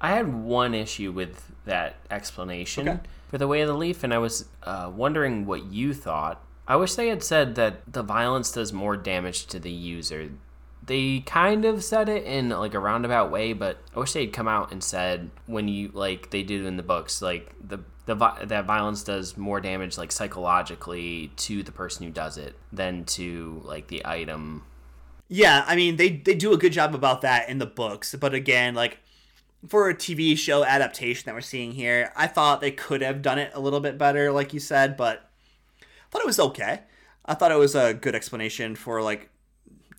I 0.00 0.10
had 0.10 0.32
one 0.32 0.72
issue 0.74 1.12
with 1.12 1.52
that 1.66 1.96
explanation 2.10 2.88
Okay. 2.88 3.00
for 3.28 3.36
the 3.36 3.46
way 3.46 3.60
of 3.60 3.68
the 3.68 3.74
leaf, 3.74 4.02
and 4.02 4.14
I 4.14 4.18
was 4.18 4.46
uh, 4.62 4.90
wondering 4.94 5.44
what 5.44 5.66
you 5.66 5.92
thought. 5.92 6.42
I 6.66 6.76
wish 6.76 6.94
they 6.94 7.08
had 7.08 7.22
said 7.22 7.54
that 7.56 7.92
the 7.92 8.02
violence 8.02 8.50
does 8.50 8.72
more 8.72 8.96
damage 8.96 9.46
to 9.46 9.60
the 9.60 9.70
user. 9.70 10.30
They 10.84 11.20
kind 11.20 11.66
of 11.66 11.84
said 11.84 12.08
it 12.08 12.24
in 12.24 12.48
like 12.48 12.72
a 12.72 12.78
roundabout 12.78 13.30
way, 13.30 13.52
but 13.52 13.78
I 13.94 13.98
wish 14.00 14.12
they'd 14.14 14.32
come 14.32 14.48
out 14.48 14.72
and 14.72 14.82
said 14.82 15.30
when 15.46 15.68
you 15.68 15.90
like 15.92 16.30
they 16.30 16.42
do 16.42 16.66
in 16.66 16.76
the 16.78 16.82
books, 16.82 17.20
like 17.20 17.52
the 17.62 17.80
the 18.06 18.14
that 18.14 18.64
violence 18.64 19.02
does 19.02 19.36
more 19.36 19.60
damage 19.60 19.98
like 19.98 20.10
psychologically 20.10 21.32
to 21.36 21.62
the 21.62 21.72
person 21.72 22.06
who 22.06 22.12
does 22.12 22.38
it 22.38 22.54
than 22.72 23.04
to 23.04 23.60
like 23.64 23.88
the 23.88 24.02
item 24.06 24.64
Yeah, 25.28 25.64
I 25.66 25.76
mean 25.76 25.96
they 25.96 26.10
they 26.10 26.34
do 26.34 26.52
a 26.52 26.56
good 26.56 26.72
job 26.72 26.94
about 26.94 27.20
that 27.22 27.48
in 27.48 27.58
the 27.58 27.66
books, 27.66 28.14
but 28.14 28.32
again, 28.32 28.74
like 28.74 28.98
for 29.68 29.88
a 29.88 29.94
TV 29.94 30.38
show 30.38 30.64
adaptation 30.64 31.24
that 31.26 31.34
we're 31.34 31.40
seeing 31.40 31.72
here, 31.72 32.12
I 32.14 32.28
thought 32.28 32.60
they 32.60 32.70
could 32.70 33.02
have 33.02 33.22
done 33.22 33.38
it 33.38 33.50
a 33.54 33.60
little 33.60 33.80
bit 33.80 33.98
better, 33.98 34.30
like 34.30 34.54
you 34.54 34.60
said, 34.60 34.96
but 34.96 35.28
I 35.82 35.84
thought 36.10 36.22
it 36.22 36.26
was 36.26 36.38
okay. 36.38 36.82
I 37.24 37.34
thought 37.34 37.50
it 37.50 37.58
was 37.58 37.74
a 37.74 37.92
good 37.92 38.14
explanation 38.14 38.76
for 38.76 39.02
like 39.02 39.30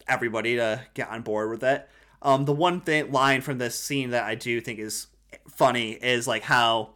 everybody 0.07 0.55
to 0.55 0.81
get 0.93 1.09
on 1.09 1.21
board 1.21 1.49
with 1.49 1.63
it. 1.63 1.89
Um, 2.21 2.45
the 2.45 2.53
one 2.53 2.79
thing 2.79 3.11
line 3.11 3.41
from 3.41 3.57
this 3.57 3.77
scene 3.77 4.11
that 4.11 4.23
I 4.23 4.35
do 4.35 4.61
think 4.61 4.79
is 4.79 5.07
funny 5.49 5.91
is 5.91 6.27
like 6.27 6.43
how 6.43 6.93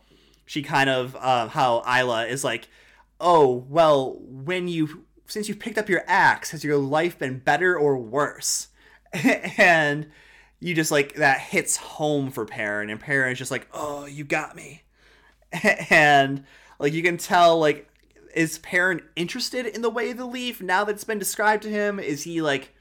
she 0.52 0.62
kind 0.62 0.90
of 0.90 1.16
uh, 1.16 1.48
how 1.48 1.82
Ila 1.88 2.26
is 2.26 2.44
like, 2.44 2.68
oh 3.22 3.66
well, 3.70 4.18
when 4.20 4.68
you 4.68 5.06
since 5.26 5.48
you 5.48 5.56
picked 5.56 5.78
up 5.78 5.88
your 5.88 6.04
axe, 6.08 6.52
has 6.52 6.62
your 6.62 6.76
life 6.76 7.18
been 7.18 7.40
better 7.40 7.78
or 7.78 7.98
worse? 7.98 8.68
and 9.14 10.12
you 10.60 10.76
just 10.76 10.92
like 10.92 11.16
that 11.16 11.40
hits 11.40 11.78
home 11.78 12.32
for 12.32 12.46
Perrin, 12.46 12.90
and 12.90 13.00
Perrin 13.00 13.32
is 13.32 13.38
just 13.38 13.50
like, 13.50 13.66
oh, 13.74 14.06
you 14.06 14.26
got 14.26 14.54
me, 14.54 14.82
and 15.90 16.44
like 16.80 16.92
you 16.92 17.02
can 17.02 17.16
tell 17.16 17.58
like 17.58 17.88
is 18.36 18.60
Perrin 18.60 19.04
interested 19.16 19.66
in 19.66 19.82
the 19.82 19.90
way 19.90 20.10
of 20.10 20.18
the 20.18 20.26
leaf 20.26 20.62
now 20.62 20.84
that 20.84 20.96
it's 20.96 21.06
been 21.06 21.20
described 21.20 21.64
to 21.64 21.70
him? 21.70 21.98
Is 21.98 22.24
he 22.24 22.42
like 22.42 22.74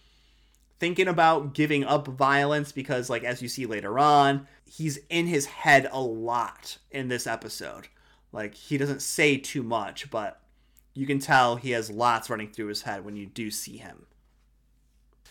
thinking 0.81 1.07
about 1.07 1.55
giving 1.55 1.85
up 1.85 2.09
violence 2.09 2.73
because 2.73 3.09
like 3.09 3.23
as 3.23 3.41
you 3.41 3.49
see 3.49 3.67
later 3.67 3.97
on 3.97 4.49
he's 4.71 5.01
in 5.09 5.27
his 5.27 5.47
head 5.47 5.89
a 5.91 6.01
lot 6.01 6.79
in 6.91 7.09
this 7.09 7.27
episode. 7.27 7.89
Like 8.33 8.55
he 8.55 8.79
doesn't 8.79 9.03
say 9.03 9.37
too 9.37 9.63
much 9.63 10.11
but 10.11 10.41
you 10.95 11.07
can 11.07 11.19
tell 11.19 11.57
he 11.57 11.71
has 11.73 11.91
lots 11.91 12.31
running 12.31 12.51
through 12.51 12.69
his 12.69 12.83
head 12.83 13.05
when 13.05 13.17
you 13.17 13.27
do 13.27 13.51
see 13.51 13.79
him. 13.79 14.07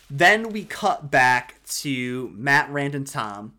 Then 0.09 0.49
we 0.49 0.65
cut 0.65 1.11
back 1.11 1.63
to 1.81 2.33
mat 2.35 2.69
rand 2.69 2.95
and 2.95 3.07
tom. 3.07 3.53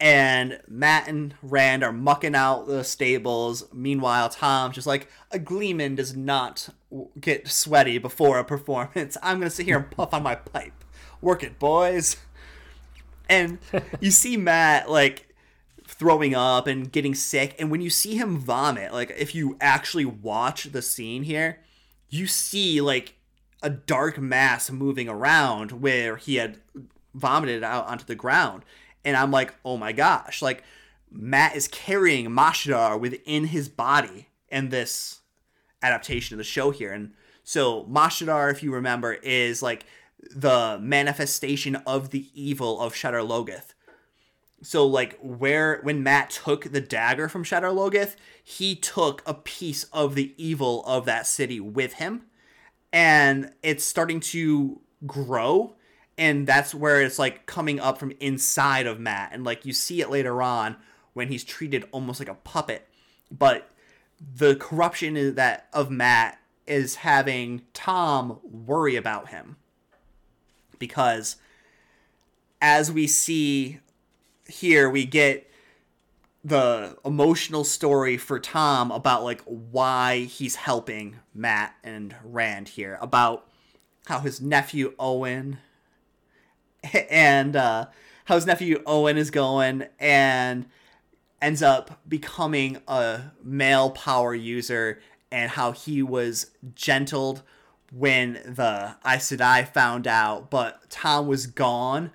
And 0.00 0.60
mat 0.68 1.08
and 1.08 1.34
rand 1.40 1.82
are 1.84 1.92
mucking 1.92 2.34
out 2.34 2.66
the 2.66 2.84
stables. 2.84 3.72
Meanwhile 3.72 4.30
tom's 4.30 4.74
just 4.74 4.86
like 4.86 5.08
a 5.30 5.38
gleeman 5.38 5.94
does 5.94 6.14
not 6.14 6.68
get 7.18 7.48
sweaty 7.48 7.96
before 7.98 8.38
a 8.38 8.44
performance. 8.44 9.16
I'm 9.22 9.38
gonna 9.38 9.50
sit 9.50 9.66
here 9.66 9.78
and 9.78 9.90
puff 9.90 10.12
on 10.12 10.22
my 10.22 10.34
pipe. 10.34 10.84
Work 11.22 11.42
it 11.42 11.58
boys 11.58 12.16
and 13.28 13.58
you 14.00 14.10
see 14.10 14.36
mat 14.36 14.90
like 14.90 15.28
throwing 15.86 16.34
up 16.34 16.66
and 16.66 16.90
getting 16.90 17.14
sick. 17.14 17.54
And 17.58 17.70
when 17.70 17.80
you 17.80 17.90
see 17.90 18.16
him 18.16 18.38
vomit 18.38 18.92
like 18.92 19.14
if 19.16 19.34
you 19.34 19.56
actually 19.60 20.04
watch 20.04 20.64
the 20.64 20.82
scene 20.82 21.22
here 21.22 21.60
you 22.08 22.26
see 22.26 22.80
like 22.80 23.14
a 23.62 23.70
dark 23.70 24.18
mass 24.18 24.70
moving 24.70 25.08
around 25.08 25.72
where 25.72 26.16
he 26.16 26.36
had 26.36 26.58
vomited 27.14 27.62
out 27.62 27.86
onto 27.86 28.04
the 28.04 28.14
ground. 28.14 28.64
And 29.04 29.16
i'm 29.16 29.30
like 29.30 29.54
oh 29.64 29.76
my 29.76 29.92
gosh. 29.92 30.42
Like 30.42 30.64
mat 31.10 31.54
is 31.56 31.68
carrying 31.68 32.26
mashadar 32.26 32.98
within 32.98 33.46
his 33.46 33.68
body 33.68 34.28
in 34.48 34.70
this 34.70 35.20
adaptation 35.82 36.34
of 36.34 36.38
the 36.38 36.44
show 36.44 36.70
here. 36.70 36.92
And 36.92 37.12
so 37.42 37.84
mashadar 37.84 38.50
if 38.50 38.62
you 38.62 38.72
remember 38.72 39.12
is 39.12 39.62
like 39.62 39.86
the 40.34 40.78
manifestation 40.80 41.76
of 41.86 42.10
the 42.10 42.28
evil 42.34 42.80
of 42.80 42.94
Shadar 42.94 43.26
Logoth. 43.26 43.74
So 44.62 44.86
like 44.86 45.18
where 45.20 45.80
when 45.82 46.02
Mat 46.02 46.30
took 46.30 46.72
the 46.72 46.80
dagger 46.80 47.28
from 47.28 47.44
Shadar 47.44 47.74
Logoth, 47.74 48.16
he 48.42 48.74
took 48.74 49.22
a 49.26 49.34
piece 49.34 49.84
of 49.84 50.14
the 50.14 50.34
evil 50.36 50.84
of 50.86 51.04
that 51.04 51.26
city 51.26 51.60
with 51.60 51.94
him. 51.94 52.22
And 52.92 53.52
it's 53.62 53.84
starting 53.84 54.20
to 54.20 54.80
grow 55.06 55.76
and 56.16 56.46
that's 56.46 56.74
where 56.74 57.02
it's 57.02 57.18
like 57.18 57.46
coming 57.46 57.80
up 57.80 57.98
from 57.98 58.12
inside 58.20 58.86
of 58.86 59.00
Mat, 59.00 59.30
and 59.32 59.44
like 59.44 59.64
you 59.64 59.72
see 59.72 60.00
it 60.00 60.10
later 60.10 60.42
on 60.42 60.76
when 61.12 61.28
he's 61.28 61.44
treated 61.44 61.84
almost 61.92 62.20
like 62.20 62.28
a 62.28 62.34
puppet, 62.34 62.88
but 63.30 63.70
the 64.20 64.56
corruption 64.56 65.34
that 65.34 65.68
of 65.72 65.90
Mat 65.90 66.38
is 66.66 66.96
having 66.96 67.62
Tom 67.72 68.38
worry 68.42 68.96
about 68.96 69.28
him 69.28 69.56
because 70.78 71.36
as 72.60 72.90
we 72.90 73.06
see 73.06 73.78
here 74.48 74.88
we 74.88 75.04
get 75.04 75.50
the 76.44 76.96
emotional 77.04 77.64
story 77.64 78.18
for 78.18 78.38
Tom 78.38 78.90
about 78.90 79.24
like 79.24 79.42
why 79.44 80.20
he's 80.20 80.56
helping 80.56 81.16
Mat 81.32 81.74
and 81.82 82.14
Rand 82.22 82.68
here 82.68 82.98
about 83.00 83.46
how 84.06 84.20
his 84.20 84.40
nephew 84.40 84.94
Owyn 84.98 85.58
and 87.10 87.56
uh, 87.56 87.86
how 88.26 88.34
his 88.34 88.46
nephew 88.46 88.82
Owyn 88.86 89.16
is 89.16 89.30
going 89.30 89.86
and 89.98 90.66
ends 91.40 91.62
up 91.62 92.00
becoming 92.08 92.78
a 92.86 93.32
male 93.42 93.90
power 93.90 94.34
user 94.34 95.00
and 95.30 95.50
how 95.50 95.72
he 95.72 96.02
was 96.02 96.50
gentled 96.74 97.42
when 97.96 98.34
the 98.44 98.96
Aes 99.06 99.30
Sedai 99.30 99.68
found 99.68 100.06
out, 100.06 100.50
but 100.50 100.90
Tom 100.90 101.26
was 101.26 101.46
gone 101.46 102.10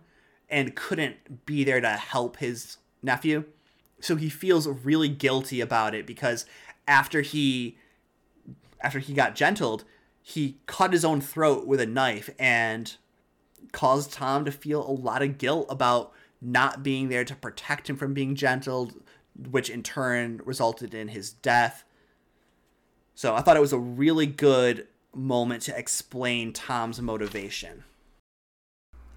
and 0.50 0.76
couldn't 0.76 1.46
be 1.46 1.64
there 1.64 1.80
to 1.80 1.90
help 1.90 2.38
his 2.38 2.78
nephew. 3.02 3.46
So 4.02 4.16
he 4.16 4.30
feels 4.30 4.68
really 4.68 5.10
guilty 5.10 5.62
about 5.62 5.96
it 5.96 6.06
because 6.06 6.46
after 6.88 7.22
he 7.22 7.78
after 8.82 9.00
he 9.00 9.14
got 9.14 9.36
gentled, 9.36 9.84
he 10.22 10.58
cut 10.66 10.94
his 10.94 11.04
own 11.06 11.22
throat 11.22 11.68
with 11.68 11.82
a 11.82 11.86
knife 11.86 12.30
and 12.40 12.96
caused 13.72 14.14
Tom 14.14 14.46
to 14.46 14.52
feel 14.52 14.88
a 14.88 14.92
lot 14.92 15.22
of 15.22 15.38
guilt 15.38 15.68
about 15.70 16.12
not 16.42 16.82
being 16.82 17.10
there 17.10 17.26
to 17.26 17.36
protect 17.36 17.90
him 17.90 17.98
from 17.98 18.14
being 18.14 18.36
gentled, 18.36 18.94
which 19.50 19.70
in 19.70 19.84
turn 19.84 20.42
resulted 20.46 20.94
in 20.94 21.10
his 21.10 21.32
death. 21.32 21.84
So 23.16 23.36
I 23.36 23.42
thought 23.42 23.58
it 23.58 23.62
was 23.62 23.74
a 23.74 23.80
really 23.80 24.26
good 24.26 24.88
moment 25.14 25.64
to 25.64 25.78
explain 25.78 26.54
Tom's 26.54 27.02
motivation. 27.02 27.84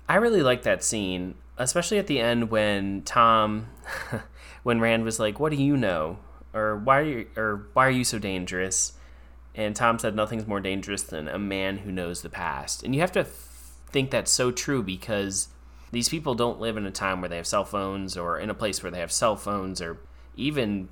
I 0.08 0.16
really 0.16 0.42
like 0.42 0.62
that 0.62 0.82
scene, 0.82 1.36
especially 1.56 1.98
at 1.98 2.06
the 2.06 2.20
end 2.20 2.50
when 2.50 3.02
Tom, 3.02 3.68
when 4.62 4.80
Rand 4.80 5.04
was 5.04 5.18
like, 5.18 5.40
"What 5.40 5.52
do 5.52 5.62
you 5.62 5.76
know?" 5.76 6.18
or 6.52 6.76
"Why 6.76 6.98
are 6.98 7.04
you?" 7.04 7.26
or 7.36 7.68
"Why 7.72 7.86
are 7.86 7.90
you 7.90 8.04
so 8.04 8.18
dangerous?" 8.18 8.92
And 9.54 9.76
Tom 9.76 9.98
said, 9.98 10.14
"Nothing's 10.14 10.46
more 10.46 10.60
dangerous 10.60 11.02
than 11.02 11.28
a 11.28 11.38
man 11.38 11.78
who 11.78 11.92
knows 11.92 12.22
the 12.22 12.28
past." 12.28 12.82
And 12.82 12.94
you 12.94 13.00
have 13.00 13.12
to 13.12 13.24
think 13.24 14.10
that's 14.10 14.30
so 14.30 14.50
true 14.50 14.82
because 14.82 15.48
these 15.92 16.08
people 16.08 16.34
don't 16.34 16.60
live 16.60 16.76
in 16.76 16.86
a 16.86 16.90
time 16.90 17.20
where 17.20 17.28
they 17.28 17.36
have 17.36 17.46
cell 17.46 17.64
phones 17.64 18.16
or 18.16 18.38
in 18.38 18.50
a 18.50 18.54
place 18.54 18.82
where 18.82 18.90
they 18.90 19.00
have 19.00 19.12
cell 19.12 19.36
phones 19.36 19.80
or 19.80 19.98
even 20.36 20.88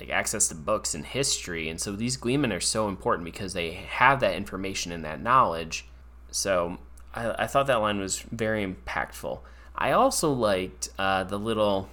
like 0.00 0.10
access 0.10 0.48
to 0.48 0.54
books 0.54 0.94
and 0.94 1.04
history. 1.06 1.68
And 1.68 1.80
so 1.80 1.92
these 1.92 2.16
gleemen 2.16 2.52
are 2.52 2.60
so 2.60 2.88
important 2.88 3.24
because 3.24 3.52
they 3.52 3.72
have 3.72 4.20
that 4.20 4.34
information 4.34 4.92
and 4.92 5.04
that 5.04 5.20
knowledge. 5.20 5.86
So 6.30 6.78
I, 7.14 7.44
I 7.44 7.46
thought 7.46 7.66
that 7.68 7.76
line 7.76 8.00
was 8.00 8.20
very 8.20 8.66
impactful. 8.66 9.40
I 9.76 9.92
also 9.92 10.32
liked 10.32 10.90
uh, 10.98 11.24
the 11.24 11.38
little 11.38 11.88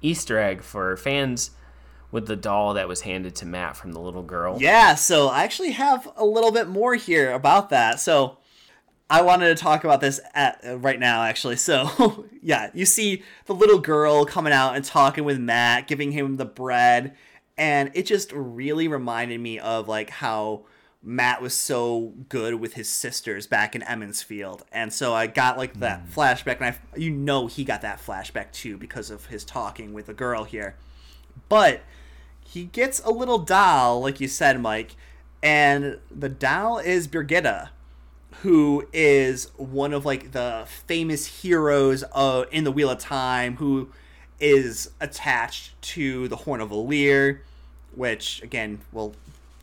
Easter 0.00 0.38
egg 0.38 0.62
for 0.62 0.96
fans 0.96 1.50
with 2.10 2.26
the 2.26 2.36
doll 2.36 2.74
that 2.74 2.88
was 2.88 3.02
handed 3.02 3.34
to 3.36 3.46
Mat 3.46 3.76
from 3.76 3.92
the 3.92 4.00
little 4.00 4.22
girl. 4.22 4.58
Yeah, 4.60 4.94
so 4.94 5.28
I 5.28 5.44
actually 5.44 5.70
have 5.72 6.10
a 6.16 6.24
little 6.24 6.52
bit 6.52 6.68
more 6.68 6.94
here 6.94 7.32
about 7.32 7.70
that. 7.70 8.00
So 8.00 8.36
I 9.12 9.20
wanted 9.20 9.54
to 9.54 9.62
talk 9.62 9.84
about 9.84 10.00
this 10.00 10.20
at, 10.32 10.64
uh, 10.66 10.78
right 10.78 10.98
now, 10.98 11.22
actually. 11.22 11.56
So, 11.56 12.24
yeah, 12.42 12.70
you 12.72 12.86
see 12.86 13.22
the 13.44 13.52
little 13.52 13.78
girl 13.78 14.24
coming 14.24 14.54
out 14.54 14.74
and 14.74 14.82
talking 14.82 15.24
with 15.24 15.38
Mat, 15.38 15.86
giving 15.86 16.12
him 16.12 16.38
the 16.38 16.46
bread, 16.46 17.14
and 17.58 17.90
it 17.92 18.06
just 18.06 18.32
really 18.32 18.88
reminded 18.88 19.38
me 19.38 19.58
of 19.58 19.86
like 19.86 20.08
how 20.08 20.64
Mat 21.02 21.42
was 21.42 21.52
so 21.52 22.14
good 22.30 22.54
with 22.54 22.72
his 22.72 22.88
sisters 22.88 23.46
back 23.46 23.76
in 23.76 23.82
Emond's 23.82 24.22
Field, 24.22 24.64
and 24.72 24.90
so 24.90 25.12
I 25.12 25.26
got 25.26 25.58
like 25.58 25.74
that 25.80 26.06
mm. 26.06 26.10
flashback, 26.10 26.56
and 26.62 26.74
I, 26.74 26.98
you 26.98 27.10
know, 27.10 27.48
he 27.48 27.64
got 27.64 27.82
that 27.82 28.00
flashback 28.00 28.50
too 28.52 28.78
because 28.78 29.10
of 29.10 29.26
his 29.26 29.44
talking 29.44 29.92
with 29.92 30.06
the 30.06 30.14
girl 30.14 30.44
here. 30.44 30.76
But 31.50 31.82
he 32.40 32.64
gets 32.64 32.98
a 33.00 33.10
little 33.10 33.40
doll, 33.40 34.00
like 34.00 34.20
you 34.20 34.28
said, 34.28 34.58
Mike, 34.58 34.96
and 35.42 35.98
the 36.10 36.30
doll 36.30 36.78
is 36.78 37.08
Birgitte, 37.08 37.68
who 38.40 38.86
is 38.92 39.50
one 39.56 39.92
of 39.92 40.04
like 40.04 40.32
the 40.32 40.64
famous 40.86 41.42
heroes 41.42 42.02
of 42.12 42.46
in 42.50 42.64
the 42.64 42.72
Wheel 42.72 42.90
of 42.90 42.98
Time, 42.98 43.56
who 43.56 43.90
is 44.40 44.90
attached 45.00 45.80
to 45.82 46.28
the 46.28 46.36
Horn 46.36 46.60
of 46.60 46.70
Valere, 46.70 47.42
which 47.94 48.42
again 48.42 48.80
we'll 48.90 49.14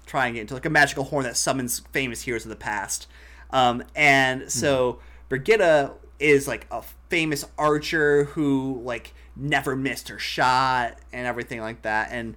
try 0.05 0.25
and 0.25 0.35
get 0.35 0.41
into 0.41 0.53
like 0.53 0.65
a 0.65 0.69
magical 0.69 1.03
horn 1.03 1.23
that 1.23 1.37
summons 1.37 1.79
famous 1.91 2.21
heroes 2.21 2.45
of 2.45 2.49
the 2.49 2.55
past. 2.55 3.07
Um, 3.51 3.83
and 3.95 4.51
so 4.51 4.99
mm. 5.29 5.37
Birgitte 5.37 5.91
is 6.19 6.47
like 6.47 6.67
a 6.71 6.83
famous 7.09 7.45
archer 7.57 8.25
who 8.25 8.81
like 8.83 9.13
never 9.35 9.75
missed 9.75 10.09
her 10.09 10.19
shot 10.19 10.97
and 11.13 11.25
everything 11.27 11.61
like 11.61 11.83
that. 11.83 12.09
And 12.11 12.35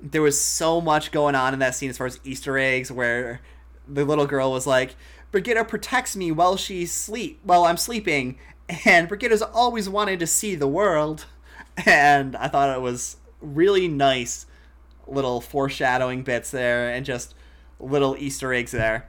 there 0.00 0.22
was 0.22 0.40
so 0.40 0.80
much 0.80 1.12
going 1.12 1.34
on 1.34 1.54
in 1.54 1.60
that 1.60 1.74
scene 1.74 1.90
as 1.90 1.98
far 1.98 2.06
as 2.06 2.20
Easter 2.24 2.58
eggs 2.58 2.90
where 2.90 3.40
the 3.88 4.04
little 4.04 4.26
girl 4.26 4.50
was 4.50 4.66
like, 4.66 4.96
Birgitte 5.34 5.66
protects 5.66 6.14
me 6.14 6.30
while 6.30 6.56
she 6.56 6.86
sleep 6.86 7.40
while 7.42 7.64
I'm 7.64 7.76
sleeping, 7.76 8.38
and 8.84 9.08
Birgitte's 9.08 9.42
always 9.42 9.88
wanted 9.88 10.20
to 10.20 10.28
see 10.28 10.54
the 10.54 10.68
world. 10.68 11.26
And 11.84 12.36
I 12.36 12.46
thought 12.46 12.76
it 12.76 12.80
was 12.80 13.16
really 13.40 13.88
nice 13.88 14.46
little 15.08 15.40
foreshadowing 15.40 16.22
bits 16.22 16.52
there 16.52 16.88
and 16.88 17.04
just 17.04 17.34
little 17.80 18.16
Easter 18.16 18.54
eggs 18.54 18.70
there. 18.70 19.08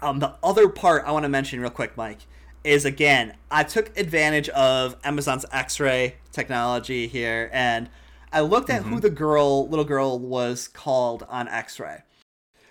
Um, 0.00 0.18
the 0.18 0.34
other 0.42 0.68
part 0.68 1.04
I 1.06 1.12
want 1.12 1.22
to 1.22 1.28
mention 1.28 1.60
real 1.60 1.70
quick, 1.70 1.96
Mike, 1.96 2.26
is 2.64 2.84
again, 2.84 3.34
I 3.52 3.62
took 3.62 3.96
advantage 3.96 4.48
of 4.48 4.96
Amazon's 5.04 5.46
X-ray 5.52 6.16
technology 6.32 7.06
here, 7.06 7.50
and 7.52 7.88
I 8.32 8.40
looked 8.40 8.68
at 8.68 8.82
mm-hmm. 8.82 8.94
who 8.94 9.00
the 9.00 9.10
girl, 9.10 9.68
little 9.68 9.84
girl, 9.84 10.18
was 10.18 10.66
called 10.66 11.24
on 11.28 11.46
X-ray. 11.46 12.02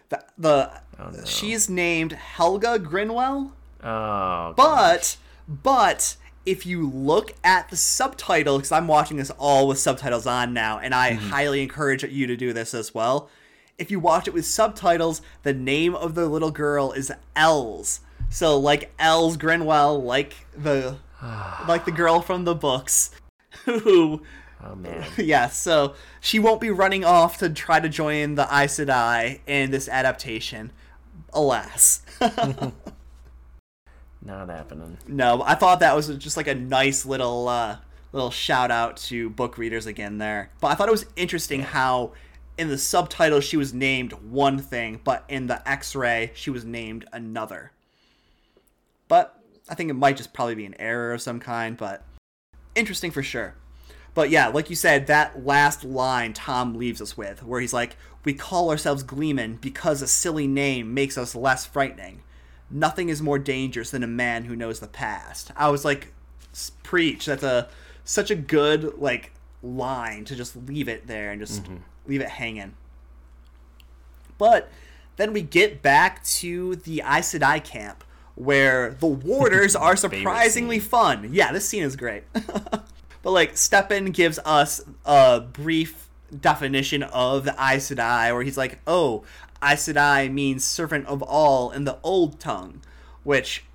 The, 0.10 0.24
the 0.38 0.82
oh, 0.99 1.10
no. 1.10 1.26
she's 1.26 1.70
named 1.70 2.14
Helga 2.14 2.80
Grinwell. 2.80 3.51
Oh, 3.84 4.53
but 4.55 5.18
but 5.47 6.18
if 6.45 6.66
you 6.66 6.89
look 6.89 7.34
at 7.43 7.70
the 7.70 7.76
subtitle, 7.76 8.58
because 8.58 8.72
I'm 8.72 8.88
watching 8.88 9.18
this 9.18 9.32
all 9.32 9.68
with 9.68 9.80
subtitles 9.80 10.26
on 10.26 10.53
now, 10.53 10.80
and 10.80 10.95
I 10.95 11.12
mm-hmm. 11.12 11.30
highly 11.30 11.62
encourage 11.62 12.03
you 12.03 12.26
to 12.28 12.38
do 12.38 12.53
this 12.53 12.74
as 12.74 12.93
well. 12.93 13.30
If 13.78 13.91
you 13.91 13.99
watch 13.99 14.28
it 14.28 14.34
with 14.34 14.45
subtitles, 14.45 15.22
the 15.43 15.53
name 15.53 15.93
of 15.93 16.16
the 16.16 16.28
little 16.28 16.51
girl 16.51 16.93
is 16.93 17.12
Els. 17.36 17.99
So 18.30 18.58
like 18.58 18.93
Els 18.97 19.38
Grinwell, 19.38 20.01
like 20.01 20.47
the 20.55 20.97
like 21.68 21.86
the 21.86 21.91
girl 21.91 22.22
from 22.22 22.45
the 22.45 22.55
books, 22.55 23.12
who. 23.66 24.22
Oh 24.64 24.76
man. 24.76 25.05
Yeah, 25.18 25.47
so 25.47 25.95
she 26.20 26.39
won't 26.39 26.62
be 26.62 26.70
running 26.70 27.05
off 27.05 27.38
to 27.39 27.49
try 27.49 27.80
to 27.80 27.89
join 27.89 28.36
the 28.36 28.43
Aes 28.43 28.78
Sedai 28.80 29.41
in 29.47 29.72
this 29.72 29.88
adaptation. 29.88 30.72
Alas. 31.34 32.01
Not 34.22 34.49
happening. 34.49 34.97
No, 35.08 35.41
I 35.45 35.55
thought 35.55 35.80
that 35.80 35.95
was 35.95 36.10
just 36.18 36.38
like 36.38 36.47
a 36.47 36.55
nice 36.55 37.05
little 37.05 37.47
uh, 37.47 37.78
little 38.12 38.32
shout 38.32 38.72
out 38.72 38.97
to 38.97 39.30
book 39.30 39.58
readers 39.58 39.86
again 39.86 40.18
there. 40.18 40.51
But 40.60 40.68
I 40.68 40.76
thought 40.76 40.89
it 40.89 40.91
was 40.91 41.05
interesting 41.16 41.62
how 41.62 42.14
in 42.58 42.70
the 42.70 42.78
subtitle 42.78 43.39
she 43.39 43.58
was 43.58 43.74
named 43.74 44.14
one 44.14 44.58
thing, 44.58 44.99
but 45.03 45.24
in 45.30 45.47
the 45.47 45.68
X-ray 45.68 46.32
she 46.34 46.49
was 46.49 46.66
named 46.66 47.05
another. 47.14 47.72
But 49.08 49.39
I 49.70 49.76
think 49.76 49.89
it 49.89 49.93
might 49.93 50.18
just 50.18 50.34
probably 50.34 50.55
be 50.55 50.66
an 50.66 50.76
error 50.80 51.14
of 51.14 51.22
some 51.22 51.39
kind, 51.39 51.78
but 51.78 52.03
interesting 52.76 53.12
for 53.12 53.24
sure. 53.24 53.55
But 54.18 54.32
yeah, 54.32 54.47
like 54.47 54.72
you 54.72 54.76
said, 54.76 55.05
that 55.05 55.45
last 55.45 55.84
line 55.84 56.34
Tom 56.34 56.74
leaves 56.74 57.03
us 57.03 57.15
with, 57.15 57.43
where 57.43 57.61
he's 57.61 57.72
like, 57.72 57.97
We 58.26 58.34
call 58.34 58.72
ourselves 58.72 59.03
Gleeman 59.03 59.59
because 59.61 60.01
a 60.01 60.07
silly 60.07 60.47
name 60.47 60.93
makes 60.93 61.18
us 61.18 61.36
less 61.36 61.68
frightening 61.68 62.24
nothing 62.70 63.09
is 63.09 63.22
more 63.22 63.39
dangerous 63.39 63.91
than 63.91 64.03
a 64.03 64.07
man 64.07 64.45
who 64.45 64.55
knows 64.55 64.80
the 64.80 64.88
past. 64.88 65.51
I 65.55 65.70
was 65.70 65.86
like, 65.86 66.13
preach. 66.84 67.26
That's 67.26 67.43
a 67.43 67.70
such 68.03 68.32
a 68.32 68.36
good 68.36 68.97
like 68.97 69.32
line 69.61 70.26
to 70.26 70.36
just 70.36 70.55
leave 70.55 70.88
it 70.88 71.07
there 71.07 71.32
and 71.32 71.41
just 71.41 71.63
mm-hmm. 71.63 71.78
leave 72.05 72.22
it 72.22 72.30
hanging. 72.30 72.74
But 74.38 74.70
then 75.18 75.34
we 75.34 75.41
get 75.41 75.82
back 75.82 76.24
to 76.26 76.76
the 76.76 77.01
Aes 77.01 77.34
Sedai 77.34 77.63
camp 77.63 78.03
where 78.36 78.91
the 78.91 79.07
warders 79.07 79.76
are 79.76 79.95
surprisingly 79.95 80.80
fun. 80.80 81.30
Yeah, 81.32 81.51
this 81.51 81.68
scene 81.68 81.84
is 81.84 81.95
great. 81.95 82.24
but 83.28 83.34
like 83.34 83.58
Stepin 83.58 84.12
gives 84.12 84.40
us 84.46 84.80
a 85.04 85.42
brief 85.42 86.08
definition 86.40 87.04
of 87.04 87.44
the 87.44 87.52
Aes 87.60 87.92
Sedai 87.92 88.32
where 88.32 88.42
he's 88.42 88.58
like, 88.58 88.80
"Oh, 88.88 89.26
Aes 89.62 89.86
Sedai 89.86 90.32
means 90.32 90.64
servant 90.64 91.06
of 91.08 91.22
all 91.22 91.72
in 91.72 91.84
the 91.84 91.98
old 92.04 92.40
tongue, 92.40 92.80
which 93.26 93.66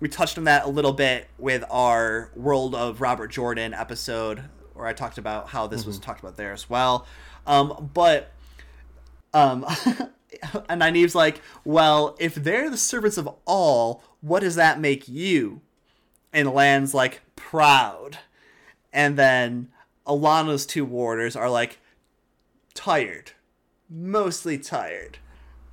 we 0.00 0.08
touched 0.10 0.36
on 0.36 0.44
that 0.44 0.66
a 0.66 0.68
little 0.68 0.92
bit 0.92 1.28
with 1.38 1.64
our 1.70 2.30
World 2.36 2.74
of 2.74 3.00
Robert 3.00 3.28
Jordan 3.28 3.72
episode, 3.72 4.44
where 4.74 4.86
I 4.86 4.92
talked 4.92 5.16
about 5.16 5.48
how 5.48 5.66
this 5.66 5.86
was 5.86 5.98
talked 5.98 6.20
about 6.20 6.36
there 6.36 6.52
as 6.52 6.68
well. 6.68 7.06
Um, 7.46 7.90
but 7.94 8.32
um, 9.32 9.64
and 10.68 10.82
Nynaeve's 10.82 11.14
like, 11.14 11.40
well, 11.64 12.18
if 12.20 12.34
they're 12.34 12.68
the 12.68 12.76
servants 12.76 13.16
of 13.16 13.30
all, 13.46 14.04
what 14.20 14.40
does 14.40 14.56
that 14.56 14.78
make 14.78 15.08
you? 15.08 15.62
And 16.34 16.52
Lan's 16.52 16.92
like, 16.92 17.22
proud. 17.34 18.18
And 18.92 19.16
then 19.16 19.68
Alana's 20.06 20.66
two 20.66 20.84
warders 20.84 21.36
are 21.36 21.50
like, 21.50 21.78
tired. 22.74 23.32
Mostly 23.88 24.58
tired. 24.58 25.18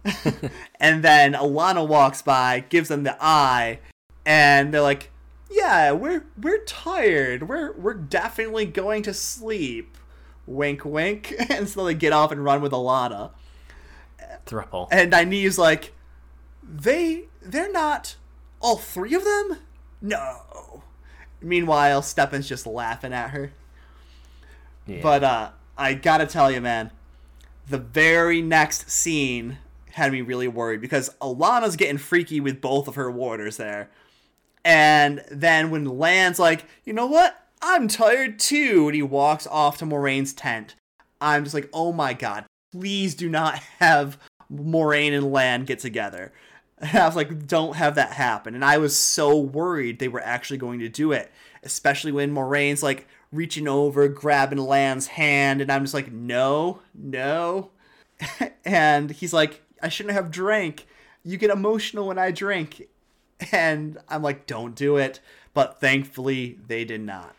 and 0.80 1.04
then 1.04 1.34
Alana 1.34 1.88
walks 1.88 2.22
by, 2.22 2.64
gives 2.70 2.90
them 2.90 3.04
the 3.04 3.18
eye, 3.20 3.80
and 4.26 4.74
they're 4.74 4.82
like, 4.82 5.12
"Yeah, 5.50 5.92
we're 5.92 6.26
we're 6.42 6.64
tired. 6.64 7.48
We're 7.48 7.74
we're 7.74 7.94
definitely 7.94 8.66
going 8.66 9.04
to 9.04 9.14
sleep." 9.14 9.98
Wink, 10.46 10.86
wink. 10.86 11.34
And 11.50 11.68
so 11.68 11.84
they 11.86 11.94
get 11.94 12.14
off 12.14 12.32
and 12.32 12.44
run 12.44 12.62
with 12.62 12.72
Alana. 12.72 13.32
Thruple. 14.46 14.88
And 14.92 15.12
Nynaeve's 15.12 15.58
like, 15.58 15.94
"They 16.64 17.26
they're 17.42 17.72
not 17.72 18.16
all 18.62 18.78
three 18.78 19.14
of 19.14 19.24
them? 19.24 19.58
No." 20.02 20.77
Meanwhile, 21.42 22.02
Stepin's 22.02 22.48
just 22.48 22.66
laughing 22.66 23.14
at 23.14 23.32
her. 23.32 23.52
Yeah. 24.86 25.02
But 25.02 25.24
uh, 25.24 25.50
I 25.78 25.94
gotta 25.94 26.26
tell 26.26 26.52
you, 26.52 26.62
man, 26.62 26.92
the 27.70 27.78
very 27.78 28.42
next 28.42 28.90
scene 28.90 29.58
had 29.92 30.12
me 30.12 30.22
really 30.22 30.48
worried 30.48 30.82
because 30.82 31.10
Alana's 31.22 31.76
getting 31.76 31.98
freaky 31.98 32.40
with 32.40 32.62
both 32.62 32.88
of 32.88 32.96
her 32.96 33.12
warders 33.12 33.58
there. 33.58 33.90
And 34.64 35.24
then 35.32 35.70
when 35.70 35.86
Lan's 35.86 36.40
like, 36.40 36.66
you 36.84 36.94
know 36.94 37.08
what? 37.08 37.48
I'm 37.62 37.88
tired 37.88 38.40
too. 38.40 38.88
And 38.88 38.96
he 38.96 39.02
walks 39.02 39.48
off 39.48 39.78
to 39.80 39.86
Moiraine's 39.86 40.34
tent. 40.34 40.76
I'm 41.20 41.44
just 41.44 41.54
like, 41.54 41.70
oh 41.74 41.94
my 41.94 42.14
god, 42.14 42.46
please 42.72 43.16
do 43.16 43.30
not 43.30 43.60
have 43.80 44.20
Moiraine 44.52 45.16
and 45.16 45.32
Lan 45.32 45.66
get 45.66 45.80
together. 45.80 46.32
And 46.80 46.90
I 46.98 47.06
was 47.06 47.16
like, 47.16 47.48
don't 47.48 47.76
have 47.76 47.96
that 47.96 48.14
happen. 48.14 48.56
And 48.56 48.64
I 48.64 48.78
was 48.78 48.98
so 48.98 49.38
worried 49.38 50.00
they 50.00 50.08
were 50.08 50.22
actually 50.22 50.58
going 50.58 50.80
to 50.80 50.90
do 50.90 51.12
it, 51.12 51.32
especially 51.64 52.12
when 52.12 52.34
Moiraine's 52.34 52.84
like 52.84 53.08
reaching 53.32 53.68
over, 53.68 54.08
grabbing 54.08 54.60
Lan's 54.60 55.08
hand. 55.08 55.62
And 55.62 55.72
I'm 55.72 55.84
just 55.84 55.94
like, 55.94 56.12
no, 56.12 56.82
no. 56.94 57.72
and 58.66 59.12
he's 59.12 59.34
like, 59.34 59.62
I 59.82 59.90
shouldn't 59.90 60.16
have 60.16 60.32
drank. 60.32 60.88
You 61.24 61.38
get 61.38 61.50
emotional 61.50 62.08
when 62.08 62.20
I 62.20 62.32
drink. 62.32 62.84
And 63.52 64.00
I'm 64.10 64.24
like, 64.24 64.48
don't 64.48 64.74
do 64.74 64.98
it. 64.98 65.20
But 65.54 65.80
thankfully, 65.80 66.58
they 66.66 66.86
did 66.86 67.02
not. 67.02 67.36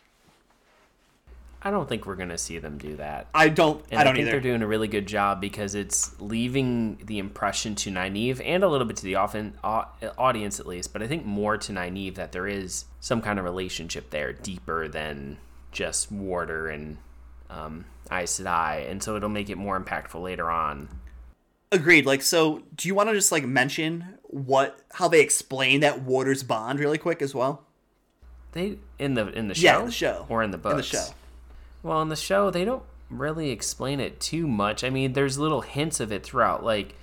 I 1.68 1.70
don't 1.70 1.86
think 1.86 2.06
we're 2.06 2.16
gonna 2.16 2.38
see 2.38 2.58
them 2.58 2.78
do 2.78 2.96
that. 2.96 3.26
I 3.34 3.50
don't. 3.50 3.84
And 3.90 4.00
I 4.00 4.04
don't 4.04 4.14
think 4.14 4.22
either. 4.22 4.30
they're 4.32 4.40
doing 4.40 4.62
a 4.62 4.66
really 4.66 4.88
good 4.88 5.06
job 5.06 5.38
because 5.38 5.74
it's 5.74 6.18
leaving 6.18 6.98
the 7.04 7.18
impression 7.18 7.74
to 7.74 7.90
Nynaeve 7.90 8.40
and 8.42 8.64
a 8.64 8.68
little 8.68 8.86
bit 8.86 8.96
to 8.96 9.04
the 9.04 9.16
often, 9.16 9.52
au- 9.62 9.84
audience 10.16 10.58
at 10.58 10.66
least, 10.66 10.94
but 10.94 11.02
I 11.02 11.06
think 11.06 11.26
more 11.26 11.58
to 11.58 11.72
Nynaeve 11.72 12.14
that 12.14 12.32
there 12.32 12.46
is 12.46 12.86
some 13.00 13.20
kind 13.20 13.38
of 13.38 13.44
relationship 13.44 14.08
there 14.08 14.32
deeper 14.32 14.88
than 14.88 15.36
just 15.70 16.10
Warder 16.10 16.68
and 16.68 16.96
um, 17.50 17.84
Aes 18.10 18.40
Sedai, 18.40 18.90
and 18.90 19.02
so 19.02 19.16
it'll 19.16 19.28
make 19.28 19.50
it 19.50 19.56
more 19.58 19.78
impactful 19.78 20.22
later 20.22 20.50
on. 20.50 20.88
Agreed. 21.70 22.06
Like, 22.06 22.22
so 22.22 22.62
do 22.76 22.88
you 22.88 22.94
want 22.94 23.10
to 23.10 23.14
just 23.14 23.30
like 23.30 23.44
mention 23.44 24.18
what 24.22 24.78
how 24.94 25.06
they 25.08 25.20
explain 25.20 25.80
that 25.80 26.00
Warder's 26.00 26.42
bond 26.42 26.80
really 26.80 26.96
quick 26.96 27.20
as 27.20 27.34
well? 27.34 27.64
They 28.52 28.78
in 28.98 29.12
the 29.12 29.28
in 29.28 29.48
the 29.48 29.54
show, 29.54 29.62
Yeah, 29.80 29.84
the 29.84 29.90
show. 29.90 30.24
or 30.30 30.42
in 30.42 30.50
the 30.50 30.56
books. 30.56 30.72
In 30.72 30.76
the 30.78 30.82
show. 31.04 31.14
Well, 31.82 32.02
in 32.02 32.08
the 32.08 32.16
show, 32.16 32.50
they 32.50 32.64
don't 32.64 32.82
really 33.10 33.50
explain 33.50 34.00
it 34.00 34.20
too 34.20 34.46
much. 34.46 34.84
I 34.84 34.90
mean, 34.90 35.12
there's 35.12 35.38
little 35.38 35.62
hints 35.62 36.00
of 36.00 36.12
it 36.12 36.22
throughout, 36.24 36.62
like 36.64 36.94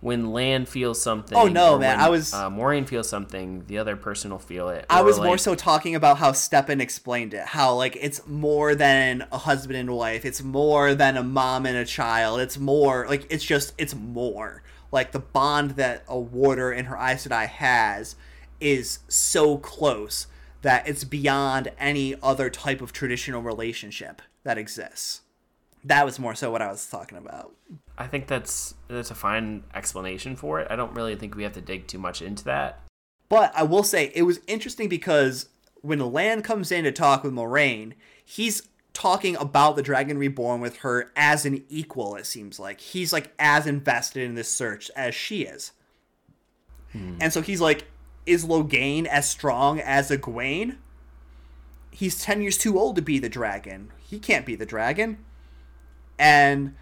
when 0.00 0.30
Lan 0.32 0.66
feels 0.66 1.00
something. 1.00 1.36
Oh, 1.36 1.48
no, 1.48 1.74
or 1.74 1.78
man, 1.78 1.96
when, 1.96 2.06
I 2.06 2.10
was- 2.10 2.34
uh, 2.34 2.50
Moiraine 2.50 2.86
feels 2.86 3.08
something. 3.08 3.64
The 3.66 3.78
other 3.78 3.96
person 3.96 4.30
will 4.30 4.38
feel 4.38 4.68
it. 4.68 4.84
I 4.90 5.02
was 5.02 5.18
more 5.18 5.38
so 5.38 5.54
talking 5.54 5.94
about 5.94 6.18
how 6.18 6.32
Stepin 6.32 6.80
explained 6.80 7.32
it. 7.34 7.46
How 7.46 7.74
like 7.74 7.96
it's 8.00 8.26
more 8.26 8.74
than 8.74 9.26
a 9.32 9.38
husband 9.38 9.78
and 9.78 9.90
wife. 9.94 10.24
It's 10.24 10.42
more 10.42 10.94
than 10.94 11.16
a 11.16 11.22
mom 11.22 11.64
and 11.66 11.76
a 11.76 11.84
child. 11.86 12.40
It's 12.40 12.58
more 12.58 13.06
like 13.08 13.26
it's 13.30 13.44
just 13.44 13.72
it's 13.78 13.94
more. 13.94 14.62
Like 14.92 15.12
the 15.12 15.18
bond 15.18 15.72
that 15.72 16.04
a 16.08 16.18
warder 16.18 16.70
and 16.70 16.86
her 16.88 16.96
Aes 16.96 17.26
Sedai 17.26 17.46
has 17.48 18.16
is 18.60 19.00
so 19.08 19.58
close 19.58 20.26
that 20.66 20.88
it's 20.88 21.04
beyond 21.04 21.70
any 21.78 22.16
other 22.24 22.50
type 22.50 22.80
of 22.80 22.92
traditional 22.92 23.40
relationship 23.40 24.20
that 24.42 24.58
exists. 24.58 25.20
That 25.84 26.04
was 26.04 26.18
more 26.18 26.34
so 26.34 26.50
what 26.50 26.60
I 26.60 26.66
was 26.66 26.84
talking 26.88 27.16
about. 27.16 27.54
I 27.96 28.08
think 28.08 28.26
that's 28.26 28.74
that's 28.88 29.12
a 29.12 29.14
fine 29.14 29.62
explanation 29.76 30.34
for 30.34 30.58
it. 30.58 30.66
I 30.68 30.74
don't 30.74 30.92
really 30.92 31.14
think 31.14 31.36
we 31.36 31.44
have 31.44 31.52
to 31.52 31.60
dig 31.60 31.86
too 31.86 31.98
much 31.98 32.20
into 32.20 32.42
that. 32.46 32.82
But 33.28 33.52
I 33.54 33.62
will 33.62 33.84
say 33.84 34.10
it 34.12 34.22
was 34.22 34.40
interesting 34.48 34.88
because 34.88 35.48
when 35.82 36.00
Lan 36.00 36.42
comes 36.42 36.72
in 36.72 36.82
to 36.82 36.90
talk 36.90 37.22
with 37.22 37.32
Moiraine, 37.32 37.92
he's 38.24 38.68
talking 38.92 39.36
about 39.36 39.76
the 39.76 39.82
Dragon 39.82 40.18
Reborn 40.18 40.60
with 40.60 40.78
her 40.78 41.12
as 41.14 41.46
an 41.46 41.62
equal, 41.68 42.16
it 42.16 42.26
seems 42.26 42.58
like. 42.58 42.80
He's 42.80 43.12
like 43.12 43.32
as 43.38 43.68
invested 43.68 44.24
in 44.24 44.34
this 44.34 44.50
search 44.50 44.90
as 44.96 45.14
she 45.14 45.42
is. 45.42 45.70
Hmm. 46.90 47.18
And 47.20 47.32
so 47.32 47.40
he's 47.40 47.60
like, 47.60 47.86
is 48.26 48.44
Logain 48.44 49.06
as 49.06 49.28
strong 49.28 49.80
as 49.80 50.10
Egwene? 50.10 50.76
He's 51.90 52.20
10 52.22 52.42
years 52.42 52.58
too 52.58 52.78
old 52.78 52.96
to 52.96 53.02
be 53.02 53.18
the 53.18 53.28
dragon. 53.28 53.92
He 53.98 54.18
can't 54.18 54.44
be 54.44 54.54
the 54.54 54.66
dragon. 54.66 55.18
And 56.18 56.74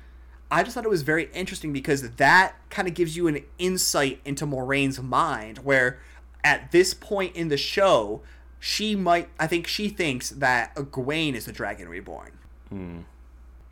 I 0.50 0.62
just 0.62 0.74
thought 0.74 0.84
it 0.84 0.90
was 0.90 1.02
very 1.02 1.30
interesting 1.32 1.72
because 1.72 2.10
that 2.10 2.54
kind 2.70 2.88
of 2.88 2.94
gives 2.94 3.16
you 3.16 3.28
an 3.28 3.44
insight 3.58 4.20
into 4.24 4.46
Moiraine's 4.46 5.00
mind, 5.00 5.58
where 5.58 6.00
at 6.42 6.72
this 6.72 6.94
point 6.94 7.34
in 7.36 7.48
the 7.48 7.56
show, 7.56 8.22
she 8.58 8.94
might, 8.96 9.28
I 9.38 9.46
think 9.46 9.66
she 9.66 9.88
thinks 9.88 10.30
that 10.30 10.74
Egwene 10.74 11.34
is 11.34 11.46
the 11.46 11.52
Dragon 11.52 11.88
Reborn. 11.88 12.38
Hmm. 12.68 13.00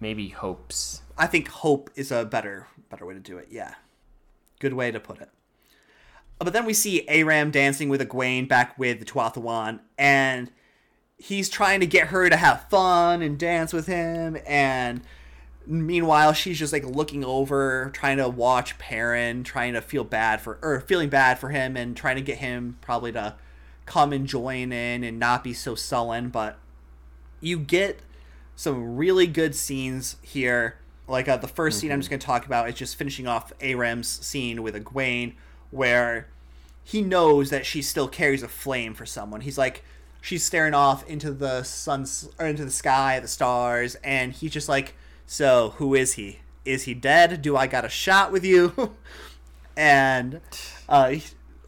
Maybe 0.00 0.28
hopes. 0.28 1.02
I 1.16 1.26
think 1.26 1.48
hope 1.48 1.90
is 1.94 2.10
a 2.10 2.24
better 2.24 2.66
better 2.90 3.06
way 3.06 3.14
to 3.14 3.20
do 3.20 3.38
it. 3.38 3.48
Yeah, 3.50 3.74
good 4.58 4.74
way 4.74 4.90
to 4.90 4.98
put 4.98 5.20
it. 5.20 5.30
Uh, 6.40 6.44
But 6.44 6.52
then 6.52 6.64
we 6.64 6.74
see 6.74 7.06
Aram 7.08 7.50
dancing 7.50 7.88
with 7.88 8.00
Egwene 8.00 8.48
back 8.48 8.78
with 8.78 8.98
the 9.00 9.04
Tuatha'an, 9.04 9.80
and 9.98 10.50
he's 11.16 11.48
trying 11.48 11.80
to 11.80 11.86
get 11.86 12.08
her 12.08 12.28
to 12.28 12.36
have 12.36 12.68
fun 12.68 13.22
and 13.22 13.38
dance 13.38 13.72
with 13.72 13.86
him. 13.86 14.36
And 14.46 15.02
meanwhile, 15.66 16.32
she's 16.32 16.58
just 16.58 16.72
like 16.72 16.84
looking 16.84 17.24
over, 17.24 17.90
trying 17.94 18.16
to 18.16 18.28
watch 18.28 18.76
Perrin, 18.78 19.44
trying 19.44 19.74
to 19.74 19.80
feel 19.80 20.04
bad 20.04 20.40
for 20.40 20.58
or 20.62 20.80
feeling 20.80 21.08
bad 21.08 21.38
for 21.38 21.50
him, 21.50 21.76
and 21.76 21.96
trying 21.96 22.16
to 22.16 22.22
get 22.22 22.38
him 22.38 22.76
probably 22.80 23.12
to 23.12 23.36
come 23.86 24.12
and 24.12 24.26
join 24.26 24.72
in 24.72 25.04
and 25.04 25.18
not 25.18 25.44
be 25.44 25.52
so 25.52 25.74
sullen. 25.74 26.28
But 26.28 26.58
you 27.40 27.58
get 27.58 28.00
some 28.56 28.96
really 28.96 29.26
good 29.26 29.54
scenes 29.54 30.16
here. 30.22 30.78
Like 31.08 31.28
uh, 31.28 31.36
the 31.36 31.48
1st 31.48 31.72
scene 31.74 31.92
I'm 31.92 32.00
just 32.00 32.10
going 32.10 32.20
to 32.20 32.26
talk 32.26 32.46
about 32.46 32.68
is 32.68 32.74
just 32.74 32.96
finishing 32.96 33.26
off 33.26 33.52
Aram's 33.60 34.08
scene 34.08 34.62
with 34.62 34.74
Egwene, 34.74 35.34
where 35.72 36.28
he 36.84 37.02
knows 37.02 37.50
that 37.50 37.66
she 37.66 37.82
still 37.82 38.06
carries 38.06 38.44
a 38.44 38.48
flame 38.48 38.94
for 38.94 39.06
someone. 39.06 39.40
He's 39.40 39.58
like, 39.58 39.82
she's 40.20 40.44
staring 40.44 40.74
off 40.74 41.04
into 41.08 41.32
the 41.32 41.64
sun 41.64 42.06
or 42.38 42.46
into 42.46 42.64
the 42.64 42.70
sky, 42.70 43.18
the 43.18 43.26
stars, 43.26 43.96
and 44.04 44.32
he's 44.32 44.52
just 44.52 44.68
like, 44.68 44.94
so 45.26 45.74
who 45.78 45.94
is 45.94 46.12
he? 46.12 46.40
Is 46.64 46.84
he 46.84 46.94
dead? 46.94 47.42
Do 47.42 47.56
I 47.56 47.66
got 47.66 47.84
a 47.84 47.88
shot 47.88 48.30
with 48.30 48.44
you? 48.44 48.92
and 49.76 50.40
uh, 50.88 51.14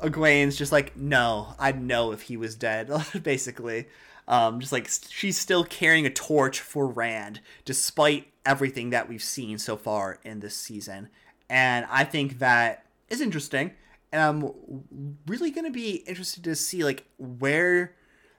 Egwene's 0.00 0.57
just 0.57 0.72
like, 0.72 0.96
no, 0.96 1.55
I'd 1.59 1.82
know 1.82 2.12
if 2.12 2.22
he 2.22 2.36
was 2.36 2.55
dead, 2.55 2.90
basically. 3.22 3.86
Um, 4.26 4.61
just 4.61 4.72
like 4.72 4.88
she's 5.11 5.36
still 5.36 5.64
carrying 5.64 6.07
a 6.07 6.11
torch 6.11 6.61
for 6.61 6.86
Rand, 6.86 7.40
despite 7.64 8.28
everything 8.46 8.90
that 8.90 9.09
we've 9.09 9.22
seen 9.22 9.59
so 9.59 9.76
far 9.76 10.18
in 10.24 10.40
this 10.40 10.55
season. 10.55 11.09
And 11.48 11.86
I 11.90 12.05
think 12.05 12.38
that 12.38 12.86
is 13.11 13.20
interesting. 13.20 13.72
And 14.15 14.23
I'm 14.23 15.19
really 15.27 15.51
going 15.51 15.65
to 15.65 15.73
be 15.73 15.97
interested 16.07 16.45
to 16.45 16.55
see 16.55 16.85
like 16.85 17.05
where 17.19 17.97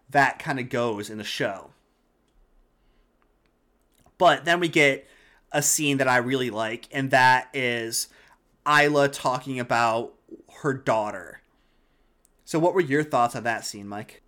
that 0.10 0.40
kind 0.40 0.58
of 0.58 0.70
goes 0.70 1.10
in 1.10 1.18
the 1.18 1.26
show. 1.26 1.72
But 4.18 4.46
then 4.46 4.62
we 4.62 4.70
get 4.70 5.06
a 5.52 5.62
scene 5.62 5.98
that 5.98 6.08
I 6.08 6.16
really 6.16 6.50
like, 6.50 6.88
and 6.94 7.12
that 7.12 7.50
is 7.54 8.08
Ila 8.66 9.10
talking 9.10 9.60
about 9.60 10.14
her 10.62 10.74
daughter. 10.74 11.42
So, 12.46 12.58
what 12.58 12.74
were 12.74 12.80
your 12.80 13.04
thoughts 13.04 13.36
on 13.36 13.44
that 13.44 13.66
scene, 13.66 13.90
Mike? 13.90 14.22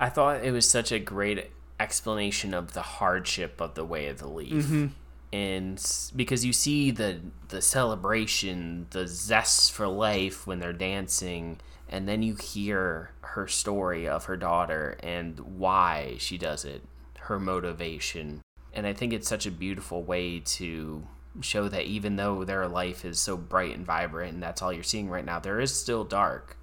I 0.00 0.08
thought 0.08 0.42
it 0.42 0.50
was 0.50 0.68
such 0.68 0.90
a 0.90 0.98
great 0.98 1.52
explanation 1.78 2.52
of 2.52 2.72
the 2.72 2.82
hardship 2.82 3.60
of 3.60 3.76
the 3.76 3.84
way 3.84 4.08
of 4.08 4.18
the 4.18 4.28
leaf. 4.28 4.64
Mm-hmm. 4.64 4.86
And 5.32 5.82
because 6.16 6.44
you 6.44 6.52
see 6.52 6.90
the 6.90 7.20
the 7.48 7.60
celebration, 7.60 8.86
the 8.90 9.06
zest 9.06 9.72
for 9.72 9.86
life 9.86 10.46
when 10.46 10.58
they're 10.58 10.72
dancing, 10.72 11.58
and 11.88 12.08
then 12.08 12.22
you 12.22 12.34
hear 12.34 13.10
her 13.20 13.46
story 13.46 14.08
of 14.08 14.24
her 14.24 14.36
daughter 14.36 14.96
and 15.02 15.38
why 15.40 16.16
she 16.18 16.38
does 16.38 16.64
it, 16.64 16.82
her 17.18 17.38
motivation. 17.38 18.40
And 18.72 18.86
I 18.86 18.92
think 18.92 19.12
it's 19.12 19.28
such 19.28 19.46
a 19.46 19.50
beautiful 19.50 20.02
way 20.02 20.40
to 20.40 21.06
show 21.40 21.68
that 21.68 21.84
even 21.84 22.16
though 22.16 22.44
their 22.44 22.66
life 22.66 23.04
is 23.04 23.18
so 23.18 23.36
bright 23.36 23.74
and 23.74 23.86
vibrant 23.86 24.34
and 24.34 24.42
that's 24.42 24.62
all 24.62 24.72
you're 24.72 24.82
seeing 24.82 25.08
right 25.08 25.24
now, 25.24 25.38
there 25.38 25.60
is 25.60 25.74
still 25.74 26.04
dark. 26.04 26.56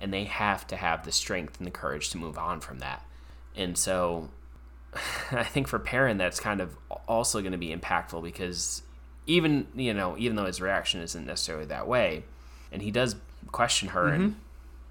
And 0.00 0.12
they 0.12 0.24
have 0.24 0.66
to 0.68 0.76
have 0.76 1.04
the 1.04 1.12
strength 1.12 1.58
and 1.58 1.66
the 1.66 1.72
courage 1.72 2.10
to 2.10 2.18
move 2.18 2.38
on 2.38 2.60
from 2.60 2.78
that. 2.78 3.04
And 3.56 3.76
so 3.76 4.28
I 5.32 5.44
think 5.44 5.68
for 5.68 5.78
Perrin 5.78 6.18
that's 6.18 6.40
kind 6.40 6.60
of 6.60 6.76
also 7.06 7.40
going 7.40 7.52
to 7.52 7.58
be 7.58 7.74
impactful 7.74 8.22
because 8.22 8.82
even, 9.26 9.66
you 9.74 9.92
know, 9.92 10.16
even 10.18 10.36
though 10.36 10.46
his 10.46 10.60
reaction 10.60 11.00
isn't 11.00 11.26
necessarily 11.26 11.66
that 11.66 11.86
way, 11.86 12.24
and 12.72 12.82
he 12.82 12.90
does 12.90 13.16
question 13.52 13.88
her 13.90 14.06
mm-hmm. 14.06 14.22
in 14.22 14.36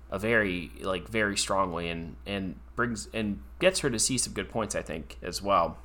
a 0.09 0.19
very 0.19 0.71
like 0.81 1.07
very 1.07 1.37
strongly 1.37 1.89
and 1.89 2.15
and 2.25 2.55
brings 2.75 3.09
and 3.13 3.41
gets 3.59 3.79
her 3.79 3.89
to 3.89 3.99
see 3.99 4.17
some 4.17 4.33
good 4.33 4.49
points 4.49 4.75
I 4.75 4.81
think 4.81 5.17
as 5.21 5.41
well. 5.41 5.77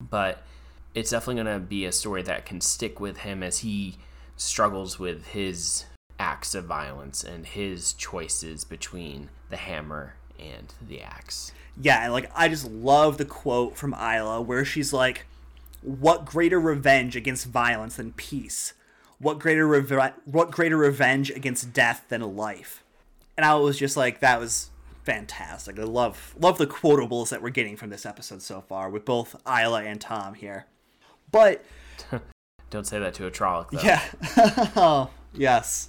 But 0.00 0.42
it's 0.94 1.10
definitely 1.10 1.42
going 1.42 1.60
to 1.60 1.66
be 1.66 1.84
a 1.84 1.92
story 1.92 2.22
that 2.22 2.46
can 2.46 2.60
stick 2.60 3.00
with 3.00 3.18
him 3.18 3.42
as 3.42 3.58
he 3.58 3.96
struggles 4.36 4.98
with 4.98 5.28
his 5.28 5.84
acts 6.18 6.54
of 6.54 6.64
violence 6.64 7.22
and 7.22 7.46
his 7.46 7.92
choices 7.92 8.64
between 8.64 9.30
the 9.48 9.56
hammer 9.56 10.14
and 10.40 10.72
the 10.86 11.02
axe. 11.02 11.52
Yeah, 11.80 12.04
and 12.04 12.12
like 12.12 12.30
I 12.34 12.48
just 12.48 12.68
love 12.70 13.18
the 13.18 13.24
quote 13.24 13.76
from 13.76 13.94
Ila 13.94 14.40
where 14.40 14.64
she's 14.64 14.92
like, 14.92 15.26
"What 15.82 16.24
greater 16.24 16.60
revenge 16.60 17.16
against 17.16 17.46
violence 17.46 17.96
than 17.96 18.12
peace? 18.12 18.74
What 19.18 19.38
greater 19.38 19.66
reve- 19.66 20.14
what 20.24 20.50
greater 20.50 20.76
revenge 20.76 21.30
against 21.30 21.72
death 21.72 22.04
than 22.08 22.36
life?" 22.36 22.82
And 23.36 23.46
I 23.46 23.54
was 23.54 23.78
just 23.78 23.96
like, 23.96 24.20
that 24.20 24.38
was 24.38 24.70
fantastic. 25.04 25.78
I 25.78 25.84
love 25.84 26.34
love 26.38 26.58
the 26.58 26.66
quotables 26.66 27.30
that 27.30 27.42
we're 27.42 27.50
getting 27.50 27.76
from 27.76 27.90
this 27.90 28.04
episode 28.04 28.42
so 28.42 28.60
far 28.60 28.90
with 28.90 29.04
both 29.04 29.34
Ila 29.46 29.84
and 29.84 30.00
Tom 30.00 30.34
here. 30.34 30.66
But 31.30 31.64
don't 32.70 32.86
say 32.86 32.98
that 32.98 33.14
to 33.14 33.26
a 33.26 33.30
Trolloc, 33.30 33.70
though. 33.70 33.80
Yeah. 33.80 34.02
oh, 34.76 35.10
yes. 35.32 35.88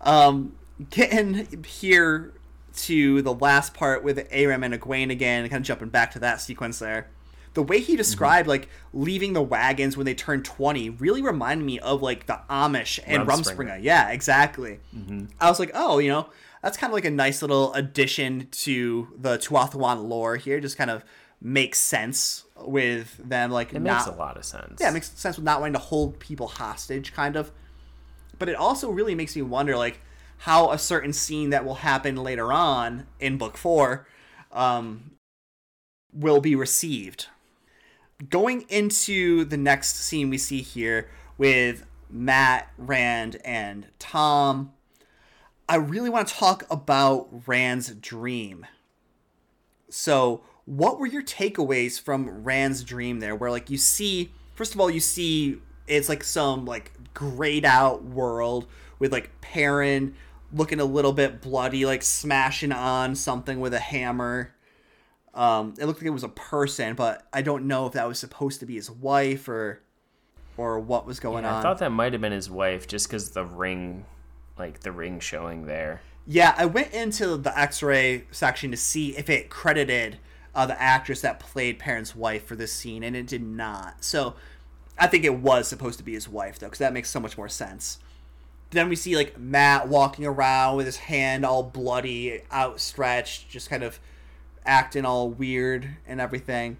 Um, 0.00 0.56
getting 0.90 1.62
here 1.64 2.32
to 2.86 3.22
the 3.22 3.34
last 3.34 3.74
part 3.74 4.02
with 4.04 4.26
Aram 4.30 4.62
and 4.62 4.74
Egwene 4.74 5.10
again, 5.10 5.48
kind 5.48 5.60
of 5.60 5.66
jumping 5.66 5.88
back 5.88 6.10
to 6.12 6.18
that 6.20 6.40
sequence 6.40 6.78
there. 6.78 7.08
The 7.54 7.62
way 7.62 7.80
he 7.80 7.96
described 7.96 8.44
mm-hmm. 8.44 8.50
like 8.50 8.68
leaving 8.92 9.32
the 9.32 9.42
wagons 9.42 9.96
when 9.96 10.06
they 10.06 10.14
turned 10.14 10.44
twenty 10.44 10.90
really 10.90 11.20
reminded 11.20 11.64
me 11.64 11.80
of 11.80 12.00
like 12.00 12.26
the 12.26 12.40
Amish 12.48 13.00
and 13.04 13.26
Rumspringa. 13.26 13.56
Rumspringa. 13.56 13.78
Yeah, 13.82 14.10
exactly. 14.10 14.80
Mm-hmm. 14.96 15.26
I 15.40 15.48
was 15.48 15.58
like, 15.58 15.72
oh, 15.74 15.98
you 15.98 16.10
know, 16.10 16.28
that's 16.62 16.76
kind 16.76 16.90
of 16.90 16.94
like 16.94 17.04
a 17.04 17.10
nice 17.10 17.42
little 17.42 17.72
addition 17.74 18.46
to 18.52 19.08
the 19.18 19.36
Tuatha'an 19.38 20.08
lore 20.08 20.36
here. 20.36 20.60
Just 20.60 20.78
kind 20.78 20.90
of 20.90 21.04
makes 21.42 21.78
sense 21.78 22.44
with 22.56 23.16
them 23.16 23.50
like 23.50 23.72
it 23.72 23.80
not, 23.80 24.06
makes 24.06 24.06
a 24.06 24.18
lot 24.18 24.36
of 24.36 24.44
sense. 24.44 24.78
Yeah, 24.80 24.90
it 24.90 24.92
makes 24.92 25.10
sense 25.10 25.36
with 25.36 25.44
not 25.44 25.60
wanting 25.60 25.72
to 25.72 25.80
hold 25.80 26.20
people 26.20 26.46
hostage, 26.46 27.12
kind 27.12 27.34
of. 27.34 27.50
But 28.38 28.48
it 28.48 28.54
also 28.54 28.90
really 28.90 29.14
makes 29.14 29.34
me 29.34 29.42
wonder, 29.42 29.76
like, 29.76 30.00
how 30.40 30.70
a 30.70 30.78
certain 30.78 31.12
scene 31.12 31.50
that 31.50 31.66
will 31.66 31.76
happen 31.76 32.16
later 32.16 32.50
on 32.50 33.06
in 33.18 33.36
book 33.36 33.58
four 33.58 34.06
um, 34.52 35.10
will 36.14 36.40
be 36.40 36.54
received. 36.54 37.26
Going 38.30 38.62
into 38.70 39.44
the 39.44 39.58
next 39.58 39.96
scene 39.96 40.30
we 40.30 40.38
see 40.38 40.62
here 40.62 41.10
with 41.36 41.84
Mat, 42.08 42.70
Rand, 42.78 43.36
and 43.44 43.88
Tom, 43.98 44.72
I 45.68 45.76
really 45.76 46.08
want 46.08 46.28
to 46.28 46.34
talk 46.34 46.64
about 46.70 47.28
Rand's 47.46 47.90
dream. 47.94 48.66
So, 49.90 50.40
what 50.64 50.98
were 50.98 51.06
your 51.06 51.22
takeaways 51.22 52.00
from 52.00 52.44
Rand's 52.44 52.82
dream 52.82 53.20
there? 53.20 53.36
Where 53.36 53.50
like 53.50 53.68
you 53.68 53.76
see, 53.76 54.32
first 54.54 54.74
of 54.74 54.80
all, 54.80 54.90
you 54.90 55.00
see 55.00 55.58
it's 55.86 56.08
like 56.08 56.24
some 56.24 56.64
like 56.64 56.92
grayed 57.12 57.66
out 57.66 58.04
world 58.04 58.66
with 58.98 59.12
like 59.12 59.38
Perrin 59.42 60.14
looking 60.52 60.80
a 60.80 60.84
little 60.84 61.12
bit 61.12 61.40
bloody, 61.40 61.86
like 61.86 62.02
smashing 62.02 62.72
on 62.72 63.14
something 63.14 63.60
with 63.60 63.74
a 63.74 63.78
hammer. 63.78 64.54
Um, 65.34 65.74
it 65.78 65.86
looked 65.86 66.00
like 66.00 66.06
it 66.06 66.10
was 66.10 66.24
a 66.24 66.28
person, 66.28 66.94
but 66.94 67.26
I 67.32 67.42
don't 67.42 67.66
know 67.66 67.86
if 67.86 67.92
that 67.92 68.08
was 68.08 68.18
supposed 68.18 68.60
to 68.60 68.66
be 68.66 68.74
his 68.74 68.90
wife 68.90 69.48
or 69.48 69.82
or 70.56 70.78
what 70.78 71.06
was 71.06 71.20
going 71.20 71.44
yeah, 71.44 71.54
on. 71.54 71.58
I 71.60 71.62
thought 71.62 71.78
that 71.78 71.90
might 71.90 72.12
have 72.12 72.20
been 72.20 72.32
his 72.32 72.50
wife, 72.50 72.86
just 72.86 73.06
because 73.06 73.30
the 73.30 73.44
ring, 73.44 74.04
like 74.58 74.80
the 74.80 74.92
ring 74.92 75.20
showing 75.20 75.66
there. 75.66 76.02
Yeah, 76.26 76.54
I 76.56 76.66
went 76.66 76.92
into 76.92 77.36
the 77.36 77.56
X-ray 77.58 78.26
section 78.30 78.70
to 78.70 78.76
see 78.76 79.16
if 79.16 79.30
it 79.30 79.48
credited 79.48 80.18
uh, 80.54 80.66
the 80.66 80.80
actress 80.80 81.22
that 81.22 81.40
played 81.40 81.78
Perrin's 81.78 82.14
wife 82.14 82.44
for 82.44 82.56
this 82.56 82.72
scene, 82.72 83.02
and 83.02 83.16
it 83.16 83.26
did 83.26 83.42
not. 83.42 84.04
So 84.04 84.34
I 84.98 85.06
think 85.06 85.24
it 85.24 85.34
was 85.34 85.66
supposed 85.66 85.98
to 85.98 86.04
be 86.04 86.12
his 86.12 86.28
wife, 86.28 86.58
though, 86.58 86.66
because 86.66 86.80
that 86.80 86.92
makes 86.92 87.08
so 87.08 87.20
much 87.20 87.38
more 87.38 87.48
sense. 87.48 87.98
Then 88.70 88.88
we 88.88 88.96
see 88.96 89.16
like 89.16 89.38
Mat 89.38 89.88
walking 89.88 90.24
around 90.24 90.76
with 90.76 90.86
his 90.86 90.96
hand 90.96 91.44
all 91.44 91.62
bloody, 91.62 92.42
outstretched, 92.52 93.48
just 93.48 93.68
kind 93.68 93.82
of 93.82 93.98
acting 94.64 95.04
all 95.04 95.28
weird 95.28 95.96
and 96.06 96.20
everything. 96.20 96.78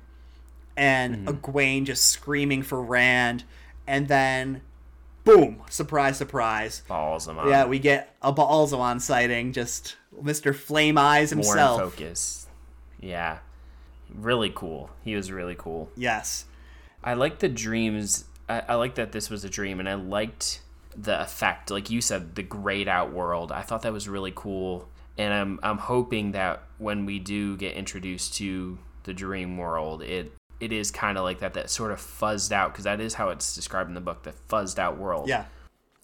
And 0.77 1.27
mm-hmm. 1.27 1.37
Egwene 1.37 1.85
just 1.85 2.07
screaming 2.07 2.63
for 2.63 2.81
Rand, 2.81 3.45
and 3.87 4.09
then 4.09 4.63
boom, 5.25 5.63
surprise, 5.69 6.17
surprise. 6.17 6.83
Ba'alzamon. 6.89 7.51
Yeah, 7.51 7.67
we 7.67 7.79
get 7.79 8.15
a 8.23 8.33
Ba'alzamon 8.33 9.01
sighting, 9.01 9.53
just 9.53 9.97
Mr. 10.23 10.55
Flame 10.55 10.97
Eyes 10.97 11.31
himself. 11.31 11.79
More 11.79 11.87
in 11.87 11.91
focus. 11.91 12.47
Yeah 13.01 13.39
really 14.15 14.53
cool. 14.55 14.91
He 15.03 15.15
was 15.15 15.31
really 15.31 15.55
cool. 15.57 15.91
Yes. 15.97 16.45
I 17.03 17.15
like 17.15 17.39
the 17.39 17.49
dreams. 17.49 18.25
I, 18.49 18.63
I 18.69 18.75
like 18.75 18.97
that 18.97 19.13
this 19.13 19.31
was 19.31 19.45
a 19.45 19.49
dream, 19.49 19.81
and 19.81 19.89
I 19.89 19.95
liked 19.95 20.61
the 20.97 21.21
effect. 21.21 21.71
Like 21.71 21.91
you 21.91 22.01
said, 22.01 22.35
the 22.35 22.43
grayed 22.43 22.89
out 22.89 23.13
world. 23.13 23.53
I 23.53 23.63
thought 23.63 23.83
that 23.83 23.93
was 23.93 24.09
really 24.09 24.33
cool, 24.35 24.89
and 25.17 25.33
I'm 25.33 25.61
I'm 25.63 25.79
hoping 25.79 26.33
that 26.33 26.63
when 26.79 27.07
we 27.07 27.19
do 27.19 27.57
get 27.57 27.75
introduced 27.75 28.35
to 28.37 28.79
the 29.05 29.15
dream 29.15 29.57
world, 29.57 30.03
it 30.03 30.33
it 30.61 30.73
is 30.73 30.91
kind 30.91 31.19
of 31.19 31.25
like 31.25 31.41
that. 31.41 31.55
That 31.55 31.71
sort 31.71 31.91
of 31.93 31.99
fuzzed 31.99 32.53
out 32.53 32.73
because 32.73 32.85
that 32.85 33.01
is 33.01 33.15
how 33.15 33.31
it's 33.31 33.55
described 33.55 33.89
in 33.89 33.95
the 33.95 34.01
book. 34.01 34.23
The 34.23 34.35
fuzzed 34.49 34.79
out 34.79 34.99
world. 34.99 35.29
Yeah, 35.29 35.45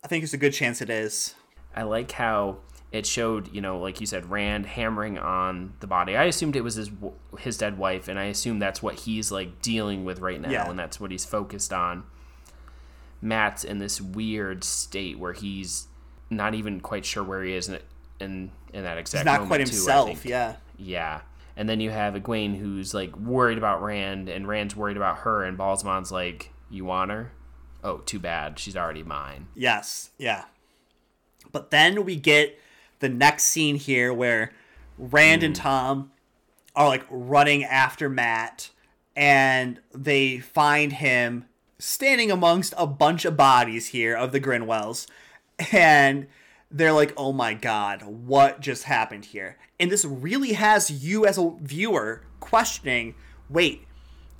I 0.02 0.08
think 0.08 0.24
it's 0.24 0.34
a 0.34 0.38
good 0.38 0.52
chance 0.52 0.80
it 0.80 0.90
is. 0.90 1.34
I 1.74 1.82
like 1.82 2.12
how 2.12 2.58
it 2.92 3.06
showed, 3.06 3.52
you 3.52 3.60
know, 3.60 3.78
like 3.78 4.00
you 4.00 4.06
said, 4.06 4.30
Rand 4.30 4.64
hammering 4.64 5.18
on 5.18 5.74
the 5.80 5.86
body. 5.86 6.16
I 6.16 6.24
assumed 6.24 6.56
it 6.56 6.62
was 6.62 6.76
his 6.76 6.90
his 7.38 7.58
dead 7.58 7.78
wife, 7.78 8.08
and 8.08 8.18
I 8.18 8.24
assume 8.24 8.58
that's 8.58 8.82
what 8.82 8.94
he's 8.94 9.30
like 9.30 9.60
dealing 9.60 10.04
with 10.04 10.20
right 10.20 10.40
now, 10.40 10.50
yeah. 10.50 10.70
and 10.70 10.78
that's 10.78 11.00
what 11.00 11.10
he's 11.10 11.24
focused 11.24 11.72
on. 11.72 12.04
Mat's 13.26 13.64
in 13.64 13.78
this 13.78 14.00
weird 14.00 14.64
state 14.64 15.18
where 15.18 15.32
he's 15.32 15.88
not 16.30 16.54
even 16.54 16.80
quite 16.80 17.04
sure 17.04 17.24
where 17.24 17.42
he 17.42 17.54
is 17.54 17.68
in 17.68 17.80
in, 18.20 18.50
in 18.72 18.84
that 18.84 18.98
exact. 18.98 19.28
He's 19.28 19.38
not 19.38 19.46
quite 19.46 19.60
himself. 19.60 20.22
Too, 20.22 20.28
yeah. 20.28 20.56
Yeah. 20.78 21.20
And 21.56 21.68
then 21.68 21.80
you 21.80 21.90
have 21.90 22.14
Egwene 22.14 22.56
who's 22.58 22.94
like 22.94 23.16
worried 23.16 23.58
about 23.58 23.82
Rand, 23.82 24.28
and 24.28 24.46
Rand's 24.46 24.76
worried 24.76 24.96
about 24.96 25.18
her, 25.18 25.42
and 25.42 25.58
Ba'alzamon's 25.58 26.12
like, 26.12 26.52
"You 26.70 26.84
want 26.84 27.10
her? 27.10 27.32
Oh, 27.82 27.98
too 27.98 28.18
bad. 28.18 28.58
She's 28.58 28.76
already 28.76 29.02
mine." 29.02 29.48
Yes. 29.54 30.10
Yeah. 30.18 30.44
But 31.52 31.70
then 31.70 32.04
we 32.04 32.16
get 32.16 32.58
the 32.98 33.08
next 33.08 33.44
scene 33.44 33.76
here 33.76 34.12
where 34.12 34.52
Rand 34.98 35.42
mm. 35.42 35.46
and 35.46 35.56
Tom 35.56 36.10
are 36.74 36.88
like 36.88 37.04
running 37.08 37.64
after 37.64 38.08
Mat, 38.10 38.70
and 39.14 39.80
they 39.94 40.38
find 40.38 40.92
him 40.92 41.46
standing 41.78 42.30
amongst 42.30 42.74
a 42.76 42.86
bunch 42.86 43.24
of 43.24 43.36
bodies 43.36 43.88
here 43.88 44.16
of 44.16 44.32
the 44.32 44.40
Grinwells 44.40 45.06
and 45.72 46.26
they're 46.70 46.92
like, 46.92 47.12
"Oh 47.16 47.32
my 47.32 47.54
god, 47.54 48.02
what 48.02 48.60
just 48.60 48.84
happened 48.84 49.26
here?" 49.26 49.56
And 49.78 49.90
this 49.90 50.04
really 50.04 50.54
has 50.54 50.90
you 50.90 51.24
as 51.26 51.38
a 51.38 51.52
viewer 51.60 52.22
questioning, 52.40 53.14
"Wait, 53.48 53.86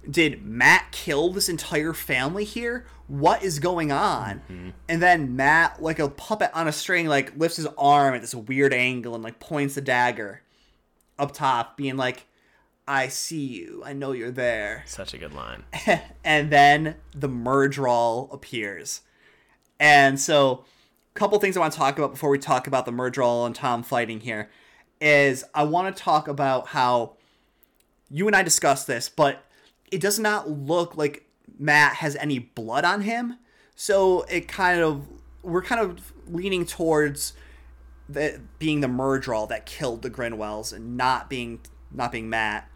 did 0.09 0.45
Mat 0.45 0.87
kill 0.93 1.33
this 1.33 1.49
entire 1.49 1.93
family 1.93 2.45
here? 2.45 2.87
What 3.09 3.43
is 3.43 3.59
going 3.59 3.93
on? 3.93 4.43
Mm-hmm. 4.51 4.71
And 4.89 5.03
then 5.03 5.37
Mat, 5.37 5.83
like 5.83 5.99
a 5.99 6.09
puppet 6.09 6.51
on 6.55 6.69
a 6.69 6.73
string, 6.73 7.07
like 7.07 7.37
lifts 7.37 7.57
his 7.57 7.67
arm 7.79 8.15
at 8.15 8.21
this 8.21 8.35
weird 8.35 8.73
angle 8.73 9.15
and 9.15 9.23
like 9.23 9.39
points 9.39 9.75
the 9.75 9.81
dagger 9.81 10.43
up 11.19 11.33
top, 11.33 11.77
being 11.77 11.97
like, 11.97 12.27
I 12.89 13.09
see 13.09 13.45
you. 13.45 13.83
I 13.85 13.93
know 13.93 14.13
you're 14.13 14.31
there. 14.31 14.85
Such 14.87 15.15
a 15.15 15.19
good 15.19 15.33
line. 15.33 15.65
and 16.25 16.51
then 16.51 16.97
the 17.15 17.29
Myrddraal 17.29 18.33
appears. 18.33 19.01
And 19.79 20.19
so, 20.19 20.65
a 21.15 21.19
couple 21.19 21.39
things 21.39 21.57
I 21.57 21.61
want 21.61 21.73
to 21.73 21.79
talk 21.79 21.99
about 21.99 22.13
before 22.13 22.31
we 22.31 22.39
talk 22.39 22.67
about 22.67 22.87
the 22.87 22.93
Myrddraal 22.93 23.47
and 23.47 23.55
Tom 23.55 23.83
fighting 23.83 24.21
here 24.21 24.51
is 25.01 25.45
I 25.55 25.65
want 25.65 25.95
to 25.95 26.03
talk 26.03 26.29
about 26.29 26.69
how 26.69 27.17
you 28.11 28.27
and 28.27 28.37
I 28.37 28.43
discussed 28.43 28.87
this, 28.87 29.09
but 29.09 29.45
it 29.91 30.01
does 30.01 30.19
not 30.19 30.49
look 30.49 30.97
like 30.97 31.27
Mat 31.59 31.97
has 31.97 32.17
any 32.17 32.39
blood 32.39 32.85
on 32.85 33.03
him. 33.03 33.39
So 33.75 34.23
it 34.23 34.49
kind 34.49 34.81
of 34.81 35.07
we're 35.43 35.63
kind 35.63 35.81
of 35.81 36.13
leaning 36.27 36.67
towards 36.67 37.35
the 38.09 38.41
being 38.59 38.81
the 38.81 38.89
Myrddraal 38.89 39.49
that 39.49 39.67
killed 39.67 40.03
the 40.03 40.11
Grinwells 40.11 40.73
and 40.73 40.97
not 40.97 41.29
being 41.29 41.61
not 41.93 42.13
being 42.13 42.29
Mat. 42.29 42.69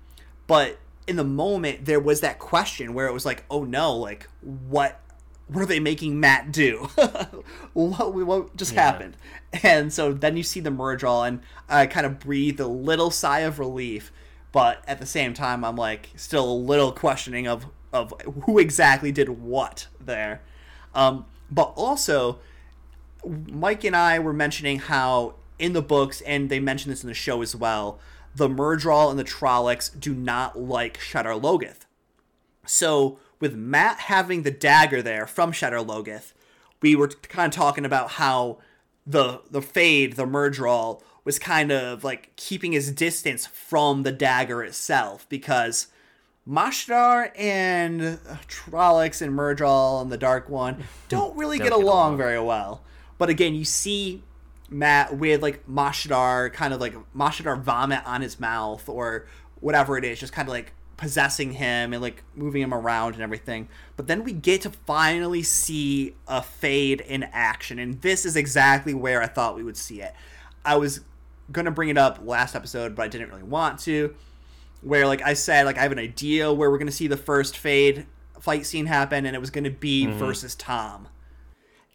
But 0.50 0.80
in 1.06 1.14
the 1.14 1.22
moment 1.22 1.84
there 1.84 2.00
was 2.00 2.22
that 2.22 2.40
question 2.40 2.92
where 2.92 3.06
it 3.06 3.12
was 3.12 3.24
like, 3.24 3.44
oh 3.48 3.62
no, 3.62 3.94
like 3.94 4.28
what 4.40 5.00
what 5.46 5.62
are 5.62 5.66
they 5.66 5.78
making 5.78 6.18
Mat 6.18 6.50
do? 6.50 6.88
what, 7.72 8.14
what 8.14 8.56
just 8.56 8.72
yeah. 8.74 8.82
happened? 8.82 9.16
And 9.62 9.92
so 9.92 10.12
then 10.12 10.36
you 10.36 10.42
see 10.42 10.58
the 10.58 10.70
Myrddraal, 10.70 11.28
and 11.28 11.40
I 11.68 11.86
kind 11.86 12.04
of 12.04 12.18
breathe 12.18 12.58
a 12.58 12.66
little 12.66 13.12
sigh 13.12 13.40
of 13.40 13.60
relief, 13.60 14.10
but 14.50 14.82
at 14.88 14.98
the 14.98 15.06
same 15.06 15.34
time, 15.34 15.64
I'm 15.64 15.76
like 15.76 16.08
still 16.16 16.50
a 16.50 16.52
little 16.52 16.90
questioning 16.90 17.46
of 17.46 17.66
of 17.92 18.12
who 18.42 18.58
exactly 18.58 19.12
did 19.12 19.28
what 19.28 19.86
there. 20.00 20.42
Um, 20.96 21.26
but 21.48 21.74
also, 21.76 22.40
Mike 23.24 23.84
and 23.84 23.94
I 23.94 24.18
were 24.18 24.32
mentioning 24.32 24.80
how 24.80 25.34
in 25.60 25.74
the 25.74 25.82
books, 25.82 26.20
and 26.22 26.50
they 26.50 26.58
mentioned 26.58 26.90
this 26.90 27.04
in 27.04 27.08
the 27.08 27.14
show 27.14 27.40
as 27.40 27.54
well, 27.54 28.00
the 28.34 28.48
Myrddraal 28.48 29.10
and 29.10 29.18
the 29.18 29.24
Trollocs 29.24 29.98
do 29.98 30.14
not 30.14 30.58
like 30.58 30.98
Shadar 30.98 31.40
Logoth. 31.40 31.86
So 32.66 33.18
with 33.40 33.54
Mat 33.54 34.00
having 34.00 34.42
the 34.42 34.50
dagger 34.50 35.02
there 35.02 35.26
from 35.26 35.52
Shadar 35.52 35.84
Logoth, 35.84 36.32
we 36.80 36.94
were 36.94 37.08
kind 37.08 37.52
of 37.52 37.56
talking 37.56 37.84
about 37.84 38.12
how 38.12 38.58
the 39.06 39.42
the 39.50 39.62
Fade, 39.62 40.14
the 40.14 40.26
Myrddraal, 40.26 41.02
was 41.24 41.38
kind 41.38 41.72
of 41.72 42.04
like 42.04 42.34
keeping 42.36 42.72
his 42.72 42.92
distance 42.92 43.46
from 43.46 44.02
the 44.02 44.12
dagger 44.12 44.62
itself 44.62 45.28
because 45.28 45.88
Mashadar 46.48 47.32
and 47.36 48.18
Trollocs 48.48 49.20
and 49.20 49.36
Myrddraal 49.36 50.02
and 50.02 50.12
the 50.12 50.16
Dark 50.16 50.48
One 50.48 50.84
don't 51.08 51.36
really 51.36 51.58
don't 51.58 51.66
get, 51.66 51.72
along, 51.72 51.82
get 51.82 51.90
along 51.90 52.16
very 52.16 52.40
well. 52.40 52.82
But 53.18 53.28
again, 53.28 53.54
you 53.54 53.64
see 53.64 54.22
Mat 54.70 55.16
with 55.16 55.42
like 55.42 55.66
Mashadar 55.66 56.52
kind 56.52 56.72
of 56.72 56.80
like 56.80 56.94
Mashadar 57.14 57.60
vomit 57.60 58.06
on 58.06 58.22
his 58.22 58.38
mouth 58.38 58.88
or 58.88 59.26
whatever 59.60 59.98
it 59.98 60.04
is, 60.04 60.18
just 60.18 60.32
kind 60.32 60.48
of 60.48 60.52
like 60.52 60.72
possessing 60.96 61.52
him 61.52 61.92
and 61.92 62.00
like 62.02 62.22
moving 62.34 62.62
him 62.62 62.72
around 62.72 63.14
and 63.14 63.22
everything. 63.22 63.68
But 63.96 64.06
then 64.06 64.22
we 64.22 64.32
get 64.32 64.62
to 64.62 64.70
finally 64.70 65.42
see 65.42 66.14
a 66.28 66.42
fade 66.42 67.00
in 67.00 67.24
action, 67.32 67.78
and 67.78 68.00
this 68.00 68.24
is 68.24 68.36
exactly 68.36 68.94
where 68.94 69.22
I 69.22 69.26
thought 69.26 69.56
we 69.56 69.64
would 69.64 69.76
see 69.76 70.02
it. 70.02 70.14
I 70.64 70.76
was 70.76 71.00
gonna 71.50 71.70
bring 71.70 71.88
it 71.88 71.98
up 71.98 72.20
last 72.22 72.54
episode, 72.54 72.94
but 72.94 73.02
I 73.02 73.08
didn't 73.08 73.28
really 73.28 73.42
want 73.42 73.80
to 73.80 74.14
where 74.82 75.06
like 75.06 75.22
I 75.22 75.34
said, 75.34 75.66
like 75.66 75.78
I 75.78 75.82
have 75.82 75.92
an 75.92 75.98
idea 75.98 76.52
where 76.52 76.70
we're 76.70 76.78
gonna 76.78 76.90
see 76.90 77.06
the 77.06 77.16
first 77.16 77.56
fade 77.56 78.06
fight 78.38 78.66
scene 78.66 78.86
happen, 78.86 79.26
and 79.26 79.36
it 79.36 79.40
was 79.40 79.50
gonna 79.50 79.70
be 79.70 80.06
mm-hmm. 80.06 80.18
versus 80.18 80.54
Tom. 80.54 81.08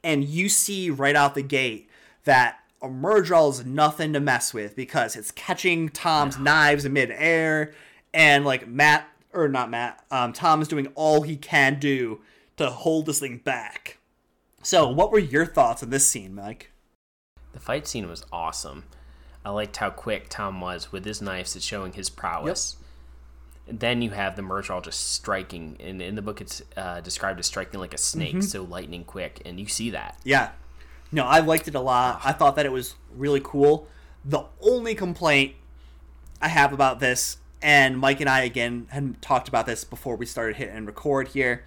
And 0.04 0.24
you 0.24 0.50
see 0.50 0.90
right 0.90 1.16
out 1.16 1.34
the 1.34 1.42
gate 1.42 1.90
that 2.26 2.60
is 2.86 3.66
nothing 3.66 4.14
to 4.14 4.20
mess 4.20 4.54
with 4.54 4.76
because 4.76 5.16
it's 5.16 5.32
catching 5.32 5.90
Tom's 5.90 6.38
knives 6.38 6.86
in 6.86 6.94
midair, 6.94 7.74
and 8.14 8.46
like 8.46 8.68
Mat 8.68 9.08
or 9.34 9.48
not 9.48 9.70
Mat, 9.70 10.04
um, 10.12 10.34
Tom 10.34 10.62
is 10.62 10.68
doing 10.68 10.88
all 10.96 11.22
he 11.22 11.36
can 11.36 11.80
do 11.80 12.22
to 12.58 12.70
hold 12.70 13.06
this 13.06 13.20
thing 13.20 13.38
back. 13.38 13.98
So, 14.64 14.90
what 14.90 15.12
were 15.12 15.20
your 15.20 15.46
thoughts 15.46 15.84
on 15.84 15.90
this 15.90 16.08
scene, 16.08 16.34
Mike? 16.34 16.72
The 17.54 17.60
fight 17.60 17.88
scene 17.88 18.08
was 18.08 18.26
awesome. 18.32 18.86
I 19.44 19.52
liked 19.52 19.78
how 19.78 19.92
quick 19.92 20.28
Tom 20.30 20.60
was 20.60 20.92
with 20.92 21.06
his 21.06 21.22
knives. 21.22 21.56
It's 21.56 21.64
showing 21.64 21.94
his 21.94 22.10
prowess. 22.10 22.78
Yep. 22.80 22.86
And 23.68 23.80
then 23.80 24.02
you 24.02 24.12
have 24.12 24.36
the 24.36 24.42
Myrddraal 24.42 24.84
just 24.84 25.14
striking, 25.14 25.78
and 25.80 26.02
in 26.02 26.16
the 26.16 26.22
book 26.22 26.42
it's 26.42 26.62
uh, 26.76 27.02
described 27.02 27.40
as 27.40 27.46
striking 27.46 27.80
like 27.80 27.94
a 27.94 27.98
snake, 27.98 28.32
mm-hmm. 28.36 28.42
so 28.42 28.64
lightning 28.64 29.04
quick, 29.04 29.42
and 29.46 29.60
you 29.60 29.68
see 29.68 29.92
that. 29.92 30.20
Yeah, 30.24 30.52
no, 31.12 31.26
I 31.26 31.39
liked 31.39 31.68
it 31.68 31.76
a 31.76 31.80
lot. 31.80 32.22
I 32.24 32.32
thought 32.32 32.56
that 32.56 32.66
it 32.66 32.72
was 32.72 32.95
really 33.16 33.41
cool. 33.43 33.88
The 34.24 34.45
only 34.62 34.95
complaint 34.95 35.56
I 36.41 36.47
have 36.47 36.74
about 36.74 36.99
this, 36.99 37.38
and 37.62 37.97
Mike 37.97 38.20
and 38.20 38.30
I 38.30 38.41
again 38.41 38.88
had 38.89 39.22
talked 39.22 39.47
about 39.47 39.66
this 39.66 39.84
before 39.84 40.16
we 40.16 40.26
started 40.26 40.58
hitting 40.58 40.76
and 40.76 40.88
record 40.88 41.30
here, 41.30 41.66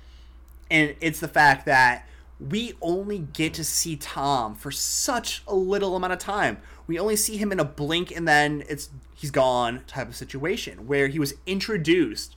and 0.70 0.95
it's 1.01 1.20
the 1.20 1.28
fact 1.28 1.66
that 1.66 2.07
we 2.41 2.74
only 2.80 3.18
get 3.18 3.55
to 3.55 3.64
see 3.64 3.97
Tom 3.97 4.55
for 4.55 4.70
such 4.70 5.43
a 5.47 5.55
little 5.55 5.97
amount 5.97 6.12
of 6.12 6.18
time. 6.18 6.59
We 6.86 6.99
only 6.99 7.16
see 7.16 7.36
him 7.36 7.51
in 7.51 7.59
a 7.59 7.64
blink 7.64 8.14
and 8.14 8.28
then 8.28 8.62
it's 8.68 8.91
he's 9.14 9.30
gone 9.30 9.82
type 9.86 10.09
of 10.09 10.14
situation 10.14 10.86
where 10.86 11.09
he 11.09 11.18
was 11.18 11.34
introduced 11.47 12.36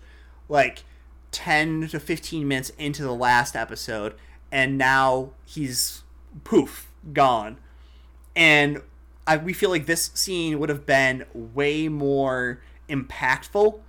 like 0.49 0.83
10 1.31 1.89
to 1.89 1.99
15 1.99 2.47
minutes 2.47 2.71
into 2.77 3.03
the 3.03 3.13
last 3.13 3.55
episode 3.55 4.15
and 4.51 4.77
now 4.77 5.31
he's 5.45 6.01
poof 6.43 6.90
gone. 7.13 7.57
And 8.35 8.81
I, 9.27 9.37
we 9.37 9.53
feel 9.53 9.69
like 9.69 9.85
this 9.85 10.11
scene 10.13 10.59
would 10.59 10.69
have 10.69 10.85
been 10.85 11.25
way 11.33 11.87
more 11.87 12.61
impactful 12.89 13.79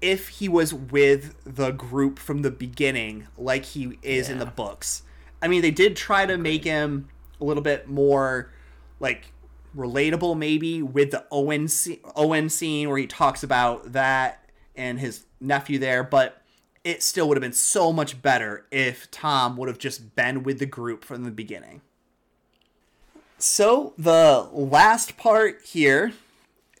if 0.00 0.28
he 0.28 0.48
was 0.48 0.74
with 0.74 1.34
the 1.44 1.70
group 1.70 2.18
from 2.18 2.42
the 2.42 2.50
beginning 2.50 3.26
like 3.38 3.64
he 3.64 3.98
is 4.02 4.28
yeah. 4.28 4.34
in 4.34 4.38
the 4.38 4.46
books 4.46 5.02
I 5.42 5.48
mean, 5.48 5.62
they 5.62 5.70
did 5.70 5.96
try 5.96 6.26
to 6.26 6.36
make 6.36 6.64
him 6.64 7.08
a 7.40 7.44
little 7.44 7.62
bit 7.62 7.88
more 7.88 8.50
like 9.00 9.32
relatable, 9.76 10.36
maybe 10.36 10.82
with 10.82 11.10
the 11.10 11.24
Owyn 11.30 11.68
Owyn 12.16 12.50
scene 12.50 12.88
where 12.88 12.98
he 12.98 13.06
talks 13.06 13.42
about 13.42 13.92
that 13.92 14.50
and 14.74 14.98
his 14.98 15.24
nephew 15.40 15.78
there, 15.78 16.02
but 16.02 16.42
it 16.84 17.02
still 17.02 17.28
would 17.28 17.36
have 17.36 17.42
been 17.42 17.52
so 17.52 17.92
much 17.92 18.22
better 18.22 18.66
if 18.70 19.10
Tom 19.10 19.56
would 19.56 19.68
have 19.68 19.78
just 19.78 20.14
been 20.14 20.42
with 20.42 20.58
the 20.58 20.66
group 20.66 21.04
from 21.04 21.24
the 21.24 21.30
beginning. 21.30 21.82
So, 23.38 23.92
the 23.98 24.48
last 24.52 25.18
part 25.18 25.60
here 25.62 26.12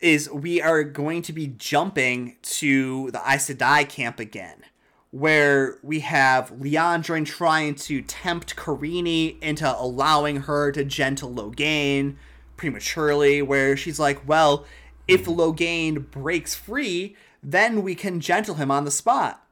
is 0.00 0.30
we 0.30 0.62
are 0.62 0.84
going 0.84 1.20
to 1.22 1.32
be 1.32 1.48
jumping 1.48 2.36
to 2.42 3.10
the 3.10 3.18
Aes 3.18 3.50
Sedai 3.50 3.86
camp 3.88 4.18
again 4.18 4.62
where 5.10 5.78
we 5.82 6.00
have 6.00 6.50
Liandrin 6.52 7.24
trying 7.24 7.74
to 7.74 8.02
tempt 8.02 8.56
Kerene 8.56 9.38
into 9.40 9.78
allowing 9.78 10.42
her 10.42 10.72
to 10.72 10.84
gentle 10.84 11.30
Logain 11.30 12.16
prematurely, 12.56 13.40
where 13.40 13.76
she's 13.76 13.98
like, 13.98 14.26
well, 14.28 14.66
if 15.06 15.24
Logain 15.26 16.10
breaks 16.10 16.54
free, 16.54 17.16
then 17.42 17.82
we 17.82 17.94
can 17.94 18.20
gentle 18.20 18.56
him 18.56 18.70
on 18.70 18.84
the 18.84 18.90
spot. 18.90 19.46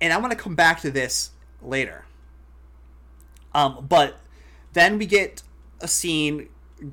And 0.00 0.12
I'm 0.12 0.20
going 0.20 0.30
to 0.30 0.36
come 0.36 0.56
back 0.56 0.80
to 0.80 0.90
this 0.90 1.30
later. 1.60 2.04
Um, 3.54 3.86
but 3.88 4.16
then 4.72 4.98
we 4.98 5.06
get 5.06 5.42
a 5.82 5.88
scene 5.88 6.48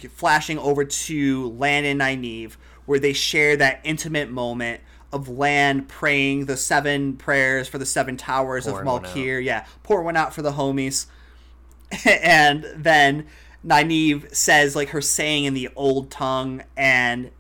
flashing 0.10 0.60
over 0.60 0.84
to 0.84 1.50
Lan 1.52 1.86
and 1.86 2.02
Nynaeve 2.02 2.56
where 2.86 3.00
they 3.00 3.14
share 3.14 3.56
that 3.56 3.80
intimate 3.84 4.32
moment 4.32 4.82
of 5.12 5.30
Lan 5.30 5.86
praying 5.86 6.46
the 6.46 6.58
seven 6.58 7.16
prayers 7.18 7.68
for 7.68 7.78
the 7.78 7.86
seven 7.86 8.18
towers 8.18 8.66
Pouring 8.66 8.88
of 8.88 9.04
Malkier. 9.04 9.44
Yeah, 9.44 9.66
pour 9.84 10.02
one 10.02 10.18
out 10.18 10.34
for 10.34 10.42
the 10.42 10.54
homies. 10.54 11.06
and 12.06 12.66
then 12.76 13.28
Nynaeve 13.66 14.34
says 14.34 14.76
like 14.76 14.90
her 14.90 15.02
saying 15.02 15.46
in 15.46 15.54
the 15.54 15.70
old 15.76 16.10
tongue, 16.12 16.64
and 16.76 17.32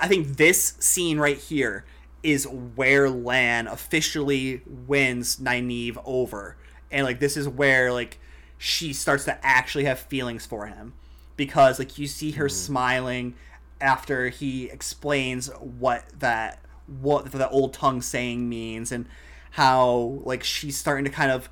I 0.00 0.08
think 0.08 0.36
this 0.36 0.74
scene 0.80 1.18
right 1.18 1.38
here 1.38 1.84
is 2.22 2.46
where 2.46 3.08
Lan 3.08 3.66
officially 3.66 4.62
wins 4.66 5.36
Nynaeve 5.36 6.00
over, 6.04 6.56
and 6.90 7.04
like 7.04 7.20
this 7.20 7.36
is 7.36 7.48
where 7.48 7.92
like 7.92 8.18
she 8.58 8.92
starts 8.92 9.24
to 9.24 9.46
actually 9.46 9.84
have 9.84 9.98
feelings 9.98 10.46
for 10.46 10.66
him 10.66 10.94
because 11.36 11.78
like 11.78 11.98
you 11.98 12.06
see 12.06 12.32
her 12.32 12.46
mm. 12.46 12.50
smiling 12.50 13.34
after 13.80 14.28
he 14.28 14.66
explains 14.70 15.48
what 15.58 16.04
that 16.18 16.60
what 16.86 17.32
the 17.32 17.48
old 17.50 17.72
tongue 17.72 18.02
saying 18.02 18.48
means 18.48 18.92
and 18.92 19.06
how 19.52 20.20
like 20.24 20.42
she's 20.42 20.76
starting 20.76 21.04
to 21.04 21.10
kind 21.10 21.30
of 21.30 21.48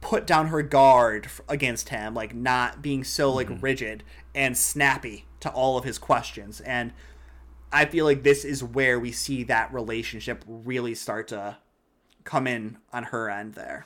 put 0.00 0.26
down 0.26 0.46
her 0.48 0.62
guard 0.62 1.28
against 1.48 1.90
him 1.90 2.14
like 2.14 2.34
not 2.34 2.80
being 2.80 3.04
so 3.04 3.32
like 3.32 3.48
mm-hmm. 3.48 3.60
rigid 3.60 4.02
and 4.34 4.56
snappy 4.56 5.26
to 5.40 5.50
all 5.50 5.76
of 5.76 5.84
his 5.84 5.98
questions 5.98 6.60
and 6.62 6.92
i 7.72 7.84
feel 7.84 8.04
like 8.04 8.22
this 8.22 8.44
is 8.44 8.64
where 8.64 8.98
we 8.98 9.12
see 9.12 9.42
that 9.42 9.72
relationship 9.72 10.42
really 10.46 10.94
start 10.94 11.28
to 11.28 11.56
come 12.24 12.46
in 12.46 12.78
on 12.92 13.04
her 13.04 13.28
end 13.28 13.54
there 13.54 13.84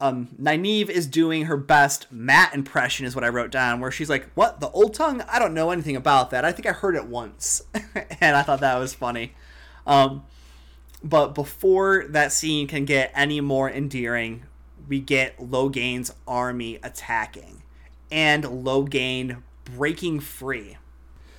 um, 0.00 0.28
Nynaeve 0.40 0.88
is 0.88 1.06
doing 1.06 1.46
her 1.46 1.56
best 1.56 2.10
Mat 2.12 2.54
impression, 2.54 3.04
is 3.04 3.14
what 3.14 3.24
I 3.24 3.28
wrote 3.28 3.50
down, 3.50 3.80
where 3.80 3.90
she's 3.90 4.08
like, 4.08 4.28
What? 4.34 4.60
The 4.60 4.70
old 4.70 4.94
tongue? 4.94 5.22
I 5.28 5.38
don't 5.38 5.54
know 5.54 5.70
anything 5.70 5.96
about 5.96 6.30
that. 6.30 6.44
I 6.44 6.52
think 6.52 6.66
I 6.66 6.72
heard 6.72 6.94
it 6.94 7.06
once. 7.06 7.62
and 8.20 8.36
I 8.36 8.42
thought 8.42 8.60
that 8.60 8.78
was 8.78 8.94
funny. 8.94 9.34
Um, 9.86 10.24
but 11.02 11.34
before 11.34 12.06
that 12.10 12.32
scene 12.32 12.66
can 12.66 12.84
get 12.84 13.12
any 13.14 13.40
more 13.40 13.70
endearing, 13.70 14.44
we 14.88 15.00
get 15.00 15.38
Logain's 15.38 16.12
army 16.26 16.78
attacking 16.82 17.62
and 18.10 18.44
Logain 18.44 19.42
breaking 19.64 20.20
free. 20.20 20.76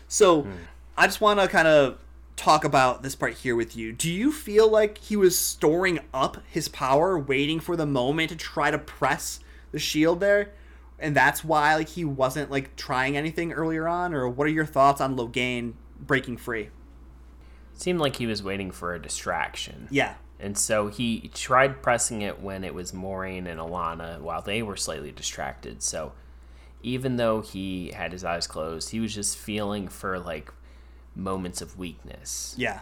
So 0.07 0.43
hmm. 0.43 0.51
I 0.97 1.07
just 1.07 1.21
want 1.21 1.39
to 1.39 1.47
kind 1.47 1.67
of 1.67 1.97
talk 2.39 2.63
about 2.63 3.03
this 3.03 3.15
part 3.15 3.33
here 3.33 3.55
with 3.55 3.75
you. 3.75 3.91
Do 3.91 4.09
you 4.09 4.31
feel 4.31 4.69
like 4.69 4.97
he 4.97 5.17
was 5.17 5.37
storing 5.37 5.99
up 6.13 6.37
his 6.49 6.69
power, 6.69 7.19
waiting 7.19 7.59
for 7.59 7.75
the 7.75 7.85
moment 7.85 8.29
to 8.29 8.35
try 8.35 8.71
to 8.71 8.77
press 8.77 9.41
the 9.71 9.79
shield 9.79 10.21
there? 10.21 10.53
And 10.97 11.15
that's 11.15 11.43
why 11.43 11.75
like 11.75 11.89
he 11.89 12.05
wasn't 12.05 12.49
like 12.49 12.75
trying 12.75 13.17
anything 13.17 13.51
earlier 13.51 13.87
on, 13.87 14.13
or 14.13 14.27
what 14.27 14.47
are 14.47 14.51
your 14.51 14.65
thoughts 14.65 15.01
on 15.01 15.17
Logain 15.17 15.73
breaking 15.99 16.37
free? 16.37 16.69
seemed 17.73 17.99
like 17.99 18.17
he 18.17 18.27
was 18.27 18.43
waiting 18.43 18.71
for 18.71 18.93
a 18.93 19.01
distraction. 19.01 19.87
Yeah. 19.89 20.15
And 20.37 20.57
so 20.57 20.87
he 20.87 21.31
tried 21.33 21.81
pressing 21.81 22.21
it 22.21 22.41
when 22.41 22.63
it 22.63 22.73
was 22.73 22.91
Moiraine 22.91 23.47
and 23.47 23.59
Alana 23.59 24.19
while 24.19 24.41
they 24.41 24.61
were 24.61 24.75
slightly 24.75 25.11
distracted. 25.11 25.81
So 25.81 26.11
even 26.83 27.15
though 27.17 27.41
he 27.41 27.91
had 27.91 28.11
his 28.11 28.23
eyes 28.23 28.47
closed, 28.47 28.89
he 28.89 28.99
was 28.99 29.15
just 29.15 29.37
feeling 29.37 29.87
for 29.87 30.19
like 30.19 30.51
moments 31.19 31.61
of 31.61 31.77
weakness. 31.77 32.55
Yeah. 32.57 32.81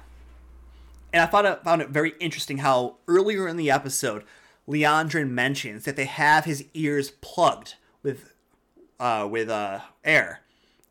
And 1.13 1.21
I 1.21 1.27
found 1.27 1.47
it, 1.47 1.63
found 1.63 1.81
it 1.81 1.89
very 1.89 2.13
interesting 2.19 2.59
how 2.59 2.97
earlier 3.07 3.47
in 3.47 3.57
the 3.57 3.71
episode, 3.71 4.23
Liandrin 4.67 5.29
mentions 5.29 5.85
that 5.85 5.95
they 5.95 6.05
have 6.05 6.45
his 6.45 6.65
ears 6.73 7.11
plugged 7.21 7.75
with 8.03 8.33
uh, 8.99 9.27
with 9.29 9.49
uh, 9.49 9.79
air. 10.03 10.41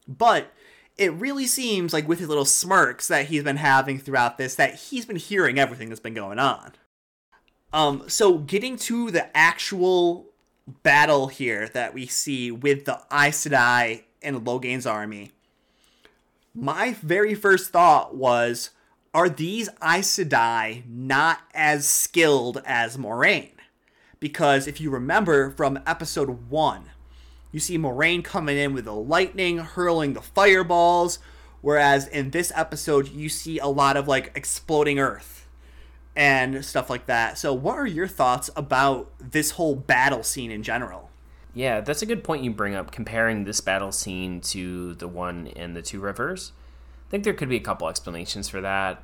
But 0.09 0.53
it 0.97 1.13
really 1.13 1.47
seems 1.47 1.93
like 1.93 2.09
with 2.09 2.21
his 2.21 2.29
little 2.29 2.45
smirks 2.45 3.09
that 3.09 3.27
he's 3.27 3.43
been 3.43 3.57
having 3.57 3.99
throughout 3.99 4.39
this 4.39 4.55
that 4.55 4.75
he's 4.75 5.05
been 5.05 5.17
hearing 5.17 5.59
everything 5.59 5.89
that's 5.89 6.01
been 6.01 6.15
going 6.15 6.39
on. 6.39 6.73
Um, 7.73 8.05
so 8.09 8.39
getting 8.39 8.77
to 8.79 9.11
the 9.11 9.37
actual 9.37 10.27
battle 10.83 11.29
here 11.29 11.69
that 11.69 11.95
we 11.95 12.07
see 12.07 12.51
with 12.51 12.85
the 12.87 13.01
Aes 13.13 13.47
Sedai 13.47 14.05
and 14.23 14.45
Logain's 14.47 14.87
army, 14.87 15.33
my 16.57 16.95
very 17.03 17.35
first 17.35 17.71
thought 17.71 18.17
was, 18.17 18.71
are 19.13 19.29
these 19.29 19.69
Aes 19.83 20.09
Sedai 20.09 20.89
not 20.89 21.41
as 21.55 21.87
skilled 21.87 22.63
as 22.65 22.97
Moiraine? 22.97 23.51
Because 24.21 24.67
if 24.67 24.81
you 24.81 24.91
remember 24.91 25.51
from 25.51 25.79
episode 25.87 26.49
1, 26.49 26.85
you 27.53 27.61
see 27.61 27.77
Moiraine 27.77 28.25
coming 28.25 28.57
in 28.57 28.73
with 28.73 28.87
the 28.87 28.95
lightning, 28.95 29.59
hurling 29.59 30.15
the 30.15 30.23
fireballs, 30.23 31.19
whereas 31.61 32.09
in 32.09 32.31
this 32.31 32.51
episode, 32.55 33.09
you 33.09 33.29
see 33.29 33.59
a 33.59 33.67
lot 33.67 33.99
of 33.99 34.09
like 34.09 34.33
exploding 34.35 34.99
earth 34.99 35.47
and 36.17 36.65
stuff 36.65 36.89
like 36.89 37.05
that. 37.05 37.37
So, 37.37 37.53
what 37.53 37.77
are 37.77 37.87
your 37.87 38.09
thoughts 38.09 38.49
about 38.57 39.13
this 39.19 39.53
whole 39.53 39.75
battle 39.75 40.23
scene 40.23 40.51
in 40.51 40.63
general? 40.63 41.11
Yeah, 41.57 41.81
that's 41.81 42.03
a 42.03 42.07
good 42.07 42.23
point 42.23 42.45
you 42.45 42.51
bring 42.51 42.75
up 42.75 42.93
comparing 42.93 43.45
this 43.45 43.63
battle 43.63 43.91
scene 43.91 44.43
to 44.43 44.93
the 44.93 45.09
one 45.09 45.47
in 45.47 45.73
the 45.73 45.81
Two 45.81 46.01
Rivers. 46.01 46.53
I 47.09 47.11
think 47.11 47.25
there 47.25 47.33
could 47.33 47.49
be 47.49 47.57
a 47.57 47.61
couple 47.61 47.89
explanations 47.89 48.47
for 48.47 48.61
that. 48.61 49.03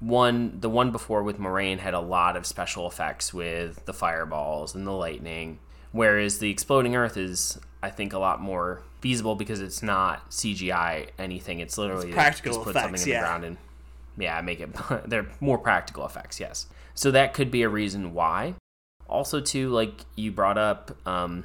One, 0.00 0.60
the 0.60 0.70
one 0.70 0.92
before 0.92 1.22
with 1.22 1.38
Moiraine 1.38 1.78
had 1.78 1.92
a 1.92 2.00
lot 2.00 2.38
of 2.38 2.46
special 2.46 2.86
effects 2.86 3.34
with 3.34 3.84
the 3.84 3.92
fireballs 3.92 4.74
and 4.74 4.86
the 4.86 4.92
lightning, 4.92 5.58
whereas 5.92 6.38
the 6.38 6.50
exploding 6.50 6.96
earth 6.96 7.18
is 7.18 7.60
I 7.82 7.90
think 7.90 8.14
a 8.14 8.18
lot 8.18 8.40
more 8.40 8.80
feasible 9.02 9.34
because 9.34 9.60
it's 9.60 9.82
not 9.82 10.30
CGI 10.30 11.10
anything. 11.18 11.60
It's 11.60 11.76
literally 11.76 12.06
it's 12.06 12.14
practical 12.14 12.52
just 12.54 12.64
put 12.64 12.76
effects, 12.76 12.84
something 12.84 13.02
in 13.02 13.08
yeah. 13.10 13.20
the 13.20 13.26
ground 13.26 13.44
and 13.44 13.56
yeah, 14.16 14.40
make 14.40 14.60
it. 14.60 14.70
they're 15.06 15.26
more 15.38 15.58
practical 15.58 16.06
effects, 16.06 16.40
yes. 16.40 16.66
So 16.94 17.10
that 17.10 17.34
could 17.34 17.50
be 17.50 17.60
a 17.60 17.68
reason 17.68 18.14
why. 18.14 18.54
Also, 19.06 19.38
too, 19.38 19.68
like 19.68 20.06
you 20.16 20.32
brought 20.32 20.56
up, 20.56 20.96
um, 21.06 21.44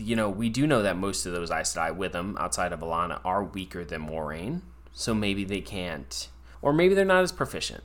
you 0.00 0.16
know, 0.16 0.28
we 0.30 0.48
do 0.48 0.66
know 0.66 0.82
that 0.82 0.96
most 0.96 1.26
of 1.26 1.32
those 1.32 1.50
Aes 1.50 1.74
Sedai 1.74 1.94
with 1.94 2.12
them 2.12 2.36
outside 2.38 2.72
of 2.72 2.80
Alana 2.80 3.20
are 3.24 3.44
weaker 3.44 3.84
than 3.84 4.06
Moiraine, 4.06 4.62
so 4.92 5.14
maybe 5.14 5.44
they 5.44 5.60
can't, 5.60 6.28
or 6.60 6.72
maybe 6.72 6.94
they're 6.94 7.04
not 7.04 7.22
as 7.22 7.32
proficient. 7.32 7.82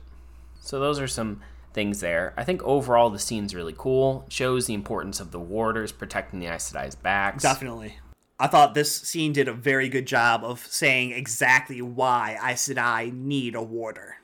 So 0.60 0.78
those 0.80 1.00
are 1.00 1.08
some 1.08 1.40
things 1.72 2.00
there. 2.00 2.34
I 2.36 2.44
think 2.44 2.62
overall 2.62 3.10
the 3.10 3.18
scene's 3.18 3.54
really 3.54 3.74
cool. 3.76 4.26
shows 4.28 4.66
the 4.66 4.74
importance 4.74 5.20
of 5.20 5.30
the 5.30 5.40
warders 5.40 5.92
protecting 5.92 6.40
the 6.40 6.46
Aes 6.46 6.72
Sedai's 6.72 6.94
backs. 6.94 7.42
Definitely. 7.42 7.98
I 8.38 8.46
thought 8.46 8.74
this 8.74 8.94
scene 8.94 9.32
did 9.32 9.48
a 9.48 9.52
very 9.52 9.88
good 9.88 10.06
job 10.06 10.44
of 10.44 10.60
saying 10.66 11.12
exactly 11.12 11.82
why 11.82 12.38
Aes 12.42 12.68
Sedai 12.68 13.12
need 13.12 13.54
a 13.54 13.62
warder. 13.62 14.16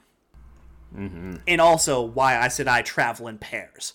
Mm-hmm. 0.96 1.36
And 1.48 1.60
also 1.60 2.00
why 2.00 2.44
Aes 2.44 2.58
Sedai 2.58 2.84
travel 2.84 3.26
in 3.26 3.38
pairs. 3.38 3.94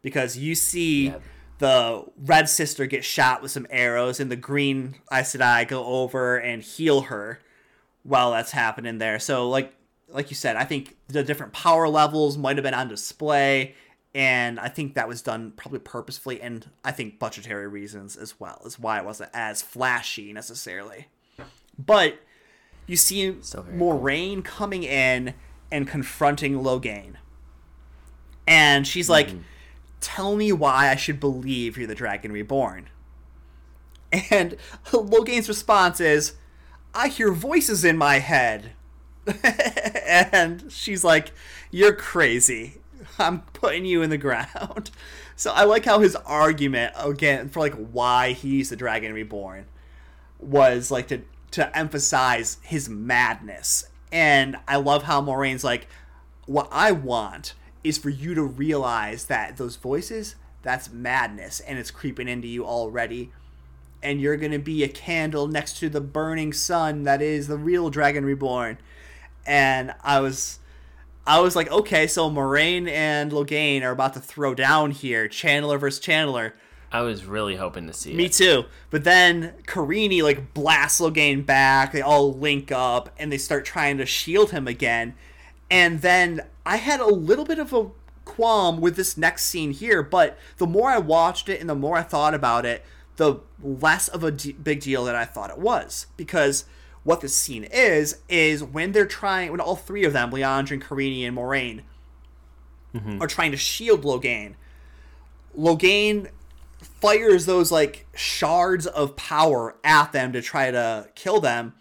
Because 0.00 0.36
you 0.36 0.54
see 0.54 1.06
Yeah. 1.06 1.18
The 1.62 2.04
red 2.16 2.48
sister 2.48 2.86
gets 2.86 3.06
shot 3.06 3.40
with 3.40 3.52
some 3.52 3.68
arrows, 3.70 4.18
and 4.18 4.32
the 4.32 4.36
green 4.36 4.96
Aes 5.12 5.32
Sedai 5.32 5.68
go 5.68 5.84
over 5.84 6.36
and 6.36 6.60
heal 6.60 7.02
her 7.02 7.38
while 8.02 8.32
that's 8.32 8.50
happening 8.50 8.98
there. 8.98 9.20
So, 9.20 9.48
like, 9.48 9.72
like 10.08 10.28
you 10.28 10.34
said, 10.34 10.56
I 10.56 10.64
think 10.64 10.96
the 11.06 11.22
different 11.22 11.52
power 11.52 11.88
levels 11.88 12.36
might 12.36 12.56
have 12.56 12.64
been 12.64 12.74
on 12.74 12.88
display, 12.88 13.76
and 14.12 14.58
I 14.58 14.66
think 14.66 14.94
that 14.94 15.06
was 15.06 15.22
done 15.22 15.52
probably 15.52 15.78
purposefully, 15.78 16.42
and 16.42 16.68
I 16.84 16.90
think 16.90 17.20
budgetary 17.20 17.68
reasons 17.68 18.16
as 18.16 18.40
well 18.40 18.60
is 18.64 18.76
why 18.80 18.98
it 18.98 19.04
wasn't 19.04 19.30
as 19.32 19.62
flashy 19.62 20.32
necessarily. 20.32 21.06
But 21.78 22.18
you 22.88 22.96
see 22.96 23.30
very 23.30 23.78
Moiraine 23.78 24.44
coming 24.44 24.82
in 24.82 25.34
and 25.70 25.86
confronting 25.86 26.54
Logain, 26.54 27.18
and 28.48 28.84
she's 28.84 29.08
like, 29.08 29.28
mm-hmm. 29.28 29.42
"Tell 30.02 30.36
me 30.36 30.52
why 30.52 30.90
I 30.90 30.96
should 30.96 31.18
believe 31.18 31.78
you're 31.78 31.86
the 31.86 31.94
Dragon 31.94 32.32
Reborn." 32.32 32.90
And 34.30 34.56
Logain's 34.86 35.48
response 35.48 36.00
is, 36.00 36.34
"I 36.94 37.08
hear 37.08 37.32
voices 37.32 37.84
in 37.84 37.96
my 37.96 38.18
head." 38.18 38.72
and 40.06 40.70
she's 40.70 41.04
like, 41.04 41.32
"You're 41.70 41.94
crazy. 41.94 42.78
I'm 43.18 43.40
putting 43.54 43.86
you 43.86 44.02
in 44.02 44.10
the 44.10 44.18
ground." 44.18 44.90
So 45.34 45.50
I 45.50 45.64
like 45.64 45.86
how 45.86 45.98
his 45.98 46.14
argument 46.14 46.92
again 46.96 47.48
for 47.48 47.58
like 47.58 47.74
why 47.74 48.30
he's 48.32 48.68
the 48.68 48.76
Dragon 48.76 49.12
Reborn 49.12 49.64
was 50.38 50.90
like 50.90 51.08
to 51.08 51.22
to 51.52 51.76
emphasize 51.76 52.58
his 52.62 52.88
madness. 52.88 53.86
And 54.12 54.56
I 54.68 54.76
love 54.76 55.04
how 55.04 55.20
Moiraine's 55.20 55.64
like, 55.64 55.88
"What 56.46 56.68
I 56.70 56.92
want 56.92 57.54
is 57.84 57.98
for 57.98 58.10
you 58.10 58.34
to 58.34 58.42
realize 58.42 59.26
that 59.26 59.56
those 59.56 59.76
voices, 59.76 60.36
that's 60.62 60.90
madness, 60.92 61.60
and 61.60 61.78
it's 61.78 61.90
creeping 61.90 62.28
into 62.28 62.48
you 62.48 62.64
already." 62.64 63.32
And 64.02 64.20
you're 64.20 64.36
gonna 64.36 64.58
be 64.58 64.82
a 64.82 64.88
candle 64.88 65.46
next 65.46 65.78
to 65.78 65.88
the 65.88 66.00
burning 66.00 66.52
sun 66.52 67.04
that 67.04 67.22
is 67.22 67.46
the 67.46 67.56
real 67.56 67.88
Dragon 67.88 68.24
Reborn 68.24 68.78
and 69.46 69.94
I 70.02 70.20
was 70.20 70.58
I 71.24 71.40
was 71.40 71.54
like, 71.54 71.70
okay, 71.70 72.08
so 72.08 72.28
Moiraine 72.28 72.88
and 72.88 73.30
Logain 73.30 73.82
are 73.82 73.92
about 73.92 74.14
to 74.14 74.20
throw 74.20 74.54
down 74.54 74.90
here, 74.90 75.28
Channeler 75.28 75.78
versus 75.78 76.04
Channeler. 76.04 76.52
I 76.90 77.02
was 77.02 77.24
really 77.24 77.56
hoping 77.56 77.86
to 77.86 77.92
see 77.92 78.12
Me 78.12 78.24
it. 78.24 78.32
too. 78.32 78.64
But 78.90 79.04
then 79.04 79.54
Kerene 79.66 80.22
like 80.22 80.52
blasts 80.52 81.00
Logain 81.00 81.46
back. 81.46 81.92
They 81.92 82.02
all 82.02 82.34
link 82.34 82.72
up 82.72 83.10
and 83.18 83.30
they 83.32 83.38
start 83.38 83.64
trying 83.64 83.98
to 83.98 84.06
shield 84.06 84.50
him 84.50 84.66
again. 84.66 85.14
And 85.70 86.02
then 86.02 86.42
I 86.64 86.76
had 86.76 87.00
a 87.00 87.06
little 87.06 87.44
bit 87.44 87.58
of 87.58 87.72
a 87.72 87.90
qualm 88.24 88.80
with 88.80 88.96
this 88.96 89.16
next 89.16 89.44
scene 89.44 89.72
here, 89.72 90.02
but 90.02 90.38
the 90.58 90.66
more 90.66 90.90
I 90.90 90.98
watched 90.98 91.48
it 91.48 91.60
and 91.60 91.68
the 91.68 91.74
more 91.74 91.96
I 91.96 92.02
thought 92.02 92.34
about 92.34 92.64
it, 92.64 92.84
the 93.16 93.40
less 93.62 94.08
of 94.08 94.24
a 94.24 94.30
d- 94.30 94.52
big 94.52 94.80
deal 94.80 95.04
that 95.04 95.16
I 95.16 95.24
thought 95.24 95.50
it 95.50 95.58
was. 95.58 96.06
Because 96.16 96.64
what 97.04 97.20
this 97.20 97.36
scene 97.36 97.64
is 97.64 98.20
is 98.28 98.62
when 98.62 98.92
they're 98.92 99.06
trying, 99.06 99.50
when 99.50 99.60
all 99.60 99.76
three 99.76 100.04
of 100.04 100.12
them, 100.12 100.30
Liandrin 100.30 100.72
and 100.72 100.82
Kerene 100.82 101.26
and 101.26 101.36
Moiraine, 101.36 101.82
mm-hmm. 102.94 103.20
are 103.20 103.26
trying 103.26 103.50
to 103.50 103.56
shield 103.56 104.02
Logain. 104.02 104.54
Logain 105.58 106.30
fires 106.80 107.46
those 107.46 107.70
like 107.70 108.06
shards 108.14 108.86
of 108.86 109.16
power 109.16 109.76
at 109.84 110.12
them 110.12 110.32
to 110.32 110.42
try 110.42 110.70
to 110.70 111.08
kill 111.14 111.40
them. 111.40 111.74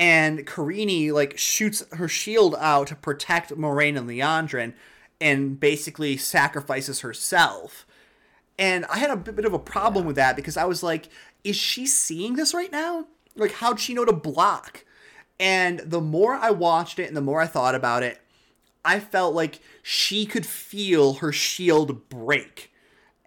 And 0.00 0.46
Kerene 0.46 1.12
like 1.12 1.36
shoots 1.36 1.84
her 1.92 2.08
shield 2.08 2.56
out 2.58 2.86
to 2.86 2.96
protect 2.96 3.50
Moiraine 3.50 3.98
and 3.98 4.08
Liandrin 4.08 4.72
and 5.20 5.60
basically 5.60 6.16
sacrifices 6.16 7.00
herself. 7.00 7.86
And 8.58 8.86
I 8.86 8.96
had 8.96 9.10
a 9.10 9.16
bit 9.16 9.44
of 9.44 9.52
a 9.52 9.58
problem 9.58 10.06
with 10.06 10.16
that 10.16 10.36
because 10.36 10.56
I 10.56 10.64
was 10.64 10.82
like, 10.82 11.10
is 11.44 11.56
she 11.56 11.84
seeing 11.84 12.36
this 12.36 12.54
right 12.54 12.72
now? 12.72 13.08
Like, 13.36 13.52
how'd 13.52 13.78
she 13.78 13.92
know 13.92 14.06
to 14.06 14.12
block? 14.12 14.86
And 15.38 15.80
the 15.80 16.00
more 16.00 16.34
I 16.34 16.50
watched 16.50 16.98
it 16.98 17.08
and 17.08 17.16
the 17.16 17.20
more 17.20 17.42
I 17.42 17.46
thought 17.46 17.74
about 17.74 18.02
it, 18.02 18.22
I 18.82 19.00
felt 19.00 19.34
like 19.34 19.60
she 19.82 20.24
could 20.24 20.46
feel 20.46 21.14
her 21.14 21.30
shield 21.30 22.08
break. 22.08 22.72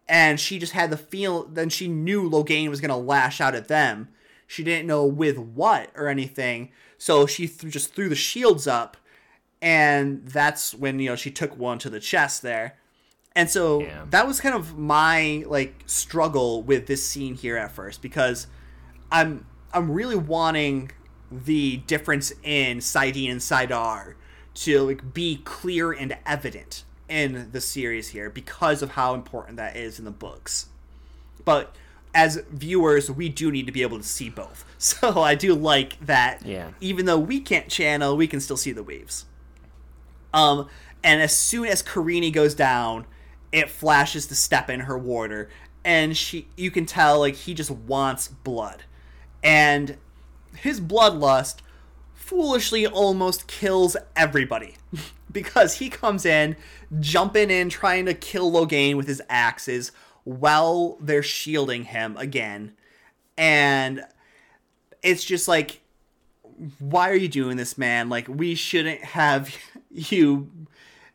And 0.09 0.39
she 0.39 0.57
just 0.57 0.73
had 0.73 0.89
the 0.89 0.97
feel, 0.97 1.43
then 1.43 1.69
she 1.69 1.87
knew 1.87 2.27
Logain 2.27 2.69
was 2.69 2.81
going 2.81 2.89
to 2.89 2.95
lash 2.95 3.39
out 3.39 3.53
at 3.53 3.67
them. 3.67 4.09
She 4.53 4.63
didn't 4.63 4.85
know 4.85 5.03
with 5.03 5.39
what 5.39 5.89
or 5.95 6.07
anything. 6.07 6.69
So 6.99 7.25
she 7.25 7.47
th- 7.47 7.73
just 7.73 7.95
threw 7.95 8.07
the 8.07 8.15
shields 8.15 8.67
up. 8.67 8.97
And 9.63 10.27
that's 10.27 10.75
when, 10.75 10.99
you 10.99 11.09
know, 11.09 11.15
she 11.15 11.31
took 11.31 11.57
one 11.57 11.79
to 11.79 11.89
the 11.89 11.99
chest 11.99 12.43
there. 12.43 12.77
And 13.35 13.49
so 13.49 13.81
Yeah. 13.81 14.05
that 14.11 14.27
was 14.27 14.39
kind 14.39 14.53
of 14.53 14.77
my 14.77 15.43
like 15.47 15.73
struggle 15.87 16.61
with 16.61 16.85
this 16.85 17.03
scene 17.03 17.33
here 17.33 17.57
at 17.57 17.71
first 17.71 18.01
because 18.03 18.45
I'm 19.11 19.47
I'm 19.73 19.89
really 19.89 20.15
wanting 20.15 20.91
the 21.31 21.77
difference 21.77 22.31
in 22.43 22.77
Saidin 22.77 23.31
and 23.31 23.41
Saidar 23.41 24.13
to 24.53 24.81
like 24.83 25.15
be 25.15 25.37
clear 25.43 25.91
and 25.91 26.15
evident 26.27 26.83
in 27.09 27.49
the 27.51 27.59
series 27.61 28.09
here 28.09 28.29
because 28.29 28.83
of 28.83 28.91
how 28.91 29.15
important 29.15 29.57
that 29.57 29.75
is 29.75 29.97
in 29.97 30.05
the 30.05 30.11
books. 30.11 30.67
But 31.43 31.75
as 32.13 32.43
viewers, 32.51 33.09
we 33.09 33.29
do 33.29 33.51
need 33.51 33.65
to 33.65 33.71
be 33.71 33.81
able 33.81 33.97
to 33.97 34.03
see 34.03 34.29
both. 34.29 34.65
So 34.83 35.21
I 35.21 35.35
do 35.35 35.55
like 35.55 35.97
that. 36.05 36.45
Yeah. 36.45 36.71
Even 36.81 37.05
though 37.05 37.17
we 37.17 37.39
can't 37.39 37.69
channel, 37.69 38.17
we 38.17 38.27
can 38.27 38.41
still 38.41 38.57
see 38.57 38.73
the 38.73 38.83
waves. 38.83 39.23
Um, 40.33 40.67
and 41.01 41.21
as 41.21 41.33
soon 41.35 41.67
as 41.67 41.81
Kerene 41.81 42.33
goes 42.33 42.53
down, 42.53 43.05
it 43.53 43.69
flashes 43.69 44.25
to 44.27 44.35
Stepin 44.35 44.81
her 44.81 44.97
warder, 44.97 45.49
and 45.85 46.17
she 46.17 46.47
you 46.57 46.69
can 46.69 46.85
tell 46.85 47.19
like 47.19 47.35
he 47.35 47.53
just 47.53 47.71
wants 47.71 48.27
blood, 48.27 48.83
and 49.41 49.97
his 50.57 50.81
bloodlust 50.81 51.57
foolishly 52.13 52.87
almost 52.87 53.47
kills 53.47 53.95
everybody 54.15 54.75
because 55.31 55.75
he 55.75 55.89
comes 55.89 56.25
in 56.25 56.55
jumping 56.99 57.51
in 57.51 57.69
trying 57.69 58.05
to 58.05 58.13
kill 58.13 58.51
Logain 58.51 58.95
with 58.95 59.07
his 59.07 59.21
axes 59.29 59.91
while 60.23 60.97
they're 60.99 61.23
shielding 61.23 61.85
him 61.85 62.15
again. 62.17 62.73
And 63.37 64.03
it's 65.01 65.23
just 65.23 65.47
like 65.47 65.81
why 66.79 67.09
are 67.09 67.15
you 67.15 67.27
doing 67.27 67.57
this 67.57 67.77
man? 67.77 68.09
Like 68.09 68.27
we 68.27 68.55
shouldn't 68.55 69.01
have 69.01 69.55
you 69.91 70.49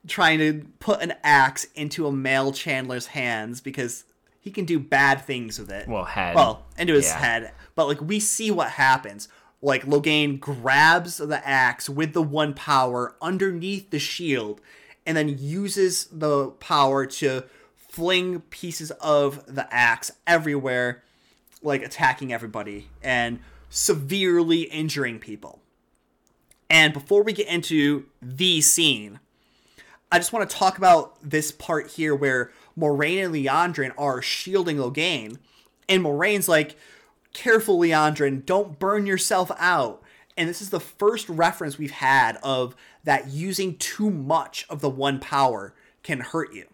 trying 0.07 0.39
to 0.39 0.67
put 0.81 1.01
an 1.03 1.15
axe 1.23 1.67
into 1.75 2.07
a 2.07 2.13
male 2.13 2.53
channeler's 2.53 3.07
hands 3.09 3.61
because 3.61 4.05
he 4.41 4.51
can 4.51 4.65
do 4.65 4.79
bad 4.79 5.25
things 5.25 5.59
with 5.59 5.71
it. 5.71 5.87
Well, 5.89 6.05
head. 6.05 6.35
well 6.35 6.65
into 6.77 6.95
his 6.95 7.07
Yeah. 7.07 7.19
head. 7.19 7.53
But 7.75 7.87
like 7.89 8.01
we 8.01 8.19
see 8.21 8.51
what 8.51 8.71
happens. 8.73 9.29
Like 9.61 9.85
Logain 9.85 10.39
grabs 10.39 11.19
the 11.19 11.47
axe 11.47 11.89
with 11.89 12.13
the 12.13 12.23
one 12.23 12.55
power 12.55 13.15
underneath 13.21 13.91
the 13.91 13.99
shield 13.99 14.61
and 15.07 15.17
then 15.17 15.37
uses 15.39 16.07
the 16.13 16.49
power 16.61 17.07
to 17.07 17.45
fling 17.89 18.41
pieces 18.43 18.91
of 19.01 19.45
the 19.47 19.73
axe 19.75 20.11
everywhere 20.27 21.03
like 21.63 21.83
attacking 21.83 22.33
everybody 22.33 22.89
and 23.03 23.41
severely 23.71 24.63
injuring 24.63 25.19
people 25.19 25.61
and 26.71 26.93
before 26.93 27.23
we 27.23 27.33
get 27.33 27.49
into 27.49 28.05
the 28.23 28.61
scene 28.61 29.19
I 30.11 30.19
just 30.19 30.33
want 30.33 30.49
to 30.49 30.57
talk 30.57 30.79
about 30.79 31.17
this 31.23 31.53
part 31.53 31.91
here 31.91 32.15
where 32.15 32.51
Moiraine 32.79 33.27
and 33.27 33.35
Liandrin 33.35 33.93
are 33.99 34.23
shielding 34.23 34.79
Logain, 34.79 35.39
and 35.89 36.03
Moiraine's 36.03 36.49
like, 36.49 36.77
"Careful, 37.35 37.79
Liandrin, 37.79 38.47
don't 38.47 38.79
burn 38.79 39.05
yourself 39.05 39.51
out." 39.59 40.03
And 40.37 40.49
this 40.49 40.63
is 40.63 40.71
the 40.71 40.81
first 40.81 41.29
reference 41.29 41.77
we've 41.77 41.91
had 41.91 42.37
of 42.43 42.75
that 43.05 43.29
using 43.29 43.77
too 43.77 44.09
much 44.09 44.65
of 44.71 44.81
the 44.81 44.89
one 44.89 45.19
power 45.19 45.75
can 46.03 46.21
hurt 46.21 46.55
you. 46.55 46.69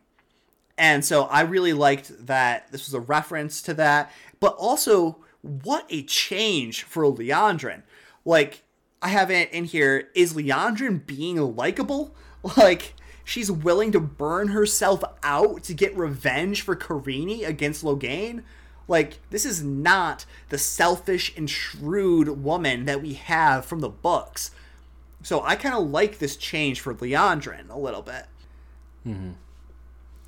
And 0.77 1.05
so 1.05 1.25
I 1.25 1.43
really 1.43 1.73
liked 1.73 2.27
that 2.27 2.71
this 2.73 2.87
was 2.87 2.95
a 2.95 3.01
reference 3.01 3.63
to 3.63 3.75
that, 3.75 4.13
but 4.41 4.55
also 4.57 5.25
what 5.43 5.87
a 5.91 6.03
change 6.03 6.83
for 6.83 7.05
Liandrin. 7.05 7.83
Like 8.25 8.63
I 9.01 9.09
have 9.09 9.31
it 9.31 9.53
in 9.53 9.65
here 9.65 10.09
is 10.15 10.35
Liandrin 10.35 11.07
being 11.07 11.37
likable? 11.57 12.15
Like 12.59 12.93
she's 13.25 13.51
willing 13.51 13.91
to 13.93 14.01
burn 14.01 14.49
herself 14.49 15.03
out 15.23 15.65
to 15.65 15.73
get 15.73 15.97
revenge 15.97 16.61
for 16.61 16.77
Kerene 16.77 17.43
against 17.43 17.83
Logain? 17.83 18.43
Like 18.87 19.19
this 19.31 19.47
is 19.47 19.63
not 19.63 20.27
the 20.51 20.59
selfish 20.59 21.35
and 21.37 21.49
shrewd 21.49 22.43
woman 22.43 22.85
that 22.85 23.01
we 23.01 23.15
have 23.15 23.65
from 23.65 23.81
the 23.81 23.89
books. 23.89 24.51
So 25.23 25.43
I 25.43 25.57
kind 25.57 25.75
of 25.75 25.89
like 25.89 26.19
this 26.19 26.37
change 26.37 26.81
for 26.81 26.95
Liandrin 26.95 27.71
a 27.71 27.79
little 27.79 28.03
bit. 28.03 28.27
Mm-hmm. 29.07 29.31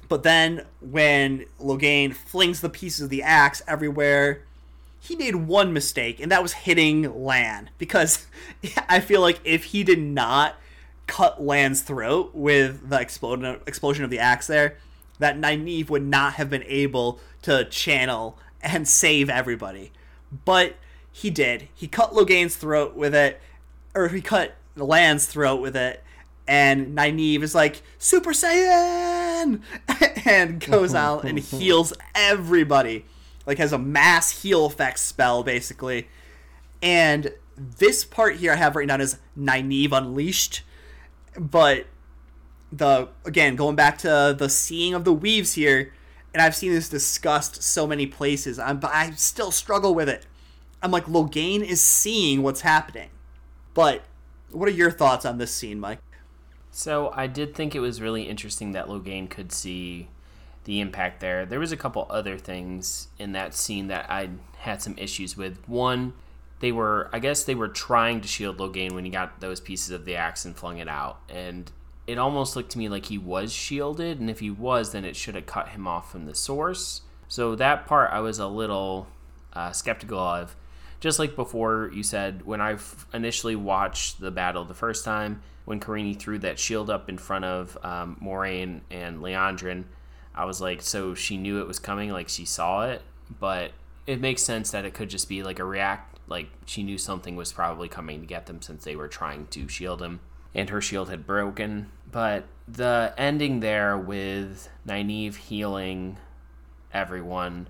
But 0.08 0.22
then 0.22 0.66
when 0.80 1.46
Logain 1.60 2.14
flings 2.14 2.60
the 2.60 2.68
pieces 2.68 3.02
of 3.02 3.10
the 3.10 3.22
axe 3.22 3.62
everywhere, 3.66 4.42
he 5.00 5.16
made 5.16 5.36
one 5.36 5.72
mistake, 5.72 6.20
and 6.20 6.30
that 6.32 6.42
was 6.42 6.52
hitting 6.52 7.24
Lan. 7.24 7.70
Because 7.78 8.26
I 8.88 9.00
feel 9.00 9.20
like 9.20 9.40
if 9.44 9.64
he 9.64 9.84
did 9.84 10.00
not 10.00 10.56
cut 11.06 11.42
Lan's 11.42 11.82
throat 11.82 12.32
with 12.34 12.88
the 12.88 13.00
explosion 13.00 14.04
of 14.04 14.10
the 14.10 14.18
axe 14.18 14.46
there, 14.46 14.76
that 15.18 15.38
Nynaeve 15.38 15.88
would 15.88 16.04
not 16.04 16.34
have 16.34 16.50
been 16.50 16.64
able 16.64 17.20
to 17.42 17.64
channel 17.64 18.38
and 18.60 18.86
save 18.86 19.30
everybody. 19.30 19.92
But 20.44 20.76
he 21.10 21.30
did. 21.30 21.68
He 21.74 21.88
cut 21.88 22.12
Logain's 22.12 22.56
throat 22.56 22.94
with 22.94 23.14
it, 23.14 23.40
or 23.94 24.08
he 24.08 24.20
cut 24.20 24.56
Lan's 24.76 25.26
throat 25.26 25.60
with 25.60 25.76
it, 25.76 26.02
and 26.48 26.96
Nynaeve 26.96 27.42
is 27.42 27.54
like 27.54 27.82
Super 27.98 28.30
Saiyan, 28.30 29.60
and 30.24 30.64
goes 30.64 30.94
out 30.94 31.24
and 31.24 31.38
heals 31.40 31.92
everybody, 32.14 33.04
like 33.46 33.58
has 33.58 33.72
a 33.72 33.78
mass 33.78 34.42
heal 34.42 34.66
effect 34.66 34.98
spell 34.98 35.42
basically. 35.42 36.08
And 36.82 37.32
this 37.56 38.04
part 38.04 38.36
here 38.36 38.52
I 38.52 38.56
have 38.56 38.76
written 38.76 38.88
down 38.88 39.00
as 39.00 39.18
Nynaeve 39.38 39.92
Unleashed, 39.92 40.62
but 41.38 41.86
the 42.72 43.08
again 43.24 43.56
going 43.56 43.76
back 43.76 43.98
to 43.98 44.34
the 44.36 44.48
seeing 44.48 44.94
of 44.94 45.04
the 45.04 45.12
weaves 45.12 45.54
here, 45.54 45.92
and 46.34 46.42
I've 46.42 46.54
seen 46.54 46.72
this 46.72 46.88
discussed 46.88 47.62
so 47.62 47.86
many 47.86 48.06
places. 48.06 48.58
I'm 48.58 48.78
but 48.78 48.92
I 48.92 49.10
still 49.12 49.50
struggle 49.50 49.94
with 49.94 50.08
it. 50.08 50.26
I'm 50.82 50.90
like 50.90 51.06
Logain 51.06 51.62
is 51.62 51.80
seeing 51.80 52.42
what's 52.42 52.60
happening, 52.60 53.08
but 53.74 54.04
what 54.50 54.68
are 54.68 54.72
your 54.72 54.90
thoughts 54.90 55.24
on 55.24 55.38
this 55.38 55.52
scene, 55.52 55.80
Mike? 55.80 55.98
So 56.76 57.10
I 57.14 57.26
did 57.26 57.54
think 57.54 57.74
it 57.74 57.80
was 57.80 58.02
really 58.02 58.24
interesting 58.24 58.72
that 58.72 58.86
Logain 58.86 59.30
could 59.30 59.50
see 59.50 60.08
the 60.64 60.82
impact 60.82 61.20
there. 61.20 61.46
There 61.46 61.58
was 61.58 61.72
a 61.72 61.76
couple 61.76 62.06
other 62.10 62.36
things 62.36 63.08
in 63.18 63.32
that 63.32 63.54
scene 63.54 63.86
that 63.86 64.10
I 64.10 64.28
had 64.58 64.82
some 64.82 64.94
issues 64.98 65.38
with. 65.38 65.66
One, 65.66 66.12
they 66.60 66.72
were 66.72 67.08
I 67.14 67.18
guess 67.18 67.44
they 67.44 67.54
were 67.54 67.68
trying 67.68 68.20
to 68.20 68.28
shield 68.28 68.58
Logain 68.58 68.92
when 68.92 69.06
he 69.06 69.10
got 69.10 69.40
those 69.40 69.58
pieces 69.58 69.90
of 69.90 70.04
the 70.04 70.16
axe 70.16 70.44
and 70.44 70.54
flung 70.54 70.76
it 70.76 70.86
out. 70.86 71.18
And 71.30 71.72
it 72.06 72.18
almost 72.18 72.56
looked 72.56 72.72
to 72.72 72.78
me 72.78 72.90
like 72.90 73.06
he 73.06 73.16
was 73.16 73.54
shielded, 73.54 74.20
and 74.20 74.28
if 74.28 74.40
he 74.40 74.50
was, 74.50 74.92
then 74.92 75.06
it 75.06 75.16
should 75.16 75.34
have 75.34 75.46
cut 75.46 75.70
him 75.70 75.88
off 75.88 76.12
from 76.12 76.26
the 76.26 76.34
source. 76.34 77.00
So 77.26 77.54
that 77.56 77.86
part 77.86 78.12
I 78.12 78.20
was 78.20 78.38
a 78.38 78.48
little 78.48 79.06
uh, 79.54 79.72
skeptical 79.72 80.18
of. 80.18 80.54
Just 81.00 81.18
like 81.18 81.36
before, 81.36 81.90
you 81.92 82.02
said 82.02 82.44
when 82.46 82.60
I 82.60 82.78
initially 83.12 83.56
watched 83.56 84.20
the 84.20 84.30
battle 84.30 84.64
the 84.64 84.74
first 84.74 85.04
time, 85.04 85.42
when 85.64 85.80
Kerene 85.80 86.14
threw 86.14 86.38
that 86.38 86.58
shield 86.58 86.88
up 86.88 87.08
in 87.08 87.18
front 87.18 87.44
of 87.44 87.76
um, 87.82 88.16
Moiraine 88.22 88.80
and 88.90 89.18
Liandrin, 89.20 89.84
I 90.34 90.44
was 90.44 90.60
like, 90.60 90.82
so 90.82 91.14
she 91.14 91.36
knew 91.36 91.60
it 91.60 91.66
was 91.66 91.78
coming, 91.78 92.10
like 92.10 92.28
she 92.28 92.44
saw 92.44 92.86
it. 92.86 93.02
But 93.40 93.72
it 94.06 94.20
makes 94.20 94.42
sense 94.42 94.70
that 94.70 94.84
it 94.84 94.94
could 94.94 95.10
just 95.10 95.28
be 95.28 95.42
like 95.42 95.58
a 95.58 95.64
react, 95.64 96.18
like 96.28 96.48
she 96.66 96.82
knew 96.82 96.98
something 96.98 97.36
was 97.36 97.52
probably 97.52 97.88
coming 97.88 98.20
to 98.20 98.26
get 98.26 98.46
them 98.46 98.62
since 98.62 98.84
they 98.84 98.96
were 98.96 99.08
trying 99.08 99.46
to 99.48 99.68
shield 99.68 100.00
him, 100.00 100.20
and 100.54 100.70
her 100.70 100.80
shield 100.80 101.10
had 101.10 101.26
broken. 101.26 101.90
But 102.10 102.44
the 102.68 103.12
ending 103.18 103.60
there 103.60 103.98
with 103.98 104.68
Nynaeve 104.86 105.36
healing 105.36 106.18
everyone 106.92 107.68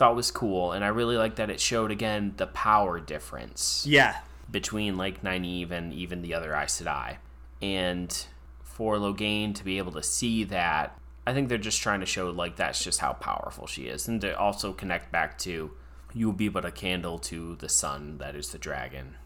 thought 0.00 0.16
was 0.16 0.30
cool, 0.30 0.72
and 0.72 0.82
I 0.82 0.88
really 0.88 1.18
like 1.18 1.36
that 1.36 1.50
it 1.50 1.60
showed 1.60 1.90
again 1.90 2.32
the 2.38 2.46
power 2.46 2.98
difference 2.98 3.84
Yeah, 3.86 4.16
between 4.50 4.96
like 4.96 5.22
Nynaeve 5.22 5.70
and 5.70 5.92
even 5.92 6.22
the 6.22 6.32
other 6.32 6.54
Aes 6.54 6.80
Sedai. 6.80 7.18
And 7.60 8.26
for 8.62 8.96
Logain 8.96 9.54
to 9.54 9.62
be 9.62 9.76
able 9.76 9.92
to 9.92 10.02
see 10.02 10.42
that, 10.44 10.98
I 11.26 11.34
think 11.34 11.50
they're 11.50 11.58
just 11.58 11.82
trying 11.82 12.00
to 12.00 12.06
show 12.06 12.30
like 12.30 12.56
that's 12.56 12.82
just 12.82 13.00
how 13.00 13.12
powerful 13.12 13.66
she 13.66 13.88
is, 13.88 14.08
and 14.08 14.22
to 14.22 14.36
also 14.38 14.72
connect 14.72 15.12
back 15.12 15.36
to 15.40 15.72
you 16.14 16.26
will 16.26 16.32
be 16.32 16.48
but 16.48 16.64
a 16.64 16.72
candle 16.72 17.18
to 17.18 17.56
the 17.56 17.68
sun 17.68 18.16
that 18.18 18.34
is 18.34 18.52
the 18.52 18.58
dragon. 18.58 19.16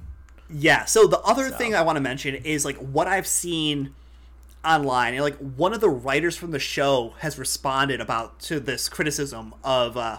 Yeah. 0.51 0.87
So 0.87 1.07
the 1.07 1.20
other 1.20 1.51
thing 1.51 1.77
I 1.77 1.83
want 1.83 1.97
to 1.97 2.03
mention 2.03 2.35
is 2.35 2.64
like 2.64 2.77
what 2.79 3.07
I've 3.07 3.29
seen 3.29 3.95
online. 4.64 5.14
And, 5.14 5.22
like 5.22 5.37
one 5.37 5.72
of 5.72 5.81
the 5.81 5.89
writers 5.89 6.37
from 6.37 6.51
the 6.51 6.59
show 6.59 7.14
has 7.20 7.39
responded 7.39 8.01
about 8.01 8.41
to 8.41 8.59
this 8.59 8.89
criticism 8.89 9.55
of 9.62 9.97
uh, 9.97 10.18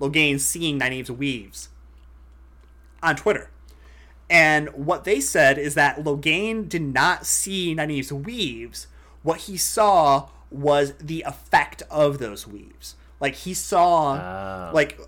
Logain 0.00 0.38
seeing 0.40 0.78
Nynaeve's 0.80 1.10
weaves 1.10 1.68
on 3.02 3.16
Twitter. 3.16 3.50
And 4.28 4.68
what 4.70 5.04
they 5.04 5.20
said 5.20 5.58
is 5.58 5.74
that 5.74 6.02
Logain 6.02 6.68
did 6.68 6.82
not 6.82 7.26
see 7.26 7.74
Nynaeve's 7.74 8.12
weaves. 8.12 8.88
What 9.22 9.40
he 9.42 9.56
saw 9.56 10.28
was 10.50 10.94
the 11.00 11.22
effect 11.22 11.82
of 11.90 12.18
those 12.18 12.46
weaves. 12.46 12.96
Like 13.20 13.34
he 13.34 13.54
saw, 13.54 14.14
Oh. 14.16 14.70
like 14.74 14.98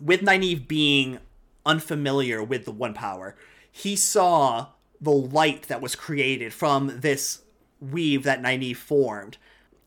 with 0.00 0.20
Nynaeve 0.22 0.66
being 0.66 1.18
unfamiliar 1.64 2.42
with 2.42 2.64
the 2.64 2.72
one 2.72 2.94
power, 2.94 3.36
he 3.70 3.94
saw 3.96 4.68
the 5.00 5.10
light 5.10 5.64
that 5.68 5.80
was 5.80 5.94
created 5.94 6.52
from 6.52 7.00
this 7.00 7.42
weave 7.80 8.22
that 8.24 8.42
Nynaeve 8.42 8.76
formed. 8.76 9.36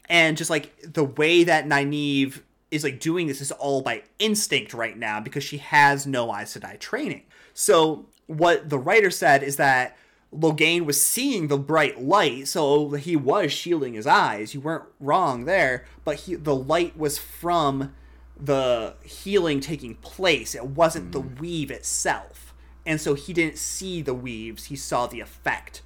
And 0.07 0.37
just 0.37 0.49
like 0.49 0.75
the 0.81 1.03
way 1.03 1.43
that 1.43 1.65
Nynaeve 1.65 2.41
is 2.71 2.83
like 2.83 2.99
doing 2.99 3.27
this 3.27 3.41
is 3.41 3.51
all 3.51 3.81
by 3.81 4.03
instinct 4.19 4.73
right 4.73 4.97
now 4.97 5.19
because 5.19 5.43
she 5.43 5.57
has 5.57 6.05
no 6.07 6.33
Aes 6.33 6.57
Sedai 6.57 6.79
training. 6.79 7.23
So 7.53 8.07
what 8.27 8.69
the 8.69 8.79
writer 8.79 9.11
said 9.11 9.43
is 9.43 9.57
that 9.57 9.97
Logain 10.33 10.85
was 10.85 11.03
seeing 11.03 11.47
the 11.47 11.57
bright 11.57 12.01
light, 12.01 12.47
so 12.47 12.91
he 12.91 13.15
was 13.15 13.51
shielding 13.51 13.93
his 13.93 14.07
eyes. 14.07 14.53
You 14.53 14.61
weren't 14.61 14.85
wrong 14.99 15.45
there, 15.45 15.85
but 16.03 16.15
he, 16.21 16.35
the 16.35 16.55
light 16.55 16.97
was 16.97 17.17
from 17.17 17.93
the 18.37 18.95
healing 19.03 19.61
taking 19.61 19.95
place. 19.95 20.55
It 20.55 20.65
wasn't 20.65 21.11
the 21.13 21.21
mm. 21.21 21.39
weave 21.39 21.71
itself. 21.71 22.53
And 22.85 22.99
so 22.99 23.13
he 23.13 23.33
didn't 23.33 23.57
see 23.57 24.01
the 24.01 24.13
weaves, 24.13 24.65
he 24.65 24.75
saw 24.75 25.07
the 25.07 25.19
effect, 25.19 25.81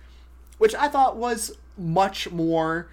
which 0.57 0.75
I 0.75 0.89
thought 0.89 1.15
was 1.15 1.57
much 1.77 2.29
more 2.29 2.89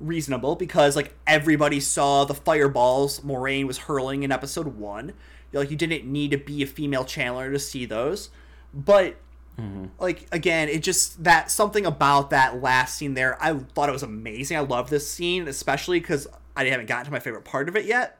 reasonable 0.00 0.56
because 0.56 0.96
like 0.96 1.14
everybody 1.26 1.80
saw 1.80 2.24
the 2.24 2.34
fireballs 2.34 3.20
Moiraine 3.20 3.66
was 3.66 3.78
hurling 3.78 4.22
in 4.22 4.32
episode 4.32 4.66
1. 4.66 5.12
Like 5.52 5.70
you 5.70 5.76
didn't 5.76 6.04
need 6.04 6.32
to 6.32 6.38
be 6.38 6.62
a 6.62 6.66
female 6.66 7.04
channeler 7.04 7.50
to 7.52 7.58
see 7.58 7.86
those. 7.86 8.30
But 8.74 9.16
mm-hmm. 9.58 9.86
like 9.98 10.26
again, 10.32 10.68
it 10.68 10.82
just 10.82 11.24
that 11.24 11.50
something 11.50 11.86
about 11.86 12.30
that 12.30 12.60
last 12.62 12.96
scene 12.96 13.14
there. 13.14 13.42
I 13.42 13.54
thought 13.54 13.88
it 13.88 13.92
was 13.92 14.02
amazing. 14.02 14.56
I 14.56 14.60
love 14.60 14.90
this 14.90 15.10
scene, 15.10 15.48
especially 15.48 16.00
because 16.00 16.26
I 16.56 16.64
haven't 16.64 16.86
gotten 16.86 17.06
to 17.06 17.12
my 17.12 17.20
favorite 17.20 17.44
part 17.44 17.68
of 17.68 17.76
it 17.76 17.84
yet. 17.84 18.18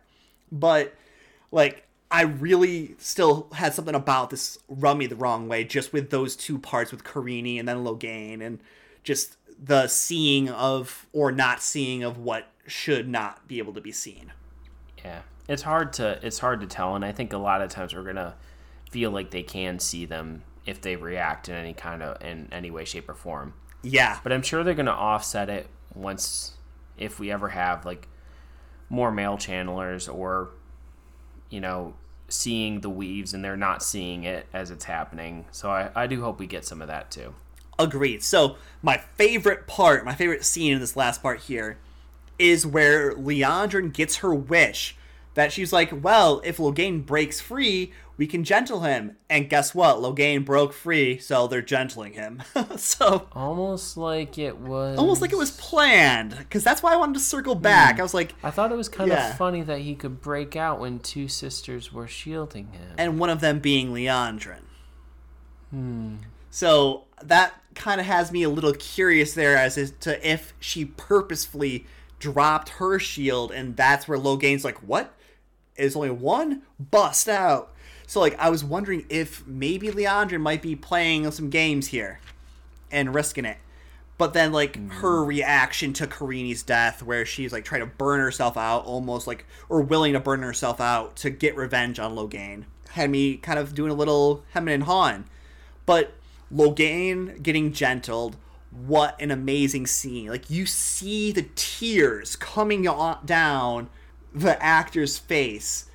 But 0.51 0.95
like, 1.51 1.87
I 2.11 2.23
really 2.23 2.95
still 2.99 3.49
had 3.53 3.75
something 3.75 3.95
about 3.95 4.31
this 4.31 4.59
run 4.69 4.99
me 4.99 5.07
the 5.07 5.17
wrong 5.17 5.49
way, 5.49 5.65
just 5.65 5.93
with 5.93 6.11
those 6.11 6.37
two 6.37 6.59
parts 6.59 6.93
with 6.93 7.05
Kerene 7.05 7.59
and 7.59 7.69
then 7.69 7.79
Logain, 7.79 8.41
and 8.41 8.61
just 9.03 9.37
the 9.63 9.89
seeing 9.89 10.49
of 10.49 11.07
or 11.13 11.33
not 11.33 11.63
seeing 11.63 12.03
of 12.03 12.19
what 12.19 12.49
should 12.67 13.09
not 13.09 13.47
be 13.49 13.59
able 13.59 13.73
to 13.75 13.81
be 13.81 13.93
seen. 13.93 14.33
Yeah, 15.05 15.23
it's 15.49 15.63
hard 15.63 15.93
to 15.95 16.19
it's 16.23 16.39
hard 16.39 16.61
to 16.61 16.67
tell, 16.67 16.95
and 16.95 17.05
I 17.05 17.13
think 17.13 17.33
a 17.33 17.39
lot 17.39 17.63
of 17.63 17.71
times 17.71 17.95
we're 17.95 18.03
gonna 18.03 18.35
feel 18.91 19.11
like 19.11 19.31
they 19.31 19.43
can 19.43 19.79
see 19.79 20.05
them 20.07 20.43
if 20.65 20.81
they 20.81 20.97
react 20.97 21.49
in 21.49 21.55
any 21.55 21.75
kind 21.75 22.03
of 22.03 22.21
in 22.23 22.49
any 22.53 22.71
way, 22.71 22.85
shape, 22.85 23.09
or 23.09 23.15
form. 23.15 23.55
Yeah, 23.83 24.19
But 24.23 24.33
I'm 24.33 24.43
sure 24.43 24.65
they're 24.65 24.75
gonna 24.75 24.91
offset 24.91 25.49
it 25.49 25.69
once 25.95 26.57
if 26.99 27.21
we 27.21 27.31
ever 27.31 27.51
have 27.51 27.85
like 27.87 28.09
more 28.89 29.11
male 29.13 29.37
channelers 29.37 30.13
or 30.13 30.51
you 31.51 31.61
know 31.61 31.95
seeing 32.29 32.81
the 32.81 32.91
weaves 32.91 33.33
and 33.35 33.45
they're 33.45 33.57
not 33.57 33.83
seeing 33.83 34.25
it 34.25 34.47
as 34.53 34.71
it's 34.71 34.85
happening. 34.85 35.45
So 35.53 35.71
I, 35.71 35.91
I 35.95 36.07
do 36.09 36.21
hope 36.23 36.41
we 36.41 36.47
get 36.47 36.65
some 36.65 36.83
of 36.83 36.89
that 36.89 37.11
too. 37.11 37.35
Agreed. 37.79 38.23
So 38.23 38.57
my 38.83 38.99
favorite 39.17 39.67
part, 39.67 40.05
my 40.05 40.15
favorite 40.15 40.45
scene 40.45 40.73
in 40.73 40.81
this 40.81 40.97
last 40.97 41.23
part 41.23 41.41
here, 41.41 41.79
is 42.39 42.67
where 42.67 43.13
Liandrin 43.15 43.93
gets 43.93 44.17
her 44.17 44.35
wish 44.35 44.97
that 45.35 45.53
she's 45.53 45.73
like, 45.73 45.91
well, 46.03 46.41
if 46.45 46.57
Logain 46.57 47.05
breaks 47.05 47.41
free, 47.41 47.93
we 48.17 48.27
can 48.27 48.43
gentle 48.45 48.81
him. 48.81 49.17
And 49.29 49.51
guess 49.51 49.75
what? 49.75 49.97
Logain 49.99 50.43
broke 50.47 50.73
free, 50.73 51.19
so 51.19 51.47
they're 51.47 51.61
gentling 51.61 52.15
him. 52.15 52.43
so 52.77 53.29
Almost 53.33 53.99
like 53.99 54.39
it 54.39 54.57
was 54.57 54.99
almost 54.99 55.21
like 55.21 55.33
it 55.33 55.39
was 55.39 55.51
planned, 55.51 56.35
because 56.39 56.65
that's 56.65 56.83
why 56.83 56.95
I 56.95 56.97
wanted 56.97 57.15
to 57.15 57.21
circle 57.21 57.55
back. 57.55 57.99
I 57.99 58.03
was 58.03 58.15
like, 58.15 58.35
I 58.43 58.51
thought 58.51 58.73
it 58.73 58.77
was 58.77 58.89
kind 58.89 59.11
Yeah. 59.11 59.31
of 59.33 59.37
funny 59.37 59.61
that 59.63 59.81
he 59.81 59.95
could 59.95 60.23
break 60.23 60.57
out 60.57 60.81
when 60.81 60.99
two 61.01 61.29
sisters 61.29 61.93
were 61.93 62.07
shielding 62.09 62.69
him. 62.73 62.95
and 62.97 63.19
one 63.19 63.29
of 63.29 63.41
them 63.41 63.59
being 63.59 63.93
Liandrin. 63.93 64.63
Hmm. 65.71 66.17
So 66.51 67.05
that 67.23 67.53
kind 67.77 68.01
of 68.01 68.07
has 68.07 68.33
me 68.33 68.43
a 68.43 68.49
little 68.49 68.73
curious 68.73 69.35
there 69.35 69.57
as 69.57 69.93
to 70.01 70.29
if 70.29 70.55
she 70.59 70.85
purposefully 70.85 71.87
dropped 72.19 72.71
her 72.71 72.99
shield, 72.99 73.53
and 73.53 73.77
that's 73.77 74.09
where 74.09 74.19
Logain's 74.19 74.65
like, 74.65 74.83
"What? 74.83 75.15
Is 75.77 75.95
only 75.95 76.11
one? 76.11 76.63
Bust 76.81 77.29
out!" 77.29 77.73
So 78.07 78.21
like, 78.21 78.39
I 78.39 78.51
was 78.51 78.65
wondering 78.65 79.05
if 79.09 79.47
maybe 79.47 79.89
Liandrin 79.89 80.41
might 80.41 80.63
be 80.63 80.77
playing 80.77 81.31
some 81.31 81.51
games 81.51 81.89
here 81.89 82.21
and 82.91 83.15
risking 83.15 83.45
it. 83.45 83.59
But 84.19 84.33
then, 84.33 84.53
like 84.53 84.77
her 84.93 85.23
mm. 85.23 85.27
reaction 85.27 85.93
to 85.95 86.07
Kerene's 86.07 86.63
death, 86.63 87.03
where 87.03 87.27
she's 87.27 87.53
like 87.53 87.65
trying 87.65 87.83
to 87.83 87.87
burn 87.87 88.21
herself 88.21 88.57
out, 88.57 88.87
almost 88.87 89.27
like 89.27 89.45
or 89.69 89.83
willing 89.83 90.15
to 90.15 90.21
burn 90.21 90.43
herself 90.43 90.81
out 90.81 91.17
to 91.17 91.31
get 91.31 91.57
revenge 91.57 91.99
on 91.99 92.15
Logain, 92.15 92.65
had 92.91 93.11
me 93.11 93.37
kind 93.37 93.59
of 93.59 93.75
doing 93.75 93.91
a 93.91 93.95
little 93.95 94.43
hemming 94.53 94.75
and 94.75 94.85
hawing. 94.85 95.27
But 95.85 96.15
Logain 96.53 97.43
getting 97.43 97.73
gentled, 97.73 98.37
what 98.71 99.21
an 99.21 99.31
amazing 99.31 99.87
scene! 99.87 100.29
Like 100.29 100.51
you 100.51 100.67
see 100.67 101.33
the 101.33 101.47
tears 101.55 102.37
coming 102.37 102.87
on 102.87 103.25
down 103.25 103.89
the 104.35 104.63
actor's 104.63 105.19
face, 105.19 105.87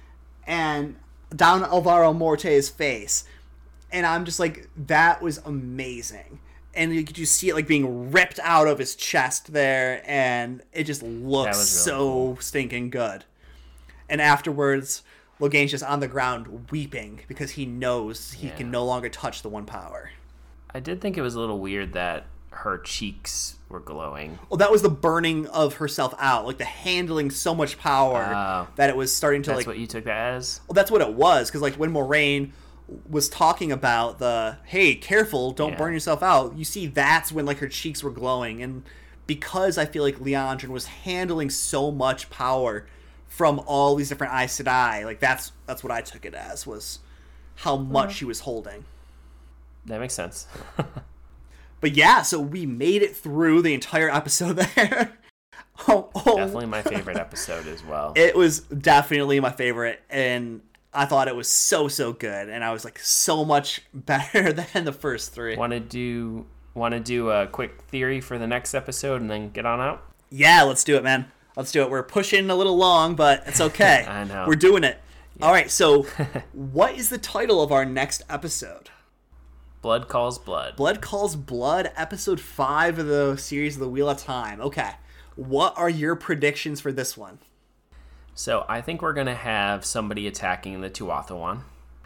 and 0.48 0.96
down 1.36 1.64
Alvaro 1.64 2.12
Morte's 2.14 2.70
face, 2.70 3.24
and 3.92 4.06
I'm 4.06 4.26
just 4.26 4.40
like, 4.40 4.68
that 4.88 5.22
was 5.22 5.38
amazing. 5.46 6.40
And 6.74 6.96
you 6.96 7.04
could 7.04 7.18
just 7.18 7.36
see 7.36 7.50
it 7.50 7.54
like 7.56 7.68
being 7.68 8.12
ripped 8.12 8.40
out 8.42 8.68
of 8.68 8.80
his 8.80 8.96
chest 8.96 9.54
there, 9.54 10.02
and 10.06 10.64
it 10.74 10.86
just 10.86 11.04
looks 11.04 11.58
really 11.58 11.66
so 11.66 12.38
stinking 12.40 12.90
good. 12.90 13.26
And 14.10 14.22
afterwards, 14.22 15.04
Logain's 15.40 15.72
just 15.72 15.84
on 15.84 16.00
the 16.00 16.08
ground 16.08 16.70
weeping 16.72 17.22
because 17.28 17.52
he 17.52 17.66
knows 17.66 18.34
he 18.34 18.48
Yeah. 18.48 18.56
can 18.56 18.72
no 18.72 18.86
longer 18.86 19.10
touch 19.10 19.42
the 19.42 19.50
one 19.50 19.66
power. 19.66 20.12
I 20.74 20.80
did 20.80 21.02
think 21.02 21.18
it 21.18 21.22
was 21.22 21.36
a 21.36 21.40
little 21.40 21.60
weird 21.60 21.94
that 21.94 22.26
her 22.52 22.78
cheeks 22.78 23.56
were 23.70 23.80
glowing. 23.80 24.38
Well, 24.50 24.58
that 24.58 24.72
was 24.72 24.82
the 24.82 24.90
burning 24.90 25.48
of 25.48 25.76
herself 25.76 26.14
out, 26.20 26.46
like 26.46 26.58
the 26.58 26.66
handling 26.66 27.32
so 27.32 27.56
much 27.56 27.78
power 27.78 28.34
Oh. 28.36 28.68
that 28.76 28.90
it 28.90 28.96
was 28.98 29.16
starting 29.16 29.42
to 29.44 29.50
That's 29.52 29.60
like 29.60 29.68
what 29.68 29.78
you 29.78 29.88
took 29.88 30.04
that 30.06 30.34
as? 30.34 30.60
Well, 30.68 30.74
that's 30.74 30.92
what 30.92 31.02
it 31.02 31.14
was 31.14 31.50
because 31.50 31.62
like 31.62 31.76
when 31.76 31.92
Moiraine 31.94 32.52
was 33.10 33.30
talking 33.30 33.72
about 33.72 34.20
the 34.20 34.58
hey, 34.66 34.96
careful, 34.96 35.52
don't 35.52 35.72
Yeah. 35.72 35.78
burn 35.78 35.94
yourself 35.94 36.22
out. 36.22 36.58
You 36.58 36.66
see, 36.66 36.88
that's 36.88 37.32
when 37.32 37.46
like 37.46 37.60
her 37.60 37.70
cheeks 37.70 38.04
were 38.04 38.12
glowing, 38.12 38.62
and 38.62 38.84
because 39.28 39.78
I 39.78 39.86
feel 39.86 40.04
like 40.04 40.18
Liandrin 40.20 40.70
was 40.70 40.86
handling 40.88 41.50
so 41.50 41.90
much 41.90 42.30
power 42.30 42.86
from 43.30 43.62
all 43.66 43.96
these 43.96 44.10
different 44.10 44.34
Aes 44.34 44.60
Sedai, 44.62 45.06
like 45.06 45.22
that's 45.22 45.54
that's 45.66 45.84
what 45.84 45.92
I 45.92 46.02
took 46.02 46.26
it 46.26 46.34
as 46.34 46.68
was 46.68 47.00
how 47.56 47.78
much 47.78 48.16
she 48.16 48.26
was 48.26 48.42
holding. 48.42 48.84
That 49.86 50.00
makes 50.00 50.14
sense. 50.14 50.48
But 51.80 51.96
yeah, 51.96 52.22
so 52.22 52.40
we 52.40 52.68
made 52.68 53.02
it 53.02 53.16
through 53.18 53.64
the 53.64 53.74
entire 53.74 54.08
episode 54.08 54.54
there. 54.76 55.18
oh, 55.88 56.12
oh, 56.14 56.36
Definitely 56.38 56.68
my 56.68 56.84
favorite 56.84 57.18
episode 57.18 57.66
as 57.66 57.84
well. 57.84 58.14
it 58.16 58.36
was 58.36 58.60
definitely 58.60 59.40
my 59.40 59.50
favorite 59.52 60.00
and 60.12 60.62
i 60.94 61.06
thought 61.06 61.28
it 61.28 61.36
was 61.36 61.48
so 61.50 61.88
so 61.88 62.14
good 62.14 62.50
and 62.50 62.64
i 62.64 62.72
was 62.72 62.86
like 62.86 63.00
so 63.00 63.44
much 63.44 63.82
better 63.96 64.54
than 64.54 64.84
the 64.86 64.92
first 64.92 65.34
three 65.34 65.56
Want 65.56 65.72
to 65.74 65.80
do 65.80 66.46
want 66.76 66.94
to 66.94 67.00
do 67.00 67.32
a 67.32 67.48
quick 67.48 67.82
theory 67.84 68.22
for 68.22 68.38
the 68.38 68.46
next 68.46 68.76
episode 68.76 69.20
and 69.22 69.30
then 69.32 69.50
get 69.50 69.66
on 69.66 69.80
out? 69.82 70.04
yeah 70.30 70.62
let's 70.62 70.84
do 70.84 70.98
it 70.98 71.04
man 71.04 71.32
let's 71.56 71.72
do 71.72 71.82
it 71.82 71.90
we're 71.90 72.04
pushing 72.04 72.48
a 72.52 72.56
little 72.56 72.78
long 72.78 73.16
but 73.16 73.42
it's 73.48 73.60
okay 73.62 74.06
I 74.08 74.24
know. 74.26 74.46
we're 74.48 74.54
doing 74.56 74.84
it 74.84 75.00
all 75.42 75.52
right 75.52 75.72
so 75.72 76.04
what 76.52 76.94
is 76.96 77.10
the 77.10 77.18
title 77.18 77.60
of 77.64 77.72
our 77.72 77.86
next 77.86 78.22
episode 78.30 78.90
Blood 79.82 80.08
calls 80.08 80.38
blood. 80.38 80.76
blood 80.76 81.02
calls 81.02 81.36
blood 81.36 81.92
episode 81.96 82.40
5 82.40 83.00
of 83.00 83.08
the 83.08 83.36
series 83.38 83.76
of 83.76 83.80
the 83.80 83.90
wheel 83.90 84.10
of 84.10 84.18
time 84.18 84.62
okay 84.62 84.92
what 85.36 85.74
are 85.78 85.90
your 85.90 86.16
predictions 86.16 86.80
for 86.80 86.92
this 86.92 87.18
one 87.18 87.40
So 88.36 88.66
I 88.70 88.82
think 88.82 89.02
we're 89.02 89.14
gonna 89.14 89.36
have 89.36 89.84
somebody 89.86 90.28
attacking 90.28 90.82
the 90.82 90.90
Tuatha'an. 90.90 91.62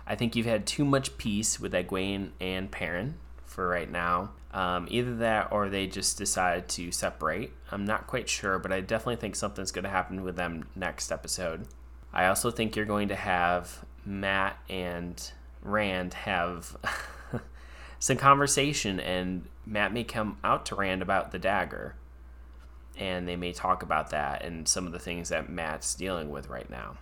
I 0.08 0.16
think 0.16 0.36
you've 0.36 0.46
had 0.46 0.66
too 0.66 0.86
much 0.86 1.18
peace 1.18 1.60
with 1.60 1.74
Egwene 1.74 2.30
and 2.40 2.72
Perrin 2.72 3.16
for 3.46 3.68
right 3.68 3.90
now. 3.90 4.32
Um, 4.52 4.88
either 4.90 5.16
that 5.18 5.52
or 5.52 5.68
they 5.70 5.86
just 5.88 6.18
decide 6.18 6.70
to 6.70 6.92
separate. 6.92 7.52
I'm 7.72 7.84
not 7.86 8.08
quite 8.08 8.30
sure, 8.30 8.58
but 8.58 8.72
I 8.72 8.80
definitely 8.82 9.18
think 9.18 9.36
something's 9.36 9.72
going 9.72 9.84
to 9.84 9.90
happen 9.90 10.24
with 10.24 10.36
them 10.38 10.68
next 10.76 11.12
episode. 11.12 11.68
I 12.14 12.28
also 12.28 12.52
think 12.52 12.76
you're 12.76 12.86
going 12.86 13.10
to 13.10 13.16
have 13.16 13.84
Mat 14.06 14.58
and 14.70 15.22
Rand 15.62 16.14
have 16.14 16.78
some 18.00 18.18
conversation, 18.18 19.00
and 19.00 19.48
Mat 19.66 19.94
may 19.94 20.04
come 20.04 20.38
out 20.44 20.66
to 20.68 20.76
Rand 20.76 21.02
about 21.02 21.32
the 21.32 21.40
dagger 21.40 21.96
and 22.98 23.28
they 23.28 23.36
may 23.36 23.52
talk 23.52 23.84
about 23.84 24.12
that 24.12 24.44
and 24.44 24.68
some 24.68 24.86
of 24.86 24.92
the 24.92 25.00
things 25.00 25.30
that 25.30 25.50
Mat's 25.50 25.96
dealing 25.96 26.30
with 26.30 26.50
right 26.50 26.70
now. 26.70 26.98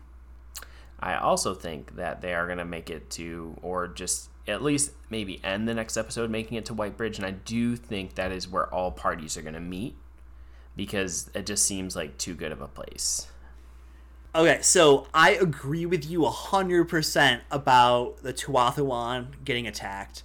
I 0.99 1.15
also 1.15 1.53
think 1.53 1.95
that 1.97 2.21
they 2.21 2.33
are 2.33 2.45
going 2.45 2.59
to 2.59 2.65
make 2.65 2.89
it 2.89 3.09
to, 3.11 3.57
or 3.61 3.87
just 3.87 4.29
at 4.47 4.63
least 4.63 4.91
maybe 5.09 5.43
end 5.43 5.67
the 5.67 5.73
next 5.73 5.97
episode 5.97 6.29
making 6.29 6.57
it 6.57 6.65
to 6.65 6.73
White 6.73 6.97
Bridge, 6.97 7.17
and 7.17 7.25
I 7.25 7.31
do 7.31 7.75
think 7.75 8.15
that 8.15 8.31
is 8.31 8.47
where 8.47 8.73
all 8.73 8.91
parties 8.91 9.37
are 9.37 9.41
going 9.41 9.53
to 9.53 9.59
meet 9.59 9.95
because 10.75 11.29
it 11.35 11.45
just 11.45 11.65
seems 11.65 11.95
like 11.95 12.17
too 12.17 12.33
good 12.33 12.51
of 12.51 12.61
a 12.61 12.67
place. 12.67 13.27
Okay, 14.33 14.59
so 14.61 15.07
I 15.13 15.31
agree 15.31 15.85
with 15.85 16.09
you 16.09 16.21
100% 16.21 17.41
about 17.51 18.23
the 18.23 18.33
Tuatha'an 18.33 19.27
getting 19.45 19.67
attacked. 19.67 20.23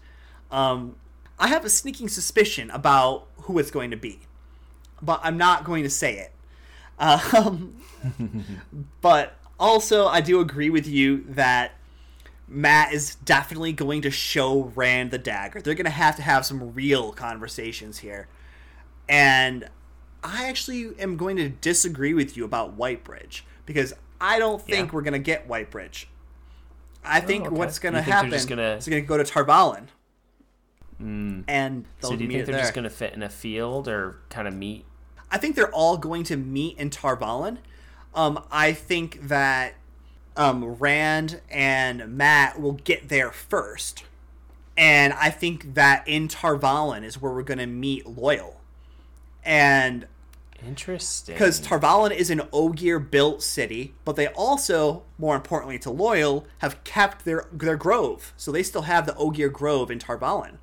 Um, 0.51 0.97
I 1.39 1.49
have 1.49 1.65
a 1.65 1.71
sneaking 1.71 2.09
suspicion 2.09 2.71
about 2.71 3.27
who 3.43 3.59
it's 3.59 3.71
going 3.71 3.91
to 3.91 3.97
be, 3.97 4.21
but 5.03 5.21
I'm 5.23 5.37
not 5.37 5.65
going 5.65 5.83
to 5.85 5.91
say 5.91 6.19
it. 6.19 6.33
Um, 6.99 7.77
but 9.01 9.35
also, 9.59 10.07
I 10.07 10.21
do 10.21 10.41
agree 10.41 10.71
with 10.71 10.87
you 10.87 11.25
that 11.29 11.73
Mat 12.49 12.93
is 12.93 13.15
definitely 13.17 13.73
going 13.73 14.03
to 14.03 14.11
show 14.11 14.73
Rand 14.75 15.11
the 15.11 15.19
dagger. 15.19 15.61
They're 15.61 15.75
going 15.75 15.85
to 15.85 15.91
have 15.91 16.17
to 16.17 16.23
have 16.23 16.45
some 16.47 16.73
real 16.75 17.13
conversations 17.13 17.99
here. 17.99 18.27
And 19.09 19.69
I 20.25 20.49
actually 20.49 20.91
am 20.99 21.17
going 21.17 21.37
to 21.37 21.49
disagree 21.49 22.15
with 22.15 22.37
you 22.37 22.45
about 22.45 22.77
Whitebridge 22.77 23.43
because 23.67 23.93
I 24.21 24.39
don't 24.39 24.61
think 24.61 24.89
Yeah. 24.89 24.95
we're 24.95 25.03
going 25.03 25.13
to 25.13 25.19
get 25.19 25.49
Whitebridge. 25.49 26.07
I 27.05 27.21
think 27.21 27.47
okay. 27.47 27.55
what's 27.55 27.79
going 27.79 27.93
to 27.95 28.01
You 28.01 28.05
think 28.05 28.07
they're 28.07 28.15
happen 28.17 28.31
gonna- 28.49 28.77
is 28.77 28.89
going 28.89 29.03
to 29.03 29.07
go 29.07 29.17
to 29.17 29.25
Tarvalin. 29.25 29.87
And 31.01 31.85
they'll 32.01 32.11
So 32.11 32.17
do 32.17 32.25
you 32.25 32.31
think 32.31 32.47
they're 32.47 32.55
there. 32.55 32.63
just 32.63 32.75
going 32.75 32.85
to 32.85 32.91
fit 32.91 33.15
in 33.15 33.23
a 33.23 33.29
field 33.29 33.89
or 33.89 34.19
kind 34.31 34.49
of 34.49 34.55
meet? 34.55 34.85
I 35.31 35.39
think 35.39 35.55
they're 35.57 35.73
all 35.73 35.97
going 35.97 36.25
to 36.25 36.37
meet 36.37 36.77
in 36.79 36.91
Tarvalin. 36.91 37.59
Um, 38.15 38.43
I 38.51 38.73
think 38.73 39.29
that 39.29 39.75
um, 40.37 40.65
Rand 40.65 41.41
and 41.51 42.17
Mat 42.17 42.61
will 42.61 42.73
get 42.73 43.09
there 43.09 43.31
first. 43.31 44.05
And 44.77 45.13
I 45.13 45.31
think 45.31 45.75
that 45.75 46.07
in 46.07 46.29
Tarvalin 46.29 47.05
is 47.05 47.21
where 47.21 47.33
we're 47.33 47.43
going 47.43 47.59
to 47.59 47.67
meet 47.67 48.05
Loial. 48.07 48.55
And 49.45 50.07
Interesting. 50.65 51.35
because 51.35 51.61
Tarvalin 51.61 52.13
is 52.13 52.31
an 52.31 52.43
Ogier 52.53 52.99
built 52.99 53.43
city, 53.43 53.95
but 54.05 54.17
they 54.17 54.29
also, 54.29 55.03
more 55.19 55.37
importantly 55.37 55.79
to 55.81 55.89
Loial, 55.91 56.45
have 56.59 56.83
kept 56.85 57.25
their 57.25 57.47
their 57.53 57.77
grove. 57.77 58.33
So 58.37 58.51
they 58.53 58.63
still 58.63 58.83
have 58.83 59.07
the 59.07 59.17
Ogier 59.17 59.49
Grove 59.49 59.91
in 59.91 59.99
Tarvalin. 59.99 60.59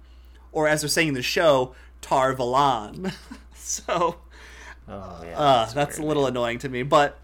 Or 0.56 0.70
as 0.70 0.82
they're 0.82 0.90
saying 0.90 1.10
in 1.10 1.14
the 1.14 1.22
show, 1.22 1.76
Tarvalan. 2.02 3.14
so 3.54 4.16
oh, 4.88 5.22
yeah, 5.24 5.38
uh, 5.38 5.66
that's, 5.72 5.98
a 5.98 6.02
weird. 6.02 6.08
little 6.08 6.26
annoying 6.26 6.60
to 6.60 6.70
me, 6.70 6.82
but 6.82 7.20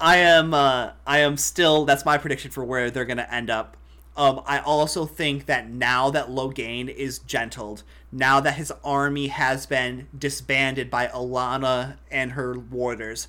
I 0.00 0.18
am 0.18 0.54
uh, 0.54 0.92
I 1.06 1.18
am 1.18 1.36
still 1.36 1.84
that's 1.84 2.04
my 2.04 2.16
prediction 2.16 2.52
for 2.52 2.64
where 2.64 2.90
they're 2.90 3.04
gonna 3.04 3.28
end 3.30 3.50
up. 3.50 3.76
Um, 4.16 4.42
I 4.46 4.60
also 4.60 5.04
think 5.04 5.46
that 5.46 5.68
now 5.68 6.10
that 6.10 6.28
Logain 6.28 6.88
is 6.88 7.18
gentled, 7.18 7.82
now 8.12 8.38
that 8.40 8.54
his 8.54 8.72
army 8.84 9.28
has 9.28 9.66
been 9.66 10.06
disbanded 10.16 10.90
by 10.90 11.08
Alanna 11.08 11.96
and 12.10 12.32
her 12.32 12.56
warders, 12.56 13.28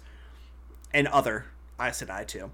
and 0.94 1.08
other 1.08 1.46
Aes 1.80 2.04
Sedai 2.04 2.28
too, 2.28 2.52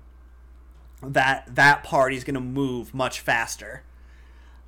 that 1.03 1.53
that 1.53 1.83
party's 1.83 2.23
gonna 2.23 2.39
move 2.39 2.93
much 2.93 3.19
faster. 3.19 3.83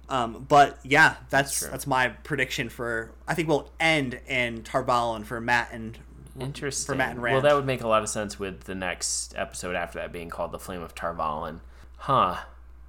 Um, 0.10 0.45
but 0.48 0.80
yeah, 0.84 1.15
that's 1.30 1.60
true. 1.60 1.69
that's 1.69 1.88
my 1.88 2.10
prediction 2.10 2.69
for. 2.69 3.11
I 3.27 3.36
think 3.36 3.48
we'll 3.48 3.72
end 3.80 4.19
in 4.27 4.64
Tarvalin 4.64 5.26
for 5.26 5.40
Mat 5.40 5.69
and 5.72 5.98
Interesting. 6.40 6.94
for 6.94 6.98
Mat 6.98 7.11
and 7.11 7.22
Rand. 7.22 7.36
Well, 7.36 7.41
that 7.44 7.56
would 7.56 7.65
make 7.65 7.81
a 7.81 7.88
lot 7.88 8.02
of 8.02 8.10
sense 8.10 8.40
with 8.40 8.61
the 8.61 8.76
next 8.76 9.34
episode 9.38 9.76
after 9.76 9.99
that 9.99 10.11
being 10.11 10.30
called 10.30 10.52
The 10.52 10.60
Flame 10.60 10.81
of 10.81 10.95
Tarvalin. 10.95 11.60
Huh. 11.98 12.38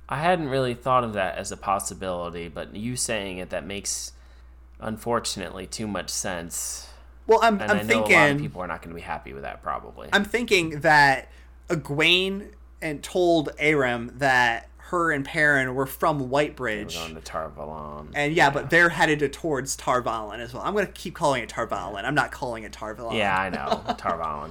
I 0.08 0.18
hadn't 0.18 0.48
really 0.48 0.74
thought 0.74 1.04
of 1.04 1.12
that 1.12 1.36
as 1.36 1.52
a 1.52 1.56
possibility, 1.56 2.48
but 2.48 2.74
you 2.74 2.96
saying 2.96 3.38
it, 3.38 3.50
that 3.50 3.64
makes, 3.64 4.12
unfortunately, 4.80 5.66
too 5.66 5.86
much 5.86 6.10
sense. 6.10 6.88
Well, 7.26 7.38
I'm, 7.42 7.60
And 7.60 7.70
I'm 7.70 7.86
thinking 7.86 8.16
a 8.16 8.20
lot 8.20 8.30
of 8.32 8.38
people 8.38 8.62
are 8.62 8.66
not 8.66 8.82
going 8.82 8.90
to 8.90 8.96
be 8.96 9.02
happy 9.02 9.32
with 9.32 9.42
that, 9.42 9.62
probably. 9.62 10.08
I'm 10.12 10.24
thinking 10.24 10.80
that 10.80 11.28
Egwene 11.68 12.48
and 12.82 13.02
told 13.02 13.50
Aram 13.58 14.12
that 14.16 14.68
her 14.90 15.12
and 15.12 15.24
Perrin 15.24 15.74
were 15.74 15.86
from 15.86 16.28
We're 16.28 16.44
Whitebridge. 16.44 16.94
going 16.94 17.14
to 17.14 17.20
Tarvalon. 17.20 18.08
And 18.14 18.34
yeah, 18.34 18.50
but 18.50 18.70
they're 18.70 18.88
headed 18.88 19.20
to- 19.20 19.28
towards 19.28 19.76
Tarvalin 19.76 20.40
as 20.40 20.52
well. 20.52 20.62
I'm 20.64 20.74
going 20.74 20.86
to 20.86 20.92
keep 20.92 21.14
calling 21.14 21.42
it 21.42 21.48
Tarvalin. 21.48 22.04
I'm 22.04 22.14
not 22.14 22.32
calling 22.32 22.64
it 22.64 22.72
Tarvalon. 22.72 23.16
Yeah, 23.16 23.38
I 23.38 23.50
know. 23.50 23.82
Tarvalon. 23.94 24.50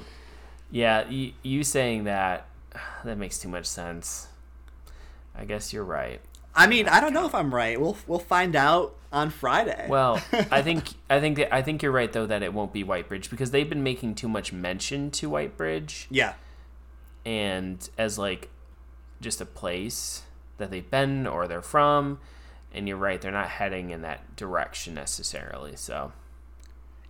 Yeah, 0.71 1.07
you, 1.09 1.33
you 1.43 1.63
saying 1.63 2.05
that, 2.05 2.45
that 3.03 3.17
makes 3.17 3.37
too 3.37 3.49
much 3.49 3.65
sense. 3.65 4.27
I 5.35 5.45
guess 5.45 5.73
you're 5.73 5.83
right. 5.83 6.21
I 6.55 6.67
mean, 6.67 6.87
I 6.87 6.99
don't 6.99 7.13
know 7.13 7.25
if 7.25 7.35
I'm 7.35 7.53
right. 7.53 7.79
We'll 7.79 7.95
we'll 8.07 8.19
find 8.19 8.55
out 8.55 8.95
on 9.13 9.29
Friday. 9.29 9.85
Well, 9.87 10.21
I 10.51 10.61
think 10.61 10.89
I 11.09 11.19
think 11.19 11.37
that, 11.37 11.53
I 11.53 11.61
think 11.61 11.81
you're 11.81 11.91
right 11.91 12.11
though 12.11 12.25
that 12.25 12.43
it 12.43 12.53
won't 12.53 12.73
be 12.73 12.83
Whitebridge 12.83 13.29
because 13.29 13.51
they've 13.51 13.69
been 13.69 13.83
making 13.83 14.15
too 14.15 14.27
much 14.27 14.51
mention 14.51 15.11
to 15.11 15.29
Whitebridge 15.29 16.07
yeah. 16.09 16.33
and 17.23 17.87
as 17.97 18.17
like 18.17 18.49
just 19.21 19.39
a 19.41 19.45
place 19.45 20.23
that 20.59 20.71
they've 20.71 20.89
been 20.89 21.25
or 21.25 21.47
they're 21.47 21.61
from. 21.61 22.19
And 22.71 22.87
you're 22.87 22.97
right, 22.97 23.19
they're 23.19 23.31
not 23.31 23.49
heading 23.49 23.89
in 23.89 24.03
that 24.03 24.35
direction 24.35 24.93
necessarily. 24.93 25.75
So 25.75 26.11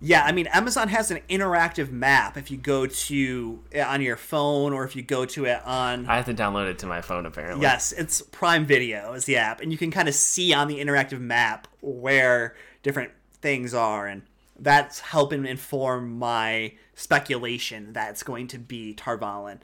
Yeah, 0.00 0.22
I 0.24 0.32
mean, 0.32 0.46
Amazon 0.46 0.88
has 0.88 1.10
an 1.10 1.20
interactive 1.28 1.90
map 1.90 2.38
if 2.38 2.50
you 2.50 2.56
go 2.56 2.86
to 2.86 3.62
it 3.70 3.80
on 3.80 4.00
your 4.00 4.16
phone 4.16 4.72
or 4.72 4.84
if 4.84 4.96
you 4.96 5.02
go 5.02 5.26
to 5.26 5.44
it 5.44 5.62
on 5.66 6.06
I 6.06 6.16
have 6.16 6.24
to 6.26 6.34
download 6.34 6.70
it 6.70 6.78
to 6.78 6.86
my 6.86 7.02
phone 7.02 7.26
apparently. 7.26 7.60
Yes, 7.60 7.92
it's 7.92 8.22
Prime 8.22 8.64
Video 8.64 9.12
is 9.12 9.26
the 9.26 9.36
app, 9.36 9.60
and 9.60 9.70
you 9.70 9.76
can 9.76 9.90
kind 9.90 10.08
of 10.08 10.14
see 10.14 10.54
on 10.54 10.68
the 10.68 10.78
interactive 10.80 11.20
map 11.20 11.68
where 11.82 12.56
different 12.82 13.12
things 13.42 13.74
are, 13.74 14.06
and 14.06 14.22
that's 14.58 15.00
helping 15.00 15.44
inform 15.44 16.18
my 16.18 16.72
speculation 16.94 17.92
that 17.92 18.10
it's 18.10 18.22
going 18.22 18.46
to 18.48 18.58
be 18.58 18.94
Tarvalin. 18.94 19.58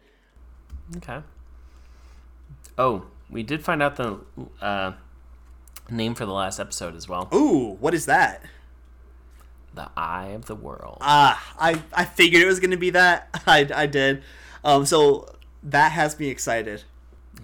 Okay. 0.98 1.20
Oh, 2.76 3.06
we 3.30 3.42
did 3.42 3.64
find 3.64 3.82
out 3.82 3.96
the 3.96 4.18
uh, 4.60 4.92
name 5.90 6.14
for 6.14 6.26
the 6.26 6.32
last 6.32 6.58
episode 6.60 6.94
as 6.94 7.08
well. 7.08 7.28
Ooh, 7.34 7.76
what 7.80 7.94
is 7.94 8.06
that? 8.06 8.42
The 9.74 9.90
Eye 9.96 10.28
of 10.28 10.46
the 10.46 10.54
World. 10.54 10.98
Ah, 11.00 11.54
I 11.58 11.82
I 11.92 12.04
figured 12.04 12.42
it 12.42 12.46
was 12.46 12.60
going 12.60 12.70
to 12.70 12.76
be 12.76 12.90
that. 12.90 13.28
I 13.46 13.68
I 13.74 13.86
did. 13.86 14.22
Um, 14.64 14.86
so 14.86 15.28
that 15.62 15.92
has 15.92 16.18
me 16.18 16.28
excited. 16.28 16.84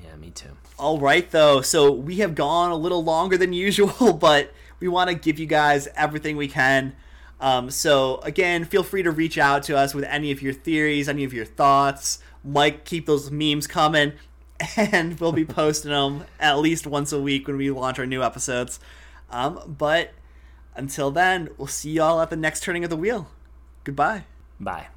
yeah, 0.03 0.17
me 0.17 0.31
too. 0.31 0.57
All 0.79 0.99
right, 0.99 1.31
though. 1.31 1.61
So 1.61 1.93
we 1.93 2.17
have 2.17 2.35
gone 2.35 2.71
a 2.71 2.77
little 2.77 3.05
longer 3.05 3.37
than 3.37 3.53
usual, 3.69 4.13
but 4.15 4.53
we 4.81 4.89
want 4.89 5.11
to 5.11 5.15
give 5.15 5.39
you 5.39 5.47
guys 5.47 5.89
everything 5.95 6.37
we 6.37 6.49
can. 6.49 6.95
Um, 7.41 7.71
so 7.71 8.19
again, 8.23 8.65
feel 8.65 8.83
free 8.85 9.03
to 9.03 9.11
reach 9.11 9.37
out 9.37 9.65
to 9.65 9.77
us 9.77 9.95
with 9.95 10.05
any 10.05 10.31
of 10.31 10.41
your 10.43 10.53
theories, 10.53 11.09
any 11.09 11.25
of 11.25 11.33
your 11.35 11.45
thoughts. 11.45 12.19
Like, 12.45 12.85
keep 12.85 13.07
those 13.07 13.31
memes 13.31 13.67
coming, 13.67 14.13
and 14.77 15.19
we'll 15.19 15.33
be 15.33 15.45
posting 15.45 15.91
them 15.91 16.25
at 16.39 16.59
least 16.59 16.87
once 16.87 17.13
a 17.13 17.21
week 17.21 17.47
when 17.47 17.57
we 17.57 17.71
launch 17.71 17.99
our 17.99 18.07
new 18.07 18.23
episodes. 18.23 18.81
Um, 19.31 19.75
but 19.79 20.13
until 20.75 21.11
then, 21.11 21.51
we'll 21.57 21.67
see 21.67 21.93
y'all 21.93 22.21
at 22.21 22.31
the 22.31 22.37
next 22.37 22.63
turning 22.63 22.85
of 22.85 22.91
the 22.91 22.97
wheel. 22.97 23.29
Goodbye. 23.85 24.25
Bye. 24.61 24.92